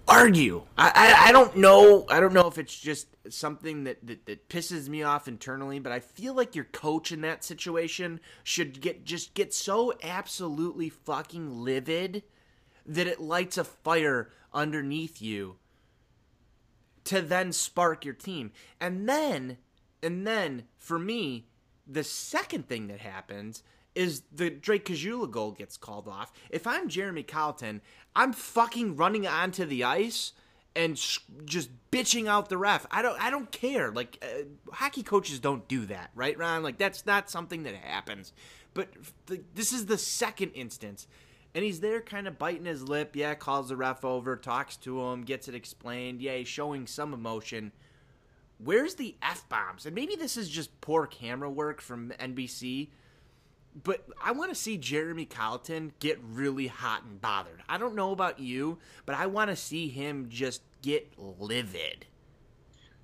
Argue. 0.06 0.62
I, 0.76 0.92
I, 0.94 1.28
I 1.28 1.32
don't 1.32 1.56
know. 1.56 2.04
I 2.10 2.20
don't 2.20 2.34
know 2.34 2.46
if 2.46 2.58
it's 2.58 2.78
just 2.78 3.08
something 3.30 3.84
that, 3.84 4.06
that, 4.06 4.26
that 4.26 4.48
pisses 4.48 4.88
me 4.88 5.02
off 5.02 5.28
internally, 5.28 5.78
but 5.78 5.92
I 5.92 6.00
feel 6.00 6.34
like 6.34 6.54
your 6.54 6.66
coach 6.66 7.10
in 7.10 7.22
that 7.22 7.42
situation 7.42 8.20
should 8.42 8.80
get 8.80 9.04
just 9.04 9.34
get 9.34 9.54
so 9.54 9.94
absolutely 10.02 10.90
fucking 10.90 11.62
livid 11.62 12.22
that 12.84 13.06
it 13.06 13.20
lights 13.20 13.56
a 13.56 13.64
fire 13.64 14.30
underneath 14.52 15.22
you 15.22 15.56
to 17.04 17.22
then 17.22 17.52
spark 17.52 18.04
your 18.04 18.14
team. 18.14 18.52
And 18.80 19.08
then 19.08 19.56
and 20.02 20.26
then 20.26 20.64
for 20.76 20.98
me, 20.98 21.46
the 21.86 22.04
second 22.04 22.68
thing 22.68 22.88
that 22.88 23.00
happens 23.00 23.62
is 23.94 24.22
the 24.32 24.50
Drake 24.50 24.86
Caggiula 24.86 25.30
goal 25.30 25.52
gets 25.52 25.76
called 25.76 26.08
off. 26.08 26.32
If 26.50 26.66
I'm 26.66 26.88
Jeremy 26.88 27.22
Colliton, 27.22 27.80
I'm 28.16 28.32
fucking 28.32 28.96
running 28.96 29.26
onto 29.26 29.64
the 29.64 29.84
ice 29.84 30.32
and 30.76 30.98
sh- 30.98 31.20
just 31.44 31.70
bitching 31.90 32.26
out 32.26 32.48
the 32.48 32.56
ref. 32.56 32.86
I 32.90 33.02
don't 33.02 33.20
I 33.20 33.30
don't 33.30 33.50
care. 33.50 33.92
Like 33.92 34.22
uh, 34.22 34.72
hockey 34.72 35.02
coaches 35.02 35.38
don't 35.38 35.66
do 35.68 35.86
that, 35.86 36.10
right, 36.14 36.36
Ron? 36.36 36.62
Like 36.62 36.78
that's 36.78 37.06
not 37.06 37.30
something 37.30 37.62
that 37.64 37.74
happens. 37.74 38.32
But 38.72 38.88
this 39.54 39.72
is 39.72 39.86
the 39.86 39.98
second 39.98 40.50
instance. 40.52 41.06
And 41.54 41.64
he's 41.64 41.78
there 41.78 42.00
kind 42.00 42.26
of 42.26 42.36
biting 42.36 42.64
his 42.64 42.82
lip. 42.82 43.14
Yeah, 43.14 43.34
calls 43.34 43.68
the 43.68 43.76
ref 43.76 44.04
over, 44.04 44.36
talks 44.36 44.76
to 44.78 45.00
him, 45.00 45.22
gets 45.22 45.46
it 45.46 45.54
explained. 45.54 46.20
Yeah, 46.20 46.36
he's 46.36 46.48
showing 46.48 46.88
some 46.88 47.14
emotion. 47.14 47.70
Where's 48.58 48.96
the 48.96 49.14
F 49.22 49.48
bombs? 49.48 49.86
And 49.86 49.94
maybe 49.94 50.16
this 50.16 50.36
is 50.36 50.48
just 50.48 50.80
poor 50.80 51.06
camera 51.06 51.50
work 51.50 51.80
from 51.80 52.12
NBC 52.18 52.88
but 53.82 54.04
I 54.22 54.32
want 54.32 54.50
to 54.50 54.54
see 54.54 54.76
Jeremy 54.76 55.26
Colliton 55.26 55.92
get 55.98 56.20
really 56.22 56.68
hot 56.68 57.02
and 57.02 57.20
bothered. 57.20 57.62
I 57.68 57.78
don't 57.78 57.96
know 57.96 58.12
about 58.12 58.38
you, 58.38 58.78
but 59.04 59.16
I 59.16 59.26
want 59.26 59.50
to 59.50 59.56
see 59.56 59.88
him 59.88 60.26
just 60.28 60.62
get 60.82 61.12
livid. 61.18 62.06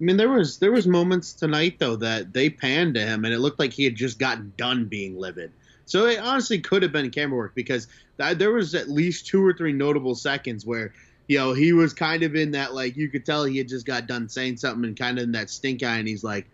I 0.00 0.04
mean, 0.04 0.16
there 0.16 0.30
was 0.30 0.58
there 0.58 0.72
was 0.72 0.86
moments 0.86 1.32
tonight 1.32 1.78
though 1.78 1.96
that 1.96 2.32
they 2.32 2.48
panned 2.48 2.94
to 2.94 3.00
him, 3.00 3.24
and 3.24 3.34
it 3.34 3.40
looked 3.40 3.58
like 3.58 3.72
he 3.72 3.84
had 3.84 3.96
just 3.96 4.18
gotten 4.18 4.52
done 4.56 4.86
being 4.86 5.18
livid. 5.18 5.52
So 5.84 6.06
it 6.06 6.20
honestly 6.20 6.60
could 6.60 6.82
have 6.82 6.92
been 6.92 7.10
camera 7.10 7.36
work 7.36 7.54
because 7.54 7.88
th- 8.18 8.38
there 8.38 8.52
was 8.52 8.74
at 8.74 8.88
least 8.88 9.26
two 9.26 9.44
or 9.44 9.52
three 9.52 9.72
notable 9.72 10.14
seconds 10.14 10.64
where 10.64 10.94
you 11.26 11.36
know 11.36 11.52
he 11.52 11.72
was 11.72 11.92
kind 11.92 12.22
of 12.22 12.36
in 12.36 12.52
that 12.52 12.74
like 12.74 12.96
you 12.96 13.08
could 13.08 13.26
tell 13.26 13.44
he 13.44 13.58
had 13.58 13.68
just 13.68 13.86
got 13.86 14.06
done 14.06 14.28
saying 14.28 14.56
something 14.56 14.84
and 14.84 14.96
kind 14.96 15.18
of 15.18 15.24
in 15.24 15.32
that 15.32 15.50
stink 15.50 15.82
eye, 15.82 15.98
and 15.98 16.06
he's 16.08 16.24
like 16.24 16.46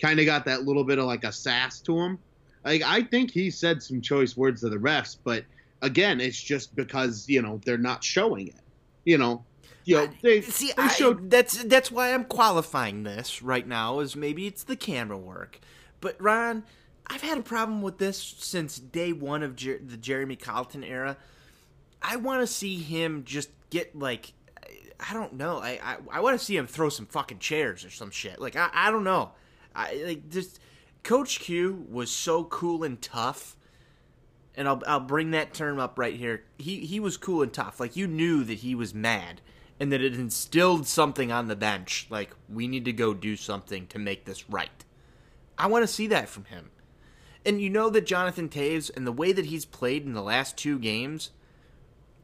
kind 0.00 0.20
of 0.20 0.26
got 0.26 0.44
that 0.44 0.62
little 0.62 0.84
bit 0.84 0.98
of 0.98 1.04
like 1.04 1.24
a 1.24 1.32
sass 1.32 1.80
to 1.80 1.98
him. 1.98 2.18
Like 2.66 2.82
I 2.82 3.02
think 3.02 3.30
he 3.30 3.48
said 3.50 3.80
some 3.80 4.00
choice 4.00 4.36
words 4.36 4.62
to 4.62 4.68
the 4.68 4.76
refs, 4.76 5.16
but 5.22 5.44
again, 5.82 6.20
it's 6.20 6.42
just 6.42 6.74
because 6.74 7.28
you 7.28 7.40
know 7.40 7.60
they're 7.64 7.78
not 7.78 8.02
showing 8.02 8.48
it. 8.48 8.60
You 9.04 9.18
know, 9.18 9.44
you 9.84 9.96
know 9.96 10.08
they 10.20 10.40
see. 10.40 10.72
They 10.76 10.82
I, 10.82 11.14
that's 11.20 11.62
that's 11.62 11.92
why 11.92 12.12
I'm 12.12 12.24
qualifying 12.24 13.04
this 13.04 13.40
right 13.40 13.66
now. 13.66 14.00
Is 14.00 14.16
maybe 14.16 14.48
it's 14.48 14.64
the 14.64 14.74
camera 14.74 15.16
work, 15.16 15.60
but 16.00 16.20
Ron, 16.20 16.64
I've 17.06 17.22
had 17.22 17.38
a 17.38 17.42
problem 17.42 17.82
with 17.82 17.98
this 17.98 18.18
since 18.18 18.80
day 18.80 19.12
one 19.12 19.44
of 19.44 19.54
Jer- 19.54 19.80
the 19.80 19.96
Jeremy 19.96 20.34
Colliton 20.34 20.82
era. 20.82 21.16
I 22.02 22.16
want 22.16 22.40
to 22.40 22.48
see 22.48 22.78
him 22.78 23.22
just 23.24 23.50
get 23.70 23.96
like 23.96 24.32
I 24.98 25.14
don't 25.14 25.34
know. 25.34 25.58
I 25.58 25.78
I, 25.80 25.96
I 26.10 26.20
want 26.20 26.36
to 26.36 26.44
see 26.44 26.56
him 26.56 26.66
throw 26.66 26.88
some 26.88 27.06
fucking 27.06 27.38
chairs 27.38 27.84
or 27.84 27.90
some 27.90 28.10
shit. 28.10 28.40
Like 28.40 28.56
I 28.56 28.70
I 28.72 28.90
don't 28.90 29.04
know. 29.04 29.30
I 29.72 30.02
like 30.04 30.30
just 30.30 30.58
Coach 31.06 31.38
Q 31.38 31.86
was 31.88 32.10
so 32.10 32.42
cool 32.42 32.82
and 32.82 33.00
tough, 33.00 33.54
and 34.56 34.66
I'll 34.66 34.82
I'll 34.88 34.98
bring 34.98 35.30
that 35.30 35.54
term 35.54 35.78
up 35.78 36.00
right 36.00 36.16
here. 36.16 36.42
He 36.58 36.80
he 36.80 36.98
was 36.98 37.16
cool 37.16 37.42
and 37.42 37.52
tough. 37.52 37.78
Like 37.78 37.94
you 37.94 38.08
knew 38.08 38.42
that 38.42 38.58
he 38.58 38.74
was 38.74 38.92
mad, 38.92 39.40
and 39.78 39.92
that 39.92 40.00
it 40.00 40.14
instilled 40.14 40.84
something 40.84 41.30
on 41.30 41.46
the 41.46 41.54
bench. 41.54 42.08
Like 42.10 42.34
we 42.48 42.66
need 42.66 42.84
to 42.86 42.92
go 42.92 43.14
do 43.14 43.36
something 43.36 43.86
to 43.86 44.00
make 44.00 44.24
this 44.24 44.50
right. 44.50 44.84
I 45.56 45.68
want 45.68 45.84
to 45.84 45.94
see 45.94 46.08
that 46.08 46.28
from 46.28 46.46
him. 46.46 46.72
And 47.44 47.60
you 47.60 47.70
know 47.70 47.88
that 47.90 48.04
Jonathan 48.04 48.48
Toews 48.48 48.90
and 48.96 49.06
the 49.06 49.12
way 49.12 49.30
that 49.30 49.46
he's 49.46 49.64
played 49.64 50.06
in 50.06 50.12
the 50.12 50.22
last 50.22 50.56
two 50.56 50.76
games, 50.76 51.30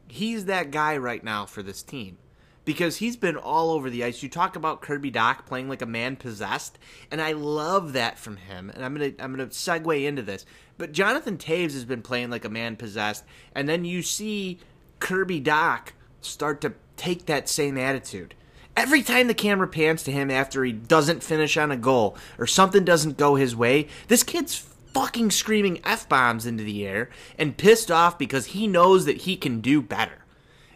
he's 0.09 0.43
that 0.43 0.71
guy 0.71 0.97
right 0.97 1.23
now 1.23 1.45
for 1.45 1.63
this 1.63 1.83
team 1.83 2.17
because 2.65 2.97
he's 2.97 3.17
been 3.17 3.35
all 3.35 3.71
over 3.71 3.89
the 3.89 4.03
ice. 4.03 4.23
You 4.23 4.29
talk 4.29 4.55
about 4.55 4.81
Kirby 4.81 5.11
Dach 5.11 5.45
playing 5.45 5.69
like 5.69 5.81
a 5.81 5.87
man 5.87 6.15
possessed, 6.15 6.77
and 7.11 7.21
I 7.21 7.33
love 7.33 7.93
that 7.93 8.17
from 8.17 8.37
him. 8.37 8.69
And 8.69 8.83
I'm 8.83 8.93
gonna 8.93 9.13
I'm 9.19 9.31
gonna 9.31 9.47
segue 9.47 10.05
into 10.05 10.21
this. 10.21 10.45
But 10.77 10.91
Jonathan 10.91 11.37
Toews 11.37 11.73
has 11.73 11.85
been 11.85 12.01
playing 12.01 12.29
like 12.29 12.45
a 12.45 12.49
man 12.49 12.75
possessed, 12.75 13.23
and 13.53 13.67
then 13.67 13.85
you 13.85 14.01
see 14.01 14.59
Kirby 14.99 15.41
Dach 15.41 15.89
start 16.21 16.61
to 16.61 16.73
take 16.95 17.25
that 17.25 17.49
same 17.49 17.77
attitude. 17.77 18.35
Every 18.75 19.03
time 19.03 19.27
the 19.27 19.35
camera 19.35 19.67
pans 19.67 20.01
to 20.03 20.11
him 20.11 20.31
after 20.31 20.63
he 20.63 20.71
doesn't 20.71 21.21
finish 21.21 21.57
on 21.57 21.69
a 21.69 21.77
goal 21.77 22.17
or 22.39 22.47
something 22.47 22.83
doesn't 22.83 23.17
go 23.17 23.35
his 23.35 23.55
way, 23.55 23.87
this 24.07 24.23
kid's 24.23 24.55
fucking 24.55 25.31
screaming 25.31 25.79
F 25.83 26.09
bombs 26.09 26.45
into 26.45 26.63
the 26.63 26.85
air 26.85 27.09
and 27.37 27.57
pissed 27.57 27.91
off 27.91 28.17
because 28.17 28.47
he 28.47 28.65
knows 28.65 29.05
that 29.05 29.17
he 29.17 29.35
can 29.35 29.61
do 29.61 29.81
better. 29.81 30.22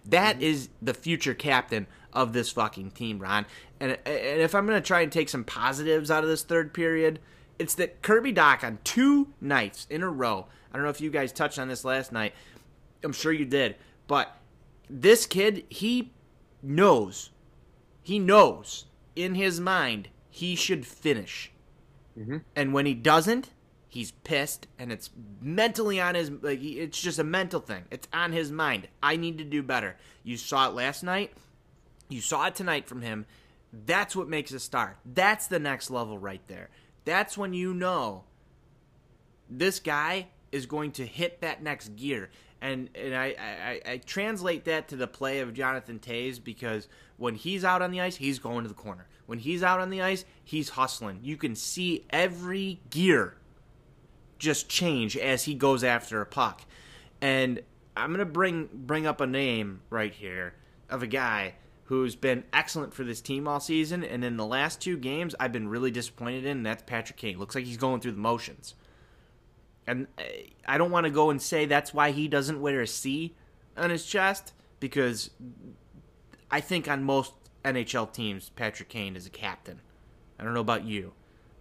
That 0.09 0.41
is 0.41 0.69
the 0.81 0.93
future 0.93 1.33
captain 1.33 1.87
of 2.13 2.33
this 2.33 2.51
fucking 2.51 2.91
team, 2.91 3.19
Ron. 3.19 3.45
And, 3.79 3.91
and 4.05 4.41
if 4.41 4.55
I'm 4.55 4.65
going 4.65 4.81
to 4.81 4.85
try 4.85 5.01
and 5.01 5.11
take 5.11 5.29
some 5.29 5.43
positives 5.43 6.09
out 6.09 6.23
of 6.23 6.29
this 6.29 6.43
third 6.43 6.73
period, 6.73 7.19
it's 7.59 7.75
that 7.75 8.01
Kirby 8.01 8.33
Dach 8.33 8.63
on 8.63 8.79
two 8.83 9.29
nights 9.41 9.85
in 9.89 10.03
a 10.03 10.09
row. 10.09 10.47
I 10.71 10.77
don't 10.77 10.83
know 10.83 10.89
if 10.89 11.01
you 11.01 11.09
guys 11.09 11.31
touched 11.31 11.59
on 11.59 11.67
this 11.67 11.85
last 11.85 12.11
night. 12.11 12.33
I'm 13.03 13.13
sure 13.13 13.31
you 13.31 13.45
did. 13.45 13.75
But 14.07 14.37
this 14.89 15.25
kid, 15.25 15.65
he 15.69 16.13
knows. 16.63 17.31
He 18.01 18.19
knows 18.19 18.85
in 19.15 19.35
his 19.35 19.59
mind 19.59 20.09
he 20.29 20.55
should 20.55 20.85
finish. 20.85 21.51
Mm-hmm. 22.17 22.37
And 22.55 22.73
when 22.73 22.85
he 22.85 22.93
doesn't, 22.93 23.49
he's 23.97 24.11
pissed 24.11 24.67
and 24.77 24.91
it's 24.91 25.09
mentally 25.41 25.99
on 25.99 26.13
his 26.13 26.29
like 26.43 26.61
it's 26.61 27.01
just 27.01 27.17
a 27.17 27.23
mental 27.23 27.59
thing. 27.59 27.83
It's 27.89 28.07
on 28.13 28.31
his 28.31 28.51
mind. 28.51 28.87
I 29.01 29.15
need 29.15 29.39
to 29.39 29.43
do 29.43 29.63
better. 29.63 29.95
You 30.23 30.37
saw 30.37 30.69
it 30.69 30.75
last 30.75 31.01
night. 31.01 31.33
You 32.07 32.21
saw 32.21 32.45
it 32.45 32.53
tonight 32.53 32.87
from 32.87 33.01
him. 33.01 33.25
That's 33.73 34.15
what 34.15 34.29
makes 34.29 34.51
a 34.51 34.59
star. 34.59 34.97
That's 35.03 35.47
the 35.47 35.57
next 35.57 35.89
level 35.89 36.19
right 36.19 36.43
there. 36.47 36.69
That's 37.05 37.39
when 37.39 37.55
you 37.55 37.73
know 37.73 38.25
this 39.49 39.79
guy 39.79 40.27
is 40.51 40.67
going 40.67 40.91
to 40.91 41.05
hit 41.05 41.41
that 41.41 41.63
next 41.63 41.95
gear. 41.95 42.29
And 42.61 42.91
and 42.93 43.15
I, 43.15 43.35
I, 43.39 43.93
I 43.93 43.97
translate 43.97 44.65
that 44.65 44.89
to 44.89 44.95
the 44.95 45.07
play 45.07 45.39
of 45.39 45.55
Jonathan 45.55 45.97
Toews 45.97 46.43
because 46.43 46.87
when 47.17 47.33
he's 47.33 47.65
out 47.65 47.81
on 47.81 47.89
the 47.89 48.01
ice, 48.01 48.17
he's 48.17 48.37
going 48.37 48.61
to 48.61 48.69
the 48.69 48.75
corner. 48.75 49.07
When 49.25 49.39
he's 49.39 49.63
out 49.63 49.79
on 49.79 49.89
the 49.89 50.03
ice, 50.03 50.23
he's 50.43 50.69
hustling. 50.69 51.21
You 51.23 51.35
can 51.35 51.55
see 51.55 52.05
every 52.11 52.79
gear 52.91 53.37
just 54.37 54.69
change 54.69 55.17
as 55.17 55.43
he 55.43 55.53
goes 55.53 55.83
after 55.83 56.21
a 56.21 56.25
puck. 56.25 56.63
And 57.21 57.61
I'm 57.95 58.11
gonna 58.11 58.25
bring 58.25 58.69
bring 58.71 59.07
up 59.07 59.21
a 59.21 59.27
name 59.27 59.81
right 59.89 60.13
here 60.13 60.53
of 60.89 61.03
a 61.03 61.07
guy 61.07 61.55
who's 61.85 62.15
been 62.15 62.43
excellent 62.51 62.93
for 62.93 63.03
this 63.03 63.21
team 63.21 63.47
all 63.47 63.59
season, 63.59 64.03
and 64.03 64.23
in 64.23 64.37
the 64.37 64.45
last 64.45 64.81
two 64.81 64.97
games, 64.97 65.33
I've 65.39 65.53
been 65.53 65.69
really 65.69 65.89
disappointed 65.89 66.45
in. 66.45 66.57
And 66.57 66.65
that's 66.65 66.83
Patrick 66.83 67.17
Kane. 67.17 67.39
Looks 67.39 67.55
like 67.55 67.65
he's 67.65 67.77
going 67.77 68.01
through 68.01 68.11
the 68.11 68.19
motions, 68.19 68.75
and 69.87 70.07
eh, 70.17 70.47
I 70.67 70.77
don't 70.77 70.91
want 70.91 71.05
to 71.05 71.11
go 71.11 71.29
and 71.29 71.41
say 71.41 71.65
that's 71.65 71.93
why 71.93 72.11
he 72.11 72.27
doesn't 72.27 72.61
wear 72.61 72.81
a 72.81 72.87
C 72.87 73.35
on 73.75 73.89
his 73.89 74.05
chest 74.05 74.53
because 74.79 75.31
I 76.51 76.61
think 76.61 76.87
on 76.87 77.03
most 77.03 77.33
NHL 77.63 78.11
teams, 78.11 78.49
Patrick 78.49 78.89
Kane 78.89 79.15
is 79.15 79.25
a 79.25 79.31
captain. 79.31 79.81
I 80.39 80.43
don't 80.43 80.53
know 80.53 80.61
about 80.61 80.83
you 80.83 81.13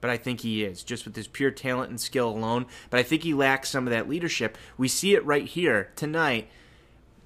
but 0.06 0.12
I 0.12 0.18
think 0.18 0.42
he 0.42 0.62
is 0.62 0.84
just 0.84 1.04
with 1.04 1.16
his 1.16 1.26
pure 1.26 1.50
talent 1.50 1.90
and 1.90 2.00
skill 2.00 2.28
alone. 2.28 2.66
But 2.90 3.00
I 3.00 3.02
think 3.02 3.24
he 3.24 3.34
lacks 3.34 3.70
some 3.70 3.88
of 3.88 3.92
that 3.92 4.08
leadership. 4.08 4.56
We 4.78 4.86
see 4.86 5.16
it 5.16 5.26
right 5.26 5.44
here 5.44 5.90
tonight. 5.96 6.48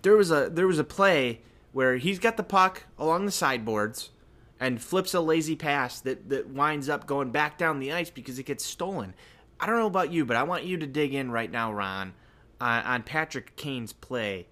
There 0.00 0.16
was 0.16 0.30
a 0.30 0.48
there 0.50 0.66
was 0.66 0.78
a 0.78 0.84
play 0.84 1.42
where 1.72 1.98
he's 1.98 2.18
got 2.18 2.38
the 2.38 2.42
puck 2.42 2.84
along 2.98 3.26
the 3.26 3.32
sideboards 3.32 4.12
and 4.58 4.80
flips 4.80 5.12
a 5.12 5.20
lazy 5.20 5.56
pass 5.56 6.00
that 6.00 6.30
that 6.30 6.48
winds 6.48 6.88
up 6.88 7.06
going 7.06 7.32
back 7.32 7.58
down 7.58 7.80
the 7.80 7.92
ice 7.92 8.08
because 8.08 8.38
it 8.38 8.46
gets 8.46 8.64
stolen. 8.64 9.12
I 9.60 9.66
don't 9.66 9.76
know 9.76 9.86
about 9.86 10.10
you, 10.10 10.24
but 10.24 10.38
I 10.38 10.44
want 10.44 10.64
you 10.64 10.78
to 10.78 10.86
dig 10.86 11.12
in 11.12 11.30
right 11.30 11.50
now, 11.50 11.74
Ron, 11.74 12.14
uh, 12.62 12.80
on 12.82 13.02
Patrick 13.02 13.56
Kane's 13.56 13.92
play 13.92 14.46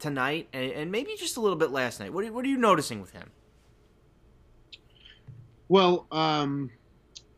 tonight 0.00 0.48
and, 0.52 0.72
and, 0.72 0.90
maybe 0.90 1.14
just 1.16 1.36
a 1.36 1.40
little 1.40 1.56
bit 1.56 1.70
last 1.70 2.00
night. 2.00 2.12
What 2.12 2.24
are, 2.24 2.32
what 2.32 2.44
are 2.44 2.48
you 2.48 2.58
noticing 2.58 3.00
with 3.00 3.12
him? 3.12 3.30
Well, 5.68 6.08
um, 6.10 6.72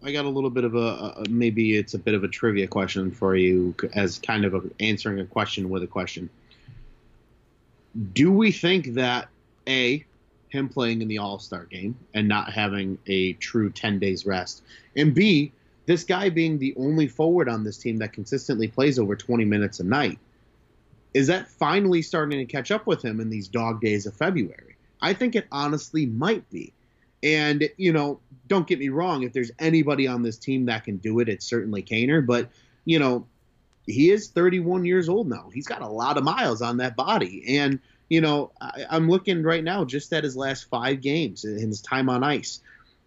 I 0.04 0.12
got 0.12 0.24
a 0.24 0.28
little 0.28 0.50
bit 0.50 0.64
of 0.64 0.74
a, 0.74 0.78
a, 0.78 1.24
maybe 1.28 1.76
it's 1.76 1.94
a 1.94 1.98
bit 1.98 2.14
of 2.14 2.22
a 2.22 2.28
trivia 2.28 2.68
question 2.68 3.10
for 3.10 3.34
you 3.34 3.74
as 3.94 4.18
kind 4.18 4.44
of 4.44 4.54
a, 4.54 4.62
answering 4.78 5.18
a 5.20 5.26
question 5.26 5.68
with 5.68 5.82
a 5.82 5.86
question. 5.86 6.30
Do 8.12 8.30
we 8.30 8.52
think 8.52 8.94
that 8.94 9.28
a 9.66 10.04
him 10.48 10.68
playing 10.68 11.02
in 11.02 11.08
the 11.08 11.18
All 11.18 11.38
Star 11.38 11.64
game 11.64 11.96
and 12.14 12.28
not 12.28 12.52
having 12.52 12.98
a 13.06 13.32
true 13.34 13.70
ten 13.70 13.98
days 13.98 14.24
rest, 14.26 14.62
and 14.94 15.14
b 15.14 15.52
this 15.86 16.04
guy 16.04 16.30
being 16.30 16.58
the 16.58 16.74
only 16.76 17.08
forward 17.08 17.48
on 17.48 17.64
this 17.64 17.78
team 17.78 17.96
that 17.98 18.12
consistently 18.12 18.68
plays 18.68 18.98
over 18.98 19.16
twenty 19.16 19.44
minutes 19.44 19.80
a 19.80 19.84
night, 19.84 20.18
Is 21.16 21.28
that 21.28 21.48
finally 21.48 22.02
starting 22.02 22.38
to 22.38 22.44
catch 22.44 22.70
up 22.70 22.86
with 22.86 23.02
him 23.02 23.20
in 23.20 23.30
these 23.30 23.48
dog 23.48 23.80
days 23.80 24.04
of 24.04 24.14
February? 24.14 24.76
I 25.00 25.14
think 25.14 25.34
it 25.34 25.46
honestly 25.50 26.04
might 26.04 26.48
be. 26.50 26.74
And, 27.22 27.68
you 27.76 27.92
know, 27.92 28.20
don't 28.46 28.66
get 28.66 28.78
me 28.78 28.88
wrong, 28.88 29.22
if 29.22 29.32
there's 29.32 29.50
anybody 29.58 30.06
on 30.06 30.22
this 30.22 30.36
team 30.36 30.66
that 30.66 30.84
can 30.84 30.98
do 30.98 31.18
it, 31.20 31.28
it's 31.28 31.46
certainly 31.46 31.82
Kaner. 31.82 32.24
But, 32.24 32.50
you 32.84 32.98
know, 32.98 33.26
he 33.86 34.10
is 34.10 34.28
31 34.28 34.84
years 34.84 35.08
old 35.08 35.28
now. 35.28 35.50
He's 35.52 35.66
got 35.66 35.82
a 35.82 35.88
lot 35.88 36.16
of 36.18 36.24
miles 36.24 36.62
on 36.62 36.78
that 36.78 36.96
body. 36.96 37.58
And, 37.58 37.80
you 38.08 38.20
know, 38.20 38.52
I, 38.60 38.86
am 38.90 39.08
looking 39.08 39.42
right 39.42 39.64
now 39.64 39.84
just 39.84 40.12
at 40.12 40.24
his 40.24 40.36
last 40.36 40.68
five 40.68 41.00
games 41.00 41.44
in 41.44 41.58
his 41.58 41.80
time 41.80 42.08
on 42.08 42.22
ice. 42.22 42.60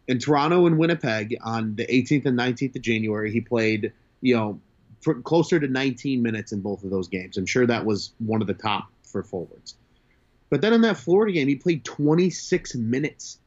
In 0.08 0.19
Toronto 0.19 0.65
and 0.65 0.78
Winnipeg 0.78 1.38
on 1.43 1.76
the 1.76 1.86
18th 1.86 2.26
and 2.26 2.38
19th 2.38 2.76
of 2.76 2.82
January, 2.82 3.32
he 3.32 3.41
played, 3.41 3.93
you 4.22 4.36
know, 4.36 4.60
closer 5.24 5.60
to 5.60 5.67
19 5.67 6.22
minutes 6.22 6.52
in 6.52 6.62
both 6.62 6.84
of 6.84 6.89
those 6.89 7.08
games. 7.08 7.38
I'm 7.38 7.45
sure 7.45 7.65
that 7.67 7.86
was 7.86 8.12
one 8.19 8.41
of 8.41 8.48
the 8.48 8.54
top 8.54 8.89
for 9.04 9.24
forwards. 9.24 9.76
But 10.50 10.62
then 10.62 10.74
in 10.74 10.82
that 10.82 10.98
Florida 10.98 11.32
game, 11.32 11.48
he 11.48 11.56
played 11.56 11.86
26 11.86 12.76
minutes. 12.76 13.38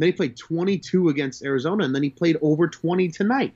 Then 0.00 0.08
he 0.08 0.12
played 0.12 0.36
22 0.36 1.10
against 1.10 1.44
Arizona, 1.44 1.84
and 1.84 1.94
then 1.94 2.02
he 2.02 2.10
played 2.10 2.38
over 2.40 2.66
20 2.68 3.08
tonight. 3.08 3.52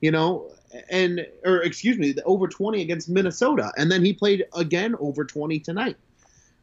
You 0.00 0.10
know, 0.10 0.50
and 0.90 1.26
or 1.44 1.62
excuse 1.62 1.96
me, 1.96 2.14
over 2.24 2.48
20 2.48 2.82
against 2.82 3.08
Minnesota, 3.08 3.72
and 3.78 3.90
then 3.90 4.04
he 4.04 4.12
played 4.12 4.46
again 4.54 4.94
over 4.98 5.24
20 5.24 5.60
tonight. 5.60 5.96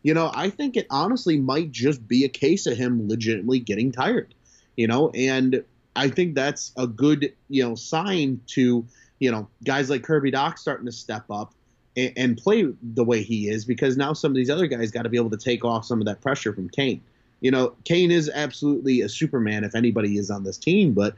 You 0.03 0.13
know, 0.13 0.29
I 0.33 0.49
think 0.49 0.75
it 0.75 0.86
honestly 0.89 1.39
might 1.39 1.71
just 1.71 2.05
be 2.07 2.25
a 2.25 2.29
case 2.29 2.67
of 2.67 2.77
him 2.77 3.07
legitimately 3.07 3.59
getting 3.59 3.91
tired. 3.91 4.36
You 4.75 4.88
know, 4.88 5.09
and 5.12 5.63
I 5.95 6.09
think 6.09 6.36
that's 6.36 6.73
a 6.75 6.86
good 6.86 7.33
you 7.49 7.63
know 7.63 7.75
sign 7.75 8.41
to 8.47 8.86
you 9.19 9.31
know 9.31 9.47
guys 9.63 9.89
like 9.89 10.03
Kirby 10.03 10.33
Dach 10.33 10.59
starting 10.59 10.86
to 10.86 10.91
step 10.91 11.23
up 11.31 11.53
and, 11.95 12.12
and 12.17 12.38
play 12.38 12.67
the 12.81 13.03
way 13.05 13.23
he 13.23 13.49
is 13.49 13.63
because 13.63 13.95
now 13.95 14.12
some 14.12 14.31
of 14.31 14.36
these 14.36 14.49
other 14.49 14.67
guys 14.67 14.91
got 14.91 15.03
to 15.03 15.09
be 15.09 15.17
able 15.17 15.29
to 15.29 15.38
take 15.38 15.63
off 15.63 15.86
some 15.86 16.01
of 16.01 16.05
that 16.07 16.21
pressure 16.21 16.53
from 16.53 16.67
Kane. 16.69 17.01
You 17.43 17.51
know, 17.51 17.75
Kane 17.84 18.10
is 18.10 18.32
absolutely 18.34 19.01
a 19.01 19.10
Superman 19.10 19.65
if 19.65 19.75
anybody 19.75 20.17
is 20.17 20.32
on 20.32 20.45
this 20.45 20.58
team, 20.58 20.93
but 20.93 21.13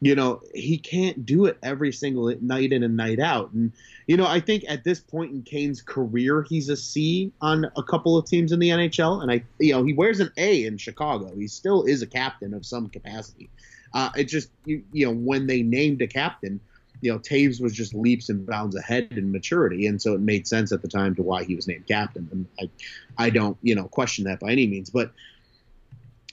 you 0.00 0.16
know, 0.16 0.42
he 0.52 0.78
can't 0.78 1.24
do 1.24 1.46
it 1.46 1.56
every 1.62 1.92
single 1.92 2.34
night 2.40 2.72
in 2.72 2.82
and 2.82 2.96
night 2.96 3.20
out. 3.20 3.52
And, 3.52 3.72
you 4.08 4.16
know, 4.16 4.26
I 4.26 4.40
think 4.40 4.64
at 4.66 4.82
this 4.82 4.98
point 4.98 5.30
in 5.30 5.42
Kane's 5.42 5.80
career, 5.80 6.42
he's 6.42 6.68
a 6.68 6.76
C 6.76 7.30
on 7.40 7.70
a 7.76 7.84
couple 7.84 8.18
of 8.18 8.26
teams 8.26 8.50
in 8.50 8.58
the 8.58 8.70
NHL. 8.70 9.22
And 9.22 9.30
I, 9.30 9.44
you 9.60 9.72
know, 9.72 9.84
he 9.84 9.92
wears 9.92 10.18
an 10.18 10.32
A 10.36 10.64
in 10.64 10.76
Chicago. 10.76 11.32
He 11.36 11.46
still 11.46 11.84
is 11.84 12.02
a 12.02 12.08
captain 12.08 12.52
of 12.52 12.66
some 12.66 12.88
capacity. 12.88 13.48
Uh, 13.94 14.10
it 14.16 14.24
just, 14.24 14.50
you, 14.64 14.82
you 14.92 15.06
know, 15.06 15.12
when 15.12 15.46
they 15.46 15.62
named 15.62 16.02
a 16.02 16.08
captain, 16.08 16.58
you 17.00 17.12
know, 17.12 17.20
Toews 17.20 17.60
was 17.60 17.72
just 17.72 17.94
leaps 17.94 18.28
and 18.28 18.44
bounds 18.44 18.74
ahead 18.74 19.06
in 19.12 19.30
maturity. 19.30 19.86
And 19.86 20.02
so 20.02 20.14
it 20.14 20.20
made 20.20 20.48
sense 20.48 20.72
at 20.72 20.82
the 20.82 20.88
time 20.88 21.14
to 21.14 21.22
why 21.22 21.44
he 21.44 21.54
was 21.54 21.68
named 21.68 21.86
captain. 21.86 22.28
And 22.32 22.46
I, 22.58 23.26
I 23.26 23.30
don't, 23.30 23.56
you 23.62 23.76
know, 23.76 23.84
question 23.84 24.24
that 24.24 24.40
by 24.40 24.50
any 24.50 24.66
means. 24.66 24.90
But, 24.90 25.12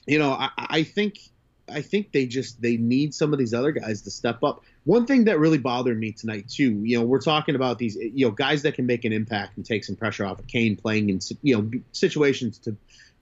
you 0.06 0.18
know, 0.18 0.32
I, 0.32 0.50
I 0.56 0.82
think 0.82 1.18
I 1.72 1.82
think 1.82 2.12
they 2.12 2.26
just 2.26 2.60
they 2.60 2.76
need 2.76 3.14
some 3.14 3.32
of 3.32 3.38
these 3.38 3.54
other 3.54 3.72
guys 3.72 4.02
to 4.02 4.10
step 4.10 4.42
up. 4.42 4.62
One 4.84 5.06
thing 5.06 5.24
that 5.24 5.38
really 5.38 5.58
bothered 5.58 5.98
me 5.98 6.12
tonight 6.12 6.48
too, 6.48 6.82
you 6.84 6.98
know, 6.98 7.04
we're 7.04 7.20
talking 7.20 7.54
about 7.54 7.78
these 7.78 7.96
you 7.96 8.26
know 8.26 8.32
guys 8.32 8.62
that 8.62 8.74
can 8.74 8.86
make 8.86 9.04
an 9.04 9.12
impact 9.12 9.56
and 9.56 9.64
take 9.64 9.84
some 9.84 9.96
pressure 9.96 10.24
off 10.24 10.38
of 10.38 10.46
Kane 10.46 10.76
playing 10.76 11.10
in 11.10 11.20
you 11.42 11.56
know 11.56 11.70
situations 11.92 12.58
to 12.58 12.76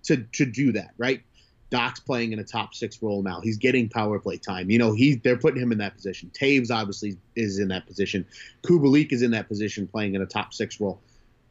to 0.04 0.24
to 0.32 0.46
do 0.46 0.72
that, 0.72 0.90
right? 0.98 1.22
Dach's 1.70 2.00
playing 2.00 2.32
in 2.32 2.38
a 2.38 2.44
top 2.44 2.74
six 2.74 3.02
role 3.02 3.22
now. 3.22 3.40
He's 3.40 3.58
getting 3.58 3.90
power 3.90 4.18
play 4.18 4.38
time. 4.38 4.70
You 4.70 4.78
know, 4.78 4.94
he's 4.94 5.18
they're 5.20 5.36
putting 5.36 5.60
him 5.60 5.72
in 5.72 5.78
that 5.78 5.94
position. 5.94 6.30
Toews 6.38 6.70
obviously 6.70 7.18
is 7.36 7.58
in 7.58 7.68
that 7.68 7.86
position. 7.86 8.24
Kubalik 8.62 9.12
is 9.12 9.22
in 9.22 9.32
that 9.32 9.48
position 9.48 9.86
playing 9.86 10.14
in 10.14 10.22
a 10.22 10.26
top 10.26 10.54
six 10.54 10.80
role. 10.80 11.00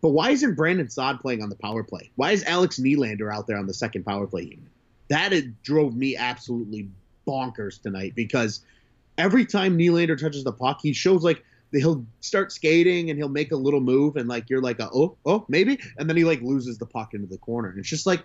But 0.01 0.09
why 0.09 0.31
isn't 0.31 0.55
Brandon 0.55 0.89
Saad 0.89 1.19
playing 1.19 1.41
on 1.41 1.49
the 1.49 1.55
power 1.55 1.83
play? 1.83 2.11
Why 2.15 2.31
is 2.31 2.43
Alex 2.43 2.79
Nylander 2.79 3.33
out 3.33 3.47
there 3.47 3.57
on 3.57 3.67
the 3.67 3.73
second 3.73 4.05
power 4.05 4.27
play 4.27 4.43
unit? 4.43 4.69
That 5.09 5.33
it 5.33 5.61
drove 5.63 5.95
me 5.95 6.15
absolutely 6.15 6.89
bonkers 7.27 7.81
tonight 7.81 8.13
because 8.15 8.61
every 9.17 9.45
time 9.45 9.77
Nylander 9.77 10.19
touches 10.19 10.43
the 10.43 10.51
puck, 10.51 10.79
he 10.81 10.93
shows 10.93 11.23
like 11.23 11.43
he'll 11.71 12.05
start 12.21 12.51
skating 12.51 13.09
and 13.09 13.19
he'll 13.19 13.29
make 13.29 13.51
a 13.51 13.55
little 13.55 13.81
move 13.81 14.15
and 14.15 14.29
like 14.29 14.49
you're 14.49 14.61
like 14.61 14.79
a, 14.79 14.89
oh 14.93 15.17
oh 15.25 15.45
maybe 15.49 15.79
and 15.97 16.09
then 16.09 16.15
he 16.15 16.23
like 16.23 16.41
loses 16.41 16.77
the 16.77 16.85
puck 16.85 17.13
into 17.13 17.27
the 17.27 17.37
corner 17.39 17.69
and 17.69 17.77
it's 17.77 17.89
just 17.89 18.05
like 18.05 18.23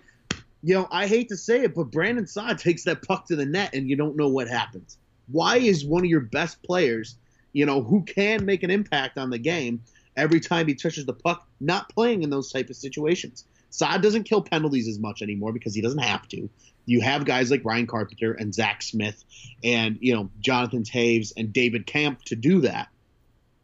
you 0.61 0.73
know 0.73 0.87
I 0.91 1.07
hate 1.07 1.27
to 1.29 1.37
say 1.37 1.63
it 1.63 1.75
but 1.75 1.91
Brandon 1.91 2.25
Saad 2.25 2.57
takes 2.59 2.83
that 2.85 3.01
puck 3.05 3.27
to 3.27 3.35
the 3.35 3.45
net 3.45 3.73
and 3.73 3.89
you 3.89 3.95
don't 3.95 4.15
know 4.15 4.29
what 4.29 4.47
happens. 4.47 4.97
Why 5.27 5.57
is 5.57 5.85
one 5.85 6.03
of 6.03 6.09
your 6.09 6.21
best 6.21 6.61
players, 6.63 7.15
you 7.53 7.65
know, 7.65 7.81
who 7.81 8.03
can 8.03 8.45
make 8.45 8.63
an 8.63 8.71
impact 8.71 9.17
on 9.17 9.29
the 9.29 9.37
game 9.37 9.81
every 10.15 10.39
time 10.39 10.67
he 10.67 10.75
touches 10.75 11.05
the 11.05 11.13
puck, 11.13 11.47
not 11.59 11.89
playing 11.89 12.23
in 12.23 12.29
those 12.29 12.51
type 12.51 12.69
of 12.69 12.75
situations? 12.75 13.45
Saad 13.69 14.01
doesn't 14.01 14.23
kill 14.23 14.41
penalties 14.41 14.87
as 14.87 14.99
much 14.99 15.21
anymore 15.21 15.51
because 15.51 15.73
he 15.73 15.81
doesn't 15.81 15.99
have 15.99 16.27
to 16.27 16.49
you 16.85 17.01
have 17.01 17.25
guys 17.25 17.49
like 17.49 17.63
Ryan 17.63 17.87
Carpenter 17.87 18.33
and 18.33 18.53
Zach 18.53 18.81
Smith 18.81 19.23
and 19.63 19.97
you 20.01 20.13
know 20.13 20.29
Jonathan 20.39 20.83
Toews 20.83 21.33
and 21.37 21.53
David 21.53 21.85
Kampf 21.85 22.23
to 22.25 22.35
do 22.35 22.61
that. 22.61 22.89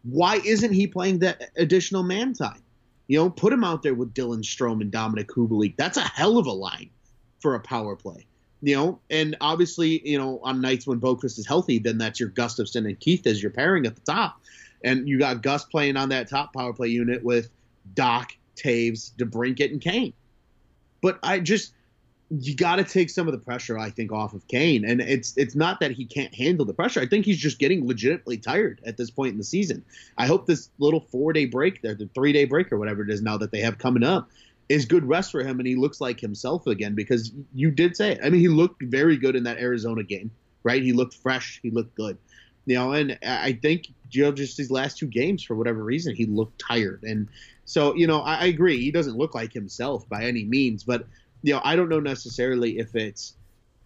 Why 0.03 0.37
isn't 0.37 0.73
he 0.73 0.87
playing 0.87 1.19
that 1.19 1.51
additional 1.57 2.03
man 2.03 2.33
time? 2.33 2.63
You 3.07 3.17
know, 3.17 3.29
put 3.29 3.51
him 3.51 3.63
out 3.63 3.83
there 3.83 3.95
with 3.95 4.13
Dylan 4.13 4.43
Strome 4.43 4.81
and 4.81 4.91
Dominic 4.91 5.27
Kubalik. 5.27 5.75
That's 5.77 5.97
a 5.97 6.01
hell 6.01 6.37
of 6.37 6.45
a 6.45 6.51
line 6.51 6.89
for 7.39 7.55
a 7.55 7.59
power 7.59 7.95
play. 7.95 8.25
You 8.61 8.75
know, 8.75 8.99
and 9.09 9.37
obviously, 9.41 10.07
you 10.07 10.17
know, 10.17 10.39
on 10.43 10.61
nights 10.61 10.85
when 10.85 10.99
Boqvist 10.99 11.39
is 11.39 11.47
healthy, 11.47 11.79
then 11.79 11.97
that's 11.97 12.19
your 12.19 12.29
Gustafsson 12.29 12.85
and 12.85 12.99
Keith 12.99 13.25
as 13.25 13.41
your 13.41 13.51
pairing 13.51 13.85
at 13.85 13.95
the 13.95 14.01
top. 14.01 14.41
And 14.83 15.07
you 15.07 15.17
got 15.17 15.41
Gus 15.41 15.63
playing 15.63 15.97
on 15.97 16.09
that 16.09 16.29
top 16.29 16.53
power 16.53 16.73
play 16.73 16.89
unit 16.89 17.23
with 17.23 17.49
Dach, 17.93 18.31
Toews, 18.55 19.13
DeBrincat, 19.15 19.71
and 19.71 19.81
Kane. 19.81 20.13
But 21.01 21.19
I 21.23 21.39
just 21.39 21.73
you 22.29 22.55
got 22.55 22.75
to 22.75 22.83
take 22.83 23.09
some 23.09 23.27
of 23.27 23.31
the 23.31 23.39
pressure, 23.39 23.77
I 23.77 23.89
think, 23.89 24.11
off 24.11 24.33
of 24.33 24.47
Kane. 24.47 24.85
And 24.85 25.01
it's 25.01 25.35
it's 25.35 25.55
not 25.55 25.79
that 25.79 25.91
he 25.91 26.05
can't 26.05 26.33
handle 26.33 26.65
the 26.65 26.73
pressure. 26.73 26.99
I 26.99 27.07
think 27.07 27.25
he's 27.25 27.39
just 27.39 27.57
getting 27.57 27.87
legitimately 27.87 28.37
tired 28.37 28.81
at 28.85 28.97
this 28.97 29.09
point 29.09 29.31
in 29.31 29.37
the 29.37 29.43
season. 29.43 29.83
I 30.17 30.27
hope 30.27 30.45
this 30.45 30.69
little 30.77 30.99
four 30.99 31.33
day 31.33 31.45
break, 31.45 31.81
the 31.81 32.09
three 32.13 32.31
day 32.31 32.45
break 32.45 32.71
or 32.71 32.77
whatever 32.77 33.01
it 33.01 33.09
is 33.09 33.21
now 33.21 33.37
that 33.37 33.51
they 33.51 33.61
have 33.61 33.79
coming 33.79 34.03
up, 34.03 34.29
is 34.67 34.85
good 34.85 35.05
rest 35.05 35.31
for 35.31 35.43
him, 35.43 35.59
and 35.59 35.67
he 35.67 35.75
looks 35.75 35.99
like 35.99 36.19
himself 36.19 36.67
again. 36.67 36.93
Because 36.93 37.31
you 37.53 37.71
did 37.71 37.95
say 37.95 38.11
it. 38.11 38.19
I 38.23 38.29
mean, 38.29 38.41
he 38.41 38.47
looked 38.47 38.83
very 38.83 39.17
good 39.17 39.35
in 39.35 39.43
that 39.43 39.57
Arizona 39.57 40.03
game, 40.03 40.29
right? 40.63 40.83
He 40.83 40.93
looked 40.93 41.15
fresh. 41.15 41.59
He 41.63 41.71
looked 41.71 41.95
good. 41.95 42.17
You 42.67 42.75
know, 42.75 42.91
and 42.91 43.17
I 43.25 43.53
think 43.53 43.87
you 44.11 44.23
know 44.23 44.31
just 44.31 44.55
these 44.55 44.69
last 44.69 44.99
two 44.99 45.07
games 45.07 45.43
for 45.43 45.55
whatever 45.55 45.83
reason 45.83 46.15
he 46.15 46.27
looked 46.27 46.59
tired, 46.59 47.01
and 47.01 47.27
so 47.65 47.95
you 47.95 48.05
know 48.05 48.19
I, 48.21 48.35
I 48.35 48.45
agree 48.45 48.79
he 48.79 48.91
doesn't 48.91 49.17
look 49.17 49.33
like 49.33 49.51
himself 49.51 50.07
by 50.07 50.25
any 50.25 50.43
means, 50.43 50.83
but 50.83 51.07
you 51.41 51.53
know, 51.53 51.61
I 51.63 51.75
don't 51.75 51.89
know 51.89 51.99
necessarily 51.99 52.79
if 52.79 52.95
it's, 52.95 53.33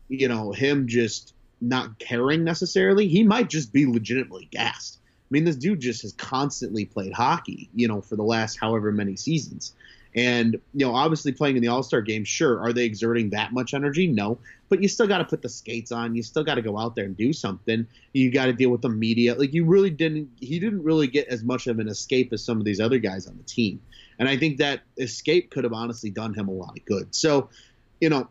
you 0.10 0.28
know, 0.28 0.52
him 0.52 0.88
just 0.88 1.34
not 1.62 1.98
caring 2.00 2.44
necessarily. 2.44 3.08
He 3.08 3.24
might 3.24 3.50
just 3.50 3.72
be 3.72 3.86
legitimately 3.86 4.48
gassed. 4.52 5.00
I 5.04 5.30
mean, 5.30 5.46
this 5.46 5.56
dude 5.56 5.80
just 5.80 6.04
has 6.04 6.14
constantly 6.14 6.86
played 6.86 7.14
hockey, 7.14 7.70
you 7.74 7.88
know, 7.88 8.02
for 8.02 8.16
the 8.16 8.24
last 8.24 8.60
however 8.60 8.92
many 8.92 9.16
seasons. 9.16 9.74
And, 10.16 10.60
you 10.76 10.86
know, 10.86 10.94
obviously 10.94 11.32
playing 11.32 11.56
in 11.56 11.64
the 11.64 11.70
All 11.70 11.82
Star 11.82 12.02
game, 12.02 12.24
sure. 12.24 12.60
Are 12.60 12.72
they 12.72 12.86
exerting 12.86 13.32
that 13.32 13.52
much 13.52 13.74
energy? 13.74 14.06
No. 14.06 14.38
But 14.70 14.82
you 14.82 14.88
still 14.88 15.08
got 15.08 15.20
to 15.20 15.26
put 15.26 15.42
the 15.42 15.50
skates 15.50 15.92
on. 15.92 16.16
You 16.16 16.22
still 16.22 16.44
got 16.44 16.56
to 16.56 16.62
go 16.62 16.78
out 16.78 16.96
there 16.96 17.06
and 17.06 17.18
do 17.18 17.34
something. 17.34 17.88
You 18.12 18.32
got 18.32 18.46
to 18.46 18.54
deal 18.54 18.70
with 18.70 18.82
the 18.82 18.90
media. 18.90 19.34
Like, 19.34 19.54
you 19.54 19.66
really 19.66 19.90
didn't, 19.90 20.30
he 20.40 20.60
didn't 20.60 20.84
really 20.84 21.08
get 21.08 21.30
as 21.30 21.44
much 21.44 21.66
of 21.66 21.80
an 21.80 21.88
escape 21.88 22.32
as 22.32 22.44
some 22.44 22.60
of 22.60 22.66
these 22.66 22.80
other 22.80 23.00
guys 23.00 23.26
on 23.26 23.38
the 23.38 23.44
team. 23.44 23.82
And 24.24 24.30
I 24.30 24.38
think 24.38 24.56
that 24.60 24.84
escape 24.98 25.52
could 25.52 25.66
have 25.66 25.74
honestly 25.74 26.10
done 26.10 26.34
him 26.34 26.48
a 26.48 26.52
lot 26.54 26.78
of 26.78 26.86
good. 26.86 27.14
So, 27.14 27.50
you 28.00 28.08
know, 28.08 28.30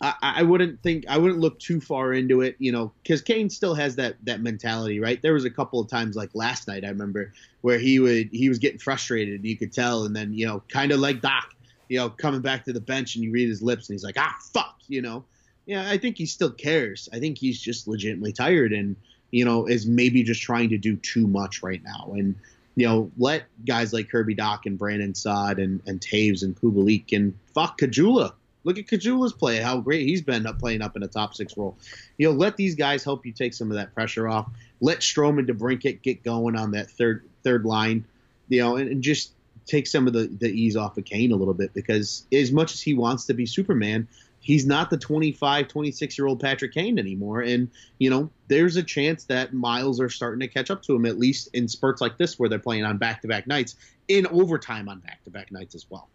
I, 0.00 0.14
I 0.22 0.42
wouldn't 0.42 0.82
think 0.82 1.04
I 1.10 1.18
wouldn't 1.18 1.40
look 1.40 1.58
too 1.58 1.78
far 1.78 2.14
into 2.14 2.40
it, 2.40 2.56
you 2.58 2.72
know, 2.72 2.90
because 3.02 3.20
Kane 3.20 3.50
still 3.50 3.74
has 3.74 3.96
that 3.96 4.16
that 4.22 4.40
mentality, 4.40 5.00
right? 5.00 5.20
There 5.20 5.34
was 5.34 5.44
a 5.44 5.50
couple 5.50 5.78
of 5.78 5.88
times 5.88 6.16
like 6.16 6.30
last 6.32 6.68
night 6.68 6.86
I 6.86 6.88
remember 6.88 7.34
where 7.60 7.78
he 7.78 7.98
would 7.98 8.30
he 8.32 8.48
was 8.48 8.58
getting 8.58 8.78
frustrated, 8.78 9.34
and 9.34 9.44
you 9.44 9.58
could 9.58 9.74
tell, 9.74 10.04
and 10.04 10.16
then 10.16 10.32
you 10.32 10.46
know, 10.46 10.62
kind 10.70 10.90
of 10.90 11.00
like 11.00 11.20
Dach, 11.20 11.52
you 11.90 11.98
know, 11.98 12.08
coming 12.08 12.40
back 12.40 12.64
to 12.64 12.72
the 12.72 12.80
bench 12.80 13.14
and 13.14 13.22
you 13.22 13.30
read 13.30 13.46
his 13.46 13.60
lips 13.60 13.90
and 13.90 13.94
he's 13.94 14.04
like, 14.04 14.16
ah, 14.16 14.34
fuck, 14.54 14.76
you 14.88 15.02
know. 15.02 15.22
Yeah, 15.66 15.86
I 15.86 15.98
think 15.98 16.16
he 16.16 16.24
still 16.24 16.50
cares. 16.50 17.10
I 17.12 17.18
think 17.18 17.36
he's 17.36 17.60
just 17.60 17.86
legitimately 17.86 18.32
tired 18.32 18.72
and 18.72 18.96
you 19.32 19.44
know 19.44 19.66
is 19.66 19.86
maybe 19.86 20.22
just 20.22 20.40
trying 20.40 20.70
to 20.70 20.78
do 20.78 20.96
too 20.96 21.26
much 21.26 21.62
right 21.62 21.82
now 21.84 22.14
and 22.16 22.36
you 22.76 22.86
know, 22.86 23.10
let 23.16 23.44
guys 23.64 23.92
like 23.92 24.10
Kirby 24.10 24.34
Dach 24.34 24.66
and 24.66 24.78
Brandon 24.78 25.14
Saad 25.14 25.58
and, 25.58 25.80
and 25.86 26.00
Toews 26.00 26.42
and 26.42 26.60
Kubalik 26.60 27.12
and 27.12 27.34
fuck 27.54 27.78
Caggiula. 27.78 28.32
Look 28.64 28.78
at 28.78 28.86
Caggiula's 28.86 29.32
play, 29.32 29.58
how 29.58 29.78
great 29.78 30.06
he's 30.06 30.22
been 30.22 30.46
up 30.46 30.58
playing 30.58 30.82
up 30.82 30.96
in 30.96 31.02
a 31.02 31.08
top 31.08 31.34
six 31.34 31.56
role. 31.56 31.76
You 32.16 32.28
know, 32.28 32.34
let 32.34 32.56
these 32.56 32.74
guys 32.74 33.04
help 33.04 33.26
you 33.26 33.32
take 33.32 33.52
some 33.54 33.70
of 33.70 33.76
that 33.76 33.94
pressure 33.94 34.26
off. 34.26 34.48
Let 34.80 35.00
Strome 35.00 35.38
and 35.38 35.48
DeBrincat 35.48 36.02
get 36.02 36.22
going 36.22 36.56
on 36.56 36.72
that 36.72 36.90
third 36.90 37.28
third 37.42 37.64
line, 37.64 38.04
you 38.48 38.60
know, 38.60 38.76
and, 38.76 38.88
and 38.88 39.02
just 39.02 39.32
take 39.66 39.86
some 39.86 40.06
of 40.06 40.12
the, 40.12 40.26
the 40.40 40.48
ease 40.48 40.76
off 40.76 40.98
of 40.98 41.04
Kane 41.04 41.32
a 41.32 41.36
little 41.36 41.54
bit 41.54 41.72
because 41.74 42.26
as 42.32 42.52
much 42.52 42.74
as 42.74 42.80
he 42.80 42.94
wants 42.94 43.26
to 43.26 43.34
be 43.34 43.46
Superman, 43.46 44.08
he's 44.44 44.66
not 44.66 44.90
the 44.90 44.98
25, 44.98 45.68
26 45.68 46.18
year 46.18 46.26
old 46.26 46.38
Patrick 46.38 46.74
Kane 46.74 46.98
anymore. 46.98 47.40
And, 47.40 47.70
you 47.98 48.10
know, 48.10 48.30
there's 48.48 48.76
a 48.76 48.82
chance 48.82 49.24
that 49.24 49.54
miles 49.54 50.00
are 50.00 50.10
starting 50.10 50.40
to 50.40 50.48
catch 50.48 50.70
up 50.70 50.82
to 50.82 50.94
him, 50.94 51.06
at 51.06 51.18
least 51.18 51.48
in 51.54 51.66
spurts 51.66 52.02
like 52.02 52.18
this 52.18 52.38
where 52.38 52.48
they're 52.48 52.58
playing 52.58 52.84
on 52.84 52.98
back 52.98 53.22
to 53.22 53.28
back 53.28 53.46
nights, 53.46 53.76
in 54.08 54.26
overtime 54.26 54.88
on 54.90 55.00
back 55.00 55.24
to 55.24 55.30
back 55.30 55.50
nights 55.50 55.74
as 55.74 55.86
well. 55.88 56.10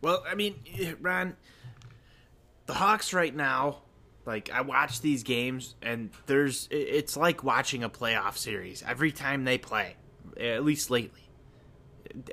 Well, 0.00 0.24
I 0.26 0.34
mean, 0.34 0.54
eh, 0.80 0.94
Ron, 0.98 1.36
the 2.64 2.72
Hawks 2.72 3.12
right 3.12 3.36
now, 3.36 3.82
like 4.24 4.50
I 4.50 4.62
watch 4.62 5.02
these 5.02 5.22
games 5.22 5.74
and 5.82 6.10
there's 6.26 6.68
it's 6.70 7.16
like 7.16 7.44
watching 7.44 7.82
a 7.82 7.90
playoff 7.90 8.36
series 8.38 8.82
every 8.86 9.12
time 9.12 9.44
they 9.44 9.58
play, 9.58 9.96
at 10.40 10.64
least 10.64 10.90
lately. 10.90 11.27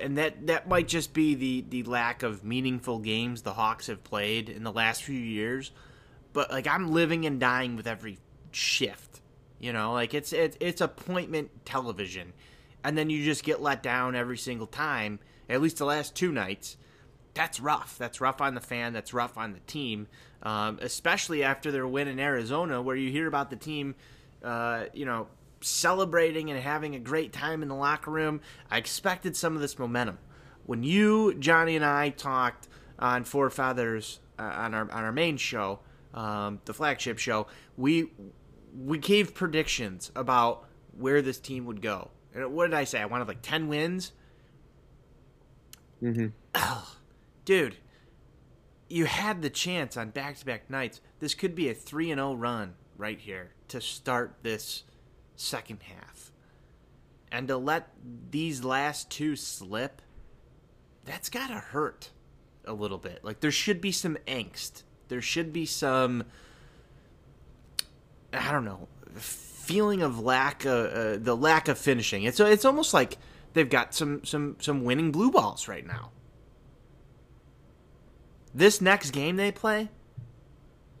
And 0.00 0.18
that 0.18 0.46
that 0.46 0.68
might 0.68 0.88
just 0.88 1.12
be 1.12 1.34
the 1.34 1.64
the 1.68 1.82
lack 1.84 2.22
of 2.22 2.44
meaningful 2.44 2.98
games 2.98 3.42
the 3.42 3.52
Hawks 3.52 3.86
have 3.88 4.02
played 4.04 4.48
in 4.48 4.64
the 4.64 4.72
last 4.72 5.02
few 5.02 5.18
years, 5.18 5.70
but 6.32 6.50
like 6.50 6.66
I'm 6.66 6.92
living 6.92 7.26
and 7.26 7.38
dying 7.38 7.76
with 7.76 7.86
every 7.86 8.18
shift. 8.52 9.20
You 9.58 9.72
know, 9.72 9.92
like 9.92 10.14
it's 10.14 10.32
it's 10.32 10.56
it's 10.60 10.80
appointment 10.80 11.64
television. 11.64 12.32
And 12.84 12.96
then 12.96 13.10
you 13.10 13.24
just 13.24 13.42
get 13.42 13.60
let 13.60 13.82
down 13.82 14.14
every 14.14 14.38
single 14.38 14.68
time, 14.68 15.18
at 15.48 15.60
least 15.60 15.78
the 15.78 15.84
last 15.84 16.14
two 16.14 16.30
nights 16.30 16.76
that's 17.36 17.60
rough. 17.60 17.96
That's 17.98 18.20
rough 18.20 18.40
on 18.40 18.54
the 18.54 18.60
fan. 18.60 18.94
That's 18.94 19.12
rough 19.12 19.36
on 19.36 19.52
the 19.52 19.60
team, 19.60 20.08
um, 20.42 20.78
especially 20.80 21.44
after 21.44 21.70
their 21.70 21.86
win 21.86 22.08
in 22.08 22.18
Arizona, 22.18 22.80
where 22.80 22.96
you 22.96 23.10
hear 23.10 23.28
about 23.28 23.50
the 23.50 23.56
team, 23.56 23.94
uh, 24.42 24.86
you 24.94 25.04
know, 25.04 25.28
celebrating 25.60 26.50
and 26.50 26.60
having 26.60 26.94
a 26.94 26.98
great 26.98 27.32
time 27.32 27.62
in 27.62 27.68
the 27.68 27.74
locker 27.74 28.10
room. 28.10 28.40
I 28.70 28.78
expected 28.78 29.36
some 29.36 29.54
of 29.54 29.60
this 29.60 29.78
momentum. 29.78 30.18
When 30.64 30.82
you, 30.82 31.34
Johnny, 31.34 31.76
and 31.76 31.84
I 31.84 32.10
talked 32.10 32.68
on 32.98 33.24
Four 33.24 33.50
Feathers 33.50 34.20
uh, 34.38 34.42
on 34.42 34.74
our 34.74 34.82
on 34.82 35.04
our 35.04 35.12
main 35.12 35.36
show, 35.36 35.80
um, 36.14 36.60
the 36.64 36.74
flagship 36.74 37.18
show, 37.18 37.46
we 37.76 38.10
we 38.76 38.98
gave 38.98 39.34
predictions 39.34 40.10
about 40.16 40.66
where 40.98 41.22
this 41.22 41.38
team 41.38 41.66
would 41.66 41.80
go. 41.80 42.10
And 42.34 42.52
what 42.52 42.66
did 42.66 42.74
I 42.74 42.84
say? 42.84 43.00
I 43.00 43.06
wanted 43.06 43.28
like 43.28 43.42
ten 43.42 43.68
wins. 43.68 44.12
Mm-hmm 46.02 46.26
dude, 47.46 47.76
you 48.88 49.06
had 49.06 49.40
the 49.40 49.48
chance 49.48 49.96
on 49.96 50.10
back 50.10 50.36
to 50.36 50.44
back 50.44 50.68
nights. 50.68 51.00
This 51.20 51.34
could 51.34 51.54
be 51.54 51.70
a 51.70 51.74
3 51.74 52.10
and 52.10 52.18
0 52.18 52.34
run 52.34 52.74
right 52.98 53.18
here 53.18 53.52
to 53.68 53.80
start 53.80 54.36
this 54.42 54.84
second 55.36 55.82
half. 55.82 56.32
And 57.30 57.48
to 57.48 57.56
let 57.56 57.90
these 58.30 58.64
last 58.64 59.10
two 59.10 59.36
slip, 59.36 60.02
that's 61.04 61.28
got 61.28 61.48
to 61.48 61.54
hurt 61.54 62.10
a 62.64 62.72
little 62.72 62.98
bit. 62.98 63.24
Like, 63.24 63.40
there 63.40 63.50
should 63.50 63.80
be 63.80 63.92
some 63.92 64.16
angst. 64.26 64.82
There 65.08 65.22
should 65.22 65.52
be 65.52 65.66
some, 65.66 66.24
I 68.32 68.50
don't 68.50 68.64
know, 68.64 68.88
feeling 69.14 70.02
of 70.02 70.18
lack 70.18 70.64
of, 70.64 70.92
uh, 70.92 71.16
the 71.18 71.36
lack 71.36 71.68
of 71.68 71.78
finishing. 71.78 72.24
It's, 72.24 72.40
it's 72.40 72.64
almost 72.64 72.92
like 72.94 73.18
they've 73.52 73.68
got 73.68 73.94
some, 73.94 74.24
some, 74.24 74.56
some 74.60 74.84
winning 74.84 75.12
blue 75.12 75.30
balls 75.30 75.68
right 75.68 75.86
now 75.86 76.10
this 78.56 78.80
next 78.80 79.10
game 79.10 79.36
they 79.36 79.52
play, 79.52 79.90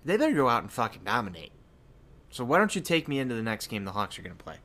they 0.04 0.16
better 0.18 0.34
go 0.34 0.48
out 0.48 0.62
and 0.62 0.70
fucking 0.70 1.02
dominate. 1.04 1.52
So 2.36 2.44
why 2.44 2.58
don't 2.58 2.74
you 2.74 2.82
take 2.82 3.08
me 3.08 3.18
into 3.18 3.34
the 3.34 3.42
next 3.42 3.68
game 3.68 3.86
the 3.86 3.92
Hawks 3.92 4.18
are 4.18 4.22
going 4.22 4.36
to 4.36 4.44
play? 4.44 4.56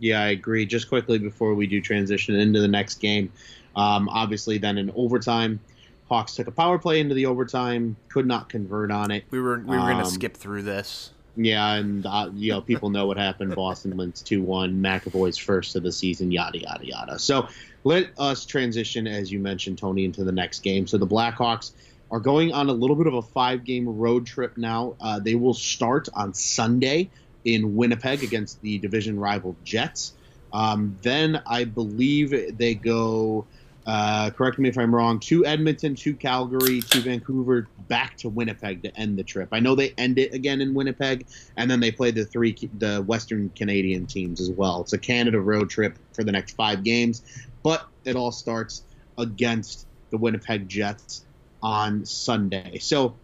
Yeah, 0.00 0.20
I 0.20 0.26
agree. 0.28 0.66
Just 0.66 0.90
quickly 0.90 1.18
before 1.18 1.54
we 1.54 1.66
do 1.66 1.80
transition 1.80 2.34
into 2.34 2.60
the 2.60 2.68
next 2.68 2.96
game, 2.96 3.32
um, 3.74 4.06
obviously 4.10 4.58
then 4.58 4.76
in 4.76 4.90
overtime, 4.94 5.60
Hawks 6.10 6.34
took 6.34 6.46
a 6.46 6.50
power 6.50 6.78
play 6.78 7.00
into 7.00 7.14
the 7.14 7.24
overtime, 7.24 7.96
could 8.10 8.26
not 8.26 8.50
convert 8.50 8.90
on 8.90 9.10
it. 9.10 9.24
We 9.30 9.40
were 9.40 9.60
we 9.60 9.76
were 9.76 9.78
um, 9.78 9.92
going 9.92 10.04
to 10.04 10.10
skip 10.10 10.36
through 10.36 10.64
this. 10.64 11.10
Yeah, 11.36 11.76
and 11.76 12.04
uh, 12.04 12.28
you 12.34 12.52
know 12.52 12.60
people 12.60 12.90
know 12.90 13.06
what 13.06 13.16
happened. 13.16 13.54
Boston 13.56 13.96
wins 13.96 14.20
two 14.20 14.42
one. 14.42 14.82
McAvoy's 14.82 15.38
first 15.38 15.76
of 15.76 15.84
the 15.84 15.90
season. 15.90 16.30
Yada 16.30 16.58
yada 16.58 16.86
yada. 16.86 17.18
So 17.18 17.48
let 17.84 18.10
us 18.18 18.44
transition, 18.44 19.06
as 19.06 19.32
you 19.32 19.40
mentioned, 19.40 19.78
Tony, 19.78 20.04
into 20.04 20.22
the 20.22 20.32
next 20.32 20.62
game. 20.62 20.86
So 20.86 20.98
the 20.98 21.06
Blackhawks 21.06 21.72
are 22.10 22.20
going 22.20 22.52
on 22.52 22.68
a 22.68 22.72
little 22.72 22.96
bit 22.96 23.06
of 23.06 23.14
a 23.14 23.22
five 23.22 23.64
game 23.64 23.88
road 23.88 24.26
trip 24.26 24.56
now. 24.56 24.94
Uh, 25.00 25.18
they 25.18 25.34
will 25.34 25.54
start 25.54 26.08
on 26.14 26.34
Sunday 26.34 27.10
in 27.44 27.76
Winnipeg 27.76 28.22
against 28.22 28.60
the 28.62 28.78
division 28.78 29.18
rival 29.18 29.56
Jets. 29.64 30.14
Um, 30.52 30.96
then 31.02 31.42
I 31.46 31.64
believe 31.64 32.56
they 32.56 32.74
go, 32.74 33.44
uh, 33.86 34.30
correct 34.30 34.58
me 34.58 34.68
if 34.68 34.78
I'm 34.78 34.94
wrong, 34.94 35.18
to 35.20 35.44
Edmonton, 35.44 35.96
to 35.96 36.14
Calgary, 36.14 36.80
to 36.80 37.00
Vancouver, 37.00 37.66
back 37.88 38.16
to 38.18 38.28
Winnipeg 38.28 38.82
to 38.82 38.96
end 38.96 39.18
the 39.18 39.24
trip. 39.24 39.48
I 39.52 39.60
know 39.60 39.74
they 39.74 39.92
end 39.98 40.18
it 40.18 40.32
again 40.32 40.60
in 40.60 40.72
Winnipeg, 40.72 41.26
and 41.56 41.70
then 41.70 41.80
they 41.80 41.90
play 41.90 42.12
the 42.12 42.24
three 42.24 42.54
the 42.78 43.02
Western 43.02 43.50
Canadian 43.50 44.06
teams 44.06 44.40
as 44.40 44.50
well. 44.50 44.82
It's 44.82 44.92
a 44.92 44.98
Canada 44.98 45.40
road 45.40 45.68
trip 45.70 45.98
for 46.12 46.22
the 46.22 46.32
next 46.32 46.52
five 46.52 46.84
games, 46.84 47.22
but 47.62 47.86
it 48.04 48.14
all 48.14 48.32
starts 48.32 48.84
against 49.18 49.86
the 50.10 50.16
Winnipeg 50.16 50.68
Jets 50.68 51.24
on 51.64 52.04
Sunday. 52.04 52.78
So, 52.78 53.16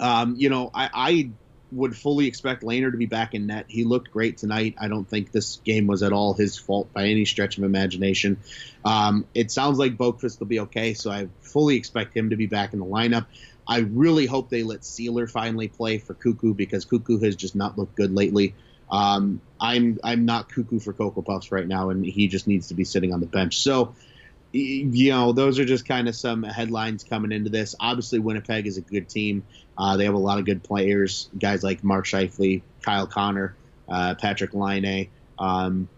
um, 0.00 0.34
you 0.36 0.50
know, 0.50 0.68
I, 0.74 0.90
I 0.92 1.30
would 1.70 1.96
fully 1.96 2.26
expect 2.26 2.64
Laner 2.64 2.90
to 2.90 2.98
be 2.98 3.06
back 3.06 3.34
in 3.34 3.46
net. 3.46 3.66
He 3.68 3.84
looked 3.84 4.10
great 4.10 4.36
tonight. 4.36 4.74
I 4.78 4.88
don't 4.88 5.08
think 5.08 5.30
this 5.30 5.56
game 5.64 5.86
was 5.86 6.02
at 6.02 6.12
all 6.12 6.34
his 6.34 6.58
fault 6.58 6.92
by 6.92 7.04
any 7.04 7.24
stretch 7.24 7.56
of 7.56 7.64
imagination. 7.64 8.38
Um, 8.84 9.26
it 9.32 9.52
sounds 9.52 9.78
like 9.78 9.96
Boqvist 9.96 10.40
will 10.40 10.48
be 10.48 10.60
okay, 10.60 10.94
so 10.94 11.10
I 11.10 11.28
fully 11.40 11.76
expect 11.76 12.16
him 12.16 12.30
to 12.30 12.36
be 12.36 12.46
back 12.46 12.72
in 12.72 12.80
the 12.80 12.84
lineup. 12.84 13.26
I 13.66 13.78
really 13.78 14.26
hope 14.26 14.50
they 14.50 14.64
let 14.64 14.80
Seeler 14.80 15.30
finally 15.30 15.68
play 15.68 15.98
for 15.98 16.14
Cuckoo 16.14 16.52
because 16.52 16.84
Cuckoo 16.84 17.20
has 17.20 17.36
just 17.36 17.54
not 17.54 17.78
looked 17.78 17.94
good 17.94 18.12
lately. 18.12 18.54
Um, 18.90 19.40
I'm 19.60 19.98
I'm 20.04 20.26
not 20.26 20.48
cuckoo 20.48 20.78
for 20.78 20.92
Cocoa 20.92 21.22
Puffs 21.22 21.50
right 21.50 21.66
now, 21.66 21.90
and 21.90 22.04
he 22.04 22.28
just 22.28 22.46
needs 22.46 22.68
to 22.68 22.74
be 22.74 22.84
sitting 22.84 23.12
on 23.12 23.18
the 23.18 23.26
bench. 23.26 23.58
So 23.58 23.94
you 24.56 25.10
know, 25.10 25.32
those 25.32 25.58
are 25.58 25.64
just 25.64 25.86
kind 25.86 26.08
of 26.08 26.14
some 26.14 26.42
headlines 26.42 27.04
coming 27.04 27.32
into 27.32 27.50
this. 27.50 27.74
Obviously, 27.78 28.18
Winnipeg 28.18 28.66
is 28.66 28.78
a 28.78 28.80
good 28.80 29.08
team. 29.08 29.44
Uh, 29.76 29.96
they 29.96 30.04
have 30.04 30.14
a 30.14 30.18
lot 30.18 30.38
of 30.38 30.44
good 30.44 30.62
players, 30.62 31.28
guys 31.38 31.62
like 31.62 31.84
Mark 31.84 32.06
Scheifele, 32.06 32.62
Kyle 32.82 33.06
Connor, 33.06 33.54
uh, 33.88 34.14
Patrik 34.14 34.54
Laine. 34.54 35.08
Um, 35.38 35.88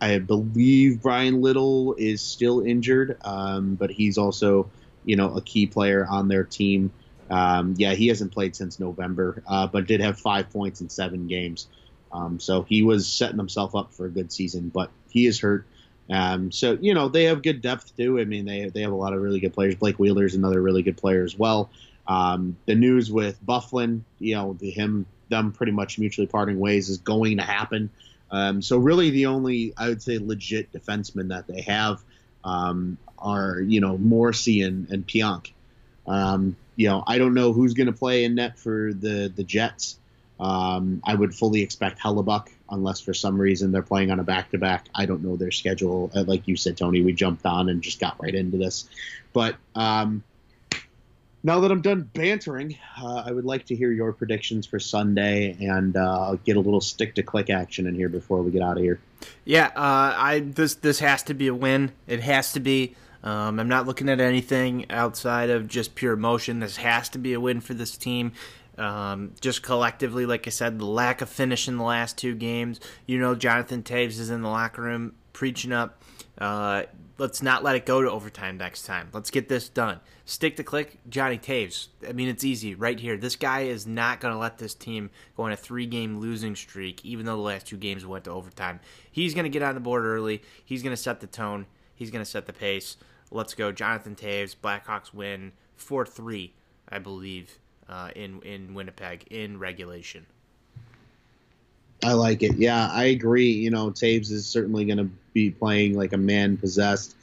I 0.00 0.18
believe 0.18 1.02
Bryan 1.02 1.42
Little 1.42 1.94
is 1.94 2.22
still 2.22 2.60
injured, 2.60 3.18
um, 3.24 3.74
but 3.74 3.90
he's 3.90 4.16
also, 4.16 4.70
you 5.04 5.16
know, 5.16 5.34
a 5.34 5.42
key 5.42 5.66
player 5.66 6.06
on 6.08 6.28
their 6.28 6.44
team. 6.44 6.92
Um, 7.30 7.74
yeah, 7.76 7.92
he 7.92 8.08
hasn't 8.08 8.32
played 8.32 8.56
since 8.56 8.80
November, 8.80 9.42
uh, 9.46 9.66
but 9.66 9.86
did 9.86 10.00
have 10.00 10.18
five 10.18 10.50
points 10.50 10.80
in 10.80 10.88
seven 10.88 11.26
games. 11.26 11.66
Um, 12.10 12.40
so 12.40 12.62
he 12.62 12.82
was 12.82 13.06
setting 13.06 13.36
himself 13.36 13.74
up 13.74 13.92
for 13.92 14.06
a 14.06 14.10
good 14.10 14.32
season, 14.32 14.70
but 14.70 14.90
he 15.10 15.26
is 15.26 15.40
hurt. 15.40 15.66
Um, 16.10 16.50
so 16.50 16.78
you 16.80 16.94
know 16.94 17.08
they 17.08 17.24
have 17.24 17.42
good 17.42 17.60
depth 17.60 17.96
too. 17.96 18.18
I 18.18 18.24
mean 18.24 18.44
they 18.44 18.66
they 18.68 18.82
have 18.82 18.92
a 18.92 18.96
lot 18.96 19.12
of 19.12 19.20
really 19.20 19.40
good 19.40 19.52
players. 19.54 19.74
Blake 19.74 19.98
Wheeler 19.98 20.24
is 20.24 20.34
another 20.34 20.60
really 20.60 20.82
good 20.82 20.96
player 20.96 21.22
as 21.22 21.38
well. 21.38 21.70
Um, 22.06 22.56
the 22.64 22.74
news 22.74 23.12
with 23.12 23.44
Byfuglien, 23.44 24.00
you 24.18 24.34
know, 24.34 24.56
him 24.60 25.06
them 25.28 25.52
pretty 25.52 25.72
much 25.72 25.98
mutually 25.98 26.26
parting 26.26 26.58
ways 26.58 26.88
is 26.88 26.98
going 26.98 27.36
to 27.36 27.42
happen. 27.42 27.90
Um, 28.30 28.62
so 28.62 28.78
really 28.78 29.10
the 29.10 29.26
only 29.26 29.74
I 29.76 29.88
would 29.88 30.02
say 30.02 30.18
legit 30.18 30.72
defensemen 30.72 31.28
that 31.28 31.46
they 31.46 31.62
have 31.62 32.00
um, 32.44 32.96
are 33.18 33.60
you 33.60 33.80
know 33.80 33.98
Morrissey 33.98 34.62
and, 34.62 34.90
and 34.90 35.06
Pionk. 35.06 35.52
Um, 36.06 36.56
you 36.76 36.88
know 36.88 37.04
I 37.06 37.18
don't 37.18 37.34
know 37.34 37.52
who's 37.52 37.74
going 37.74 37.88
to 37.88 37.92
play 37.92 38.24
in 38.24 38.34
net 38.36 38.58
for 38.58 38.92
the 38.94 39.30
the 39.34 39.44
Jets. 39.44 39.98
Um, 40.40 41.02
I 41.04 41.14
would 41.14 41.34
fully 41.34 41.62
expect 41.62 41.98
Hellebuyck 41.98 42.48
unless 42.70 43.00
for 43.00 43.14
some 43.14 43.40
reason 43.40 43.72
they're 43.72 43.82
playing 43.82 44.10
on 44.10 44.20
a 44.20 44.24
back 44.24 44.50
to 44.50 44.58
back. 44.58 44.86
I 44.94 45.06
don't 45.06 45.22
know 45.22 45.36
their 45.36 45.50
schedule. 45.50 46.10
Uh, 46.14 46.24
like 46.24 46.46
you 46.46 46.56
said, 46.56 46.76
Tony, 46.76 47.02
we 47.02 47.12
jumped 47.12 47.46
on 47.46 47.68
and 47.68 47.82
just 47.82 48.00
got 48.00 48.20
right 48.22 48.34
into 48.34 48.58
this. 48.58 48.88
But 49.32 49.56
um, 49.74 50.22
now 51.42 51.60
that 51.60 51.70
I'm 51.70 51.80
done 51.80 52.10
bantering, 52.12 52.76
uh, 53.00 53.22
I 53.24 53.32
would 53.32 53.44
like 53.44 53.66
to 53.66 53.76
hear 53.76 53.92
your 53.92 54.12
predictions 54.12 54.66
for 54.66 54.78
Sunday 54.78 55.56
and 55.60 55.96
uh, 55.96 56.36
get 56.44 56.56
a 56.56 56.60
little 56.60 56.80
stick 56.80 57.14
to 57.14 57.22
click 57.22 57.50
action 57.50 57.86
in 57.86 57.94
here 57.94 58.08
before 58.08 58.42
we 58.42 58.50
get 58.50 58.62
out 58.62 58.76
of 58.76 58.82
here. 58.82 59.00
Yeah, 59.44 59.66
uh, 59.76 60.14
I 60.16 60.40
this 60.44 60.74
this 60.74 61.00
has 61.00 61.22
to 61.24 61.34
be 61.34 61.46
a 61.48 61.54
win. 61.54 61.92
It 62.06 62.20
has 62.20 62.52
to 62.52 62.60
be. 62.60 62.94
Um, 63.22 63.58
I'm 63.58 63.68
not 63.68 63.86
looking 63.86 64.08
at 64.08 64.20
anything 64.20 64.86
outside 64.90 65.50
of 65.50 65.66
just 65.66 65.96
pure 65.96 66.12
emotion. 66.12 66.60
This 66.60 66.76
has 66.76 67.08
to 67.10 67.18
be 67.18 67.32
a 67.32 67.40
win 67.40 67.60
for 67.60 67.74
this 67.74 67.96
team. 67.96 68.32
Um, 68.78 69.34
just 69.40 69.62
collectively, 69.62 70.24
like 70.24 70.46
I 70.46 70.50
said, 70.50 70.78
the 70.78 70.86
lack 70.86 71.20
of 71.20 71.28
finish 71.28 71.66
in 71.66 71.76
the 71.76 71.82
last 71.82 72.16
two 72.16 72.34
games. 72.34 72.78
You 73.06 73.18
know, 73.18 73.34
Jonathan 73.34 73.82
Toews 73.82 74.20
is 74.20 74.30
in 74.30 74.42
the 74.42 74.48
locker 74.48 74.82
room 74.82 75.14
preaching 75.32 75.72
up. 75.72 76.02
Uh, 76.38 76.84
let's 77.18 77.42
not 77.42 77.64
let 77.64 77.74
it 77.74 77.84
go 77.84 78.00
to 78.00 78.10
overtime 78.10 78.56
next 78.56 78.84
time. 78.84 79.08
Let's 79.12 79.32
get 79.32 79.48
this 79.48 79.68
done. 79.68 79.98
Stick 80.24 80.56
to 80.56 80.62
click, 80.62 80.98
Johnny 81.08 81.38
Toews. 81.38 81.88
I 82.08 82.12
mean, 82.12 82.28
it's 82.28 82.44
easy 82.44 82.76
right 82.76 82.98
here. 82.98 83.16
This 83.16 83.34
guy 83.34 83.62
is 83.62 83.84
not 83.86 84.20
going 84.20 84.32
to 84.32 84.38
let 84.38 84.58
this 84.58 84.74
team 84.74 85.10
go 85.36 85.42
on 85.44 85.52
a 85.52 85.56
three 85.56 85.86
game 85.86 86.20
losing 86.20 86.54
streak, 86.54 87.04
even 87.04 87.26
though 87.26 87.36
the 87.36 87.42
last 87.42 87.66
two 87.66 87.76
games 87.76 88.06
went 88.06 88.24
to 88.24 88.30
overtime. 88.30 88.78
He's 89.10 89.34
going 89.34 89.44
to 89.44 89.50
get 89.50 89.62
on 89.62 89.74
the 89.74 89.80
board 89.80 90.04
early. 90.04 90.42
He's 90.64 90.84
going 90.84 90.94
to 90.94 91.02
set 91.02 91.20
the 91.20 91.26
tone. 91.26 91.66
He's 91.96 92.12
going 92.12 92.24
to 92.24 92.30
set 92.30 92.46
the 92.46 92.52
pace. 92.52 92.96
Let's 93.32 93.54
go. 93.54 93.72
Jonathan 93.72 94.14
Toews, 94.14 94.54
Blackhawks 94.54 95.12
win 95.12 95.52
4 95.76 96.06
3, 96.06 96.54
I 96.88 96.98
believe 97.00 97.58
uh, 97.88 98.10
in 98.14 98.40
in 98.42 98.74
Winnipeg 98.74 99.24
in 99.30 99.58
regulation. 99.58 100.26
I 102.04 102.12
like 102.12 102.42
it. 102.42 102.56
Yeah, 102.56 102.88
I 102.92 103.06
agree. 103.06 103.50
You 103.50 103.70
know, 103.70 103.90
Toews 103.90 104.30
is 104.30 104.46
certainly 104.46 104.84
going 104.84 104.98
to 104.98 105.10
be 105.32 105.50
playing 105.50 105.96
like 105.96 106.12
a 106.12 106.18
man 106.18 106.56
possessed. 106.56 107.16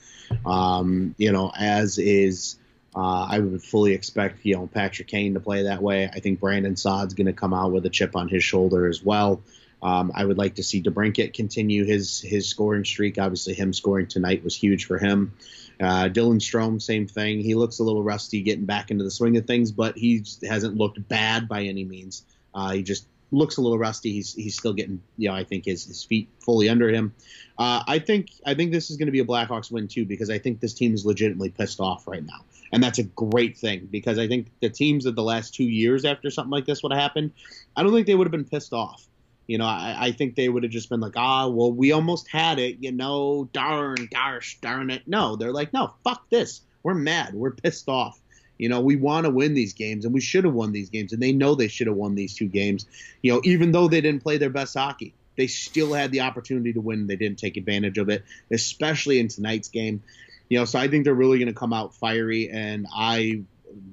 Um, 0.46 1.16
you 1.18 1.32
know, 1.32 1.52
as 1.58 1.98
is. 1.98 2.58
Uh, 2.98 3.28
I 3.30 3.40
would 3.40 3.62
fully 3.62 3.92
expect 3.92 4.46
you 4.46 4.56
know 4.56 4.68
Patrick 4.68 5.10
Kane 5.10 5.34
to 5.34 5.42
play 5.42 5.64
that 5.64 5.82
way. 5.82 6.06
I 6.08 6.22
think 6.22 6.40
Brandon 6.40 6.78
Saad's 6.78 7.14
going 7.14 7.28
to 7.28 7.34
come 7.34 7.54
out 7.54 7.74
with 7.74 7.86
a 7.86 7.90
chip 7.90 8.16
on 8.16 8.30
his 8.30 8.42
shoulder 8.42 8.88
as 8.88 9.04
well. 9.04 9.42
Um, 9.86 10.12
I 10.16 10.26
would 10.26 10.38
like 10.38 10.56
to 10.56 10.64
see 10.64 10.82
DeBrincat 10.82 11.34
continue 11.34 11.86
his 11.86 12.22
his 12.22 12.48
scoring 12.48 12.86
streak. 12.86 13.18
Obviously, 13.20 13.54
him 13.54 13.74
scoring 13.74 14.08
tonight 14.08 14.44
was 14.44 14.56
huge 14.56 14.86
for 14.86 14.98
him. 14.98 15.34
Uh, 15.80 16.10
Dylan 16.10 16.40
Strome, 16.40 16.82
same 16.82 17.08
thing. 17.08 17.40
He 17.40 17.56
looks 17.56 17.80
a 17.80 17.84
little 17.84 18.04
rusty 18.04 18.42
getting 18.42 18.66
back 18.66 18.92
into 18.92 19.04
the 19.04 19.12
swing 19.12 19.38
of 19.38 19.46
things, 19.46 19.72
but 19.72 19.98
he 19.98 20.24
hasn't 20.48 20.78
looked 20.78 21.06
bad 21.08 21.48
by 21.48 21.64
any 21.64 21.84
means. 21.84 22.24
Uh, 22.54 22.72
he 22.72 22.84
just 22.84 23.08
looks 23.32 23.58
a 23.58 23.62
little 23.62 23.78
rusty. 23.78 24.12
He's 24.12 24.34
he's 24.34 24.58
still 24.58 24.74
getting, 24.74 25.02
you 25.18 25.30
know, 25.30 25.36
I 25.36 25.44
think 25.44 25.66
his, 25.66 25.86
his 25.86 26.04
feet 26.04 26.30
fully 26.40 26.70
under 26.70 26.90
him. 26.90 27.14
Uh, 27.58 27.84
I 27.88 28.00
think 28.00 28.32
I 28.46 28.54
think 28.54 28.72
this 28.72 28.90
is 28.90 28.98
going 28.98 29.08
to 29.08 29.12
be 29.12 29.20
a 29.20 29.26
Blackhawks 29.26 29.72
win 29.72 29.88
too 29.88 30.06
because 30.06 30.30
I 30.30 30.40
think 30.40 30.60
this 30.60 30.74
team 30.74 30.94
is 30.94 31.06
legitimately 31.06 31.50
pissed 31.50 31.80
off 31.80 32.08
right 32.08 32.24
now, 32.24 32.46
and 32.72 32.82
that's 32.82 33.00
a 33.00 33.04
great 33.04 33.58
thing 33.58 33.88
because 33.92 34.18
I 34.18 34.28
think 34.28 34.48
the 34.62 34.70
teams 34.70 35.06
of 35.06 35.16
the 35.16 35.24
last 35.24 35.54
two 35.54 35.66
years 35.66 36.06
after 36.06 36.30
something 36.30 36.52
like 36.52 36.66
this 36.66 36.84
would 36.84 36.92
have 36.92 37.02
happened, 37.02 37.32
I 37.76 37.84
don't 37.84 37.94
think 37.94 38.08
they 38.08 38.16
would 38.16 38.28
have 38.28 38.32
been 38.32 38.46
pissed 38.46 38.74
off. 38.74 39.06
You 39.48 39.58
know, 39.58 39.66
I, 39.66 39.96
I 40.00 40.12
think 40.12 40.36
they 40.36 40.50
would 40.50 40.64
have 40.64 40.72
just 40.72 40.90
been 40.90 41.00
like, 41.00 41.16
ah, 41.16 41.48
well, 41.48 41.72
we 41.72 41.92
almost 41.92 42.28
had 42.28 42.60
it, 42.60 42.78
you 42.80 42.92
know, 42.92 43.48
darn, 43.54 44.08
gosh, 44.12 44.58
darn 44.62 44.90
it. 44.90 45.04
No, 45.06 45.36
they're 45.36 45.52
like, 45.52 45.72
no, 45.74 45.94
fuck 46.04 46.30
this. 46.30 46.62
We're 46.84 46.96
mad. 46.96 47.34
We're 47.34 47.52
pissed 47.52 47.88
off. 47.90 48.20
You 48.58 48.70
know, 48.70 48.80
we 48.80 48.96
want 48.96 49.26
to 49.26 49.32
win 49.32 49.54
these 49.54 49.74
games, 49.74 50.06
and 50.06 50.14
we 50.14 50.22
should 50.22 50.46
have 50.46 50.54
won 50.54 50.72
these 50.72 50.90
games, 50.90 51.14
and 51.14 51.22
they 51.22 51.34
know 51.34 51.56
they 51.56 51.68
should 51.68 51.88
have 51.88 51.96
won 51.96 52.16
these 52.16 52.36
two 52.36 52.48
games. 52.48 52.86
You 53.22 53.34
know, 53.34 53.42
even 53.44 53.72
though 53.72 53.88
they 53.88 54.02
didn't 54.02 54.24
play 54.24 54.38
their 54.38 54.50
best 54.50 54.76
hockey, 54.76 55.14
they 55.36 55.48
still 55.48 55.94
had 55.94 56.12
the 56.12 56.22
opportunity 56.22 56.74
to 56.74 56.82
win. 56.82 57.08
They 57.08 57.18
didn't 57.18 57.40
take 57.40 57.58
advantage 57.58 57.98
of 57.98 58.10
it, 58.10 58.24
especially 58.50 59.20
in 59.20 59.28
tonight's 59.28 59.68
game. 59.68 60.04
You 60.50 60.60
know, 60.60 60.66
so 60.66 60.80
I 60.80 60.88
think 60.88 61.04
they're 61.04 61.14
really 61.14 61.38
going 61.38 61.54
to 61.54 61.60
come 61.60 61.74
out 61.74 61.96
fiery, 61.96 62.50
and 62.50 62.88
I 62.96 63.42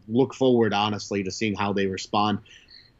look 0.08 0.34
forward, 0.34 0.72
honestly, 0.72 1.24
to 1.24 1.30
seeing 1.30 1.54
how 1.54 1.72
they 1.72 1.86
respond. 1.86 2.40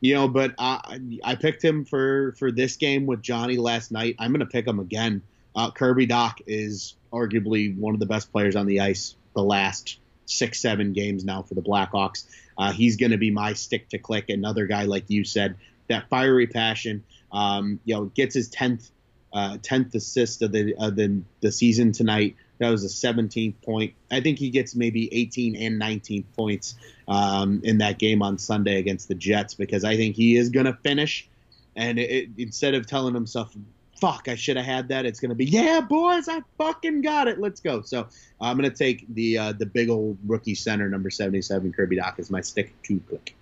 You 0.03 0.15
know, 0.15 0.29
but 0.29 0.55
I, 0.59 1.01
I 1.25 1.37
picked 1.37 1.65
him 1.65 1.85
for 1.87 2.35
for 2.39 2.51
this 2.51 2.77
game 2.77 3.07
with 3.07 3.23
Johnny 3.23 3.57
last 3.57 3.93
night. 3.93 4.17
I'm 4.19 4.33
going 4.33 4.41
to 4.41 4.47
pick 4.47 4.67
him 4.67 4.81
again. 4.81 5.23
Uh, 5.55 5.71
Kirby 5.71 6.09
Dach 6.09 6.43
is 6.47 6.97
arguably 7.13 7.79
one 7.79 7.95
of 7.95 8.01
the 8.01 8.07
best 8.07 8.33
players 8.33 8.57
on 8.57 8.67
the 8.67 8.81
ice 8.81 9.15
the 9.35 9.43
last 9.43 9.99
six, 10.27 10.61
seven 10.61 10.93
games 10.93 11.25
now 11.25 11.43
for 11.43 11.55
the 11.55 11.63
Blackhawks. 11.63 12.27
Uh, 12.59 12.73
he's 12.73 12.97
going 12.97 13.13
to 13.13 13.19
be 13.19 13.31
my 13.31 13.53
stick 13.53 13.89
to 13.91 13.99
click. 13.99 14.29
Another 14.29 14.67
guy, 14.67 14.85
like 14.85 15.05
you 15.09 15.25
said, 15.25 15.57
that 15.89 16.09
fiery 16.09 16.49
passion. 16.49 17.05
Um, 17.31 17.81
you 17.85 17.95
know, 17.95 18.07
gets 18.07 18.35
his 18.35 18.49
tenth 18.49 18.91
uh, 19.33 19.59
tenth 19.63 19.95
assist 19.95 20.43
of 20.43 20.53
the 20.53 20.75
of 20.79 20.97
the 20.97 21.23
the 21.41 21.53
season 21.53 21.93
tonight. 21.93 22.37
That 22.63 22.71
was 22.71 22.85
a 22.85 22.89
17th 22.89 23.55
point. 23.65 23.93
I 24.11 24.21
think 24.21 24.39
he 24.39 24.51
gets 24.51 24.77
maybe 24.77 25.13
18 25.13 25.57
and 25.57 25.79
19 25.79 26.23
points 26.37 26.77
um, 27.09 27.61
in 27.65 27.79
that 27.79 27.99
game 27.99 28.23
on 28.23 28.39
Sunday 28.39 28.79
against 28.79 29.09
the 29.09 29.15
Jets 29.15 29.55
because 29.55 29.83
I 29.83 29.97
think 29.97 30.15
he 30.15 30.37
is 30.37 30.49
going 30.49 30.67
to 30.67 30.79
finish. 30.85 31.29
And 31.75 31.99
it, 31.99 32.29
instead 32.39 32.75
of 32.75 32.87
telling 32.87 33.15
himself, 33.15 33.53
fuck, 34.01 34.29
I 34.29 34.37
should 34.37 34.57
have 34.57 34.67
had 34.67 34.89
that. 34.89 35.07
It's 35.07 35.19
going 35.19 35.31
to 35.31 35.35
be, 35.35 35.45
yeah, 35.47 35.81
boys, 35.81 36.29
I 36.29 36.43
fucking 36.57 37.03
got 37.03 37.27
it. 37.27 37.41
Let's 37.41 37.61
go. 37.61 37.83
So 37.83 38.07
I'm 38.41 38.57
going 38.57 38.71
to 38.71 38.77
take 38.77 39.07
the 39.15 39.39
uh, 39.39 39.53
the 39.53 39.67
big 39.67 39.91
old 39.91 40.19
rookie 40.27 40.55
center, 40.55 40.89
number 40.89 41.11
77, 41.11 41.73
Kirby 41.73 41.97
Dach, 41.97 42.19
as 42.19 42.31
my 42.31 42.41
stick 42.41 42.81
to 42.83 43.01
click. 43.09 43.35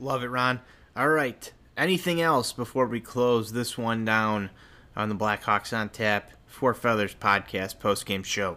Love 0.00 0.22
it, 0.24 0.28
Ron. 0.28 0.60
All 0.96 1.08
right. 1.08 1.52
Anything 1.76 2.20
else 2.20 2.52
before 2.52 2.86
we 2.86 3.00
close 3.00 3.52
this 3.52 3.78
one 3.78 4.04
down 4.04 4.50
on 4.96 5.08
the 5.08 5.14
Blackhawks 5.14 5.76
on 5.76 5.90
Tap 5.90 6.32
Four 6.58 6.74
Feathers 6.74 7.14
podcast 7.14 7.78
post 7.78 8.04
game 8.04 8.24
show? 8.24 8.56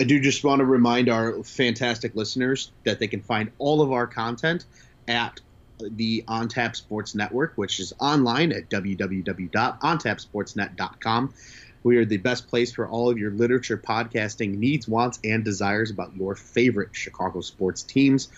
I 0.00 0.04
do 0.04 0.18
just 0.18 0.44
want 0.44 0.60
to 0.60 0.64
remind 0.64 1.10
our 1.10 1.42
fantastic 1.42 2.16
listeners 2.16 2.72
that 2.84 2.98
they 2.98 3.06
can 3.06 3.20
find 3.20 3.52
all 3.58 3.82
of 3.82 3.92
our 3.92 4.06
content 4.06 4.64
at 5.06 5.38
the 5.78 6.24
OnTap 6.26 6.74
Sports 6.74 7.14
Network, 7.14 7.52
which 7.56 7.80
is 7.80 7.92
online 8.00 8.50
at 8.50 8.70
www.ontapsportsnet.com. 8.70 11.34
We 11.82 11.98
are 11.98 12.06
the 12.06 12.16
best 12.16 12.48
place 12.48 12.72
for 12.72 12.88
all 12.88 13.10
of 13.10 13.18
your 13.18 13.32
literature 13.32 13.76
podcasting 13.76 14.56
needs, 14.56 14.88
wants, 14.88 15.20
and 15.22 15.44
desires 15.44 15.90
about 15.90 16.16
your 16.16 16.34
favorite 16.34 16.88
Chicago 16.92 17.42
sports 17.42 17.82
teams. 17.82 18.30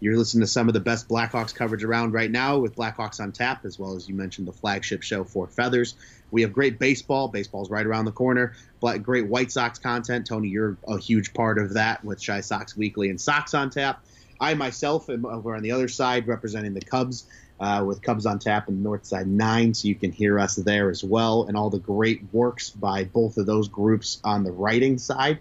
You're 0.00 0.16
listening 0.16 0.40
to 0.40 0.48
some 0.48 0.66
of 0.66 0.74
the 0.74 0.80
best 0.80 1.08
Blackhawks 1.08 1.54
coverage 1.54 1.84
around 1.84 2.14
right 2.14 2.30
now 2.30 2.58
with 2.58 2.74
Blackhawks 2.74 3.20
on 3.20 3.30
Tap, 3.30 3.64
as 3.64 3.78
well 3.78 3.94
as 3.94 4.08
you 4.08 4.16
mentioned 4.16 4.48
the 4.48 4.52
flagship 4.52 5.04
show 5.04 5.22
Four 5.22 5.46
Feathers. 5.46 5.94
We 6.30 6.42
have 6.42 6.52
great 6.52 6.78
baseball. 6.78 7.28
Baseball's 7.28 7.70
right 7.70 7.86
around 7.86 8.04
the 8.04 8.12
corner. 8.12 8.54
But 8.80 9.02
great 9.02 9.26
White 9.26 9.50
Sox 9.50 9.78
content. 9.78 10.26
Tony, 10.26 10.48
you're 10.48 10.76
a 10.86 10.98
huge 10.98 11.32
part 11.34 11.58
of 11.58 11.74
that 11.74 12.04
with 12.04 12.24
Chi 12.24 12.40
Sox 12.40 12.76
Weekly 12.76 13.10
and 13.10 13.20
Sox 13.20 13.54
on 13.54 13.70
Tap. 13.70 14.04
I 14.40 14.54
myself 14.54 15.10
am 15.10 15.26
over 15.26 15.56
on 15.56 15.62
the 15.62 15.72
other 15.72 15.88
side 15.88 16.28
representing 16.28 16.74
the 16.74 16.80
Cubs 16.80 17.26
uh, 17.60 17.82
with 17.86 18.02
Cubs 18.02 18.24
on 18.26 18.38
Tap 18.38 18.68
and 18.68 18.84
Northside 18.84 19.26
9, 19.26 19.74
so 19.74 19.88
you 19.88 19.94
can 19.94 20.12
hear 20.12 20.38
us 20.38 20.56
there 20.56 20.90
as 20.90 21.02
well, 21.02 21.44
and 21.44 21.56
all 21.56 21.70
the 21.70 21.80
great 21.80 22.22
works 22.32 22.70
by 22.70 23.04
both 23.04 23.36
of 23.36 23.46
those 23.46 23.68
groups 23.68 24.20
on 24.22 24.44
the 24.44 24.52
writing 24.52 24.96
side. 24.98 25.38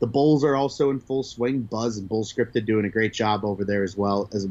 The 0.00 0.06
Bulls 0.08 0.44
are 0.44 0.56
also 0.56 0.90
in 0.90 0.98
full 0.98 1.22
swing. 1.22 1.60
Buzz 1.62 1.98
and 1.98 2.08
Bull 2.08 2.24
Scripted 2.24 2.66
doing 2.66 2.84
a 2.84 2.90
great 2.90 3.12
job 3.12 3.44
over 3.44 3.64
there 3.64 3.84
as 3.84 3.96
well 3.96 4.28
as 4.32 4.46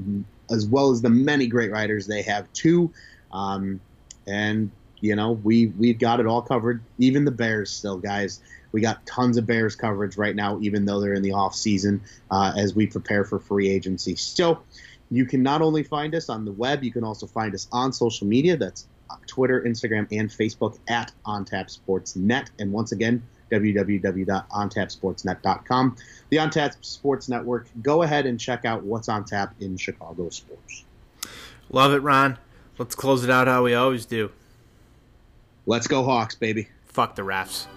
as 0.50 0.66
well 0.66 0.92
as 0.92 1.02
the 1.02 1.10
many 1.10 1.48
great 1.48 1.72
writers 1.72 2.08
they 2.08 2.22
have 2.22 2.52
too. 2.54 2.92
Um, 3.32 3.80
and 4.26 4.72
you 5.04 5.18
know 5.18 5.34
we 5.34 5.68
we've 5.78 6.00
got 6.00 6.22
it 6.22 6.26
all 6.26 6.42
covered. 6.42 6.82
Even 6.98 7.26
the 7.26 7.32
Bears 7.32 7.70
still, 7.70 7.98
guys. 7.98 8.40
We 8.72 8.80
got 8.82 9.06
tons 9.06 9.38
of 9.38 9.46
Bears 9.46 9.76
coverage 9.76 10.18
right 10.18 10.36
now, 10.36 10.58
even 10.62 10.86
though 10.86 11.00
they're 11.00 11.14
in 11.14 11.22
the 11.22 11.34
off 11.34 11.54
season 11.54 12.02
uh, 12.32 12.54
as 12.58 12.74
we 12.74 12.88
prepare 12.88 13.24
for 13.24 13.38
free 13.38 13.70
agency. 13.70 14.16
So 14.16 14.64
you 15.12 15.26
can 15.26 15.44
not 15.44 15.62
only 15.62 15.84
find 15.84 16.16
us 16.16 16.30
on 16.30 16.46
the 16.46 16.54
web, 16.54 16.84
you 16.84 16.92
can 16.92 17.04
also 17.04 17.28
find 17.28 17.54
us 17.54 17.68
on 17.72 17.94
social 17.94 18.26
media. 18.26 18.58
That's 18.58 18.88
Twitter, 19.28 19.62
Instagram, 19.62 20.08
and 20.12 20.28
Facebook 20.30 20.80
at 20.88 21.12
OnTap 21.26 21.70
Sports 21.70 22.16
Net. 22.16 22.50
And 22.58 22.72
once 22.72 22.94
again, 22.94 23.22
www.ontapsportsnet.com. 23.52 25.98
The 26.30 26.38
OnTap 26.38 26.78
Sports 26.82 27.30
Network. 27.30 27.68
Go 27.82 28.04
ahead 28.04 28.26
and 28.26 28.40
check 28.40 28.64
out 28.66 28.84
what's 28.84 29.10
on 29.10 29.26
tap 29.26 29.54
in 29.60 29.76
Chicago 29.78 30.30
sports. 30.30 30.86
Love 31.70 31.94
it, 31.94 32.00
Ron. 32.00 32.40
Let's 32.80 32.96
close 32.96 33.24
it 33.24 33.30
out 33.30 33.48
how 33.48 33.64
we 33.64 33.76
always 33.76 34.08
do. 34.08 34.32
Let's 35.66 35.88
go 35.88 36.04
Hawks, 36.04 36.36
baby. 36.36 36.68
Fuck 36.88 37.16
the 37.16 37.22
refs. 37.22 37.68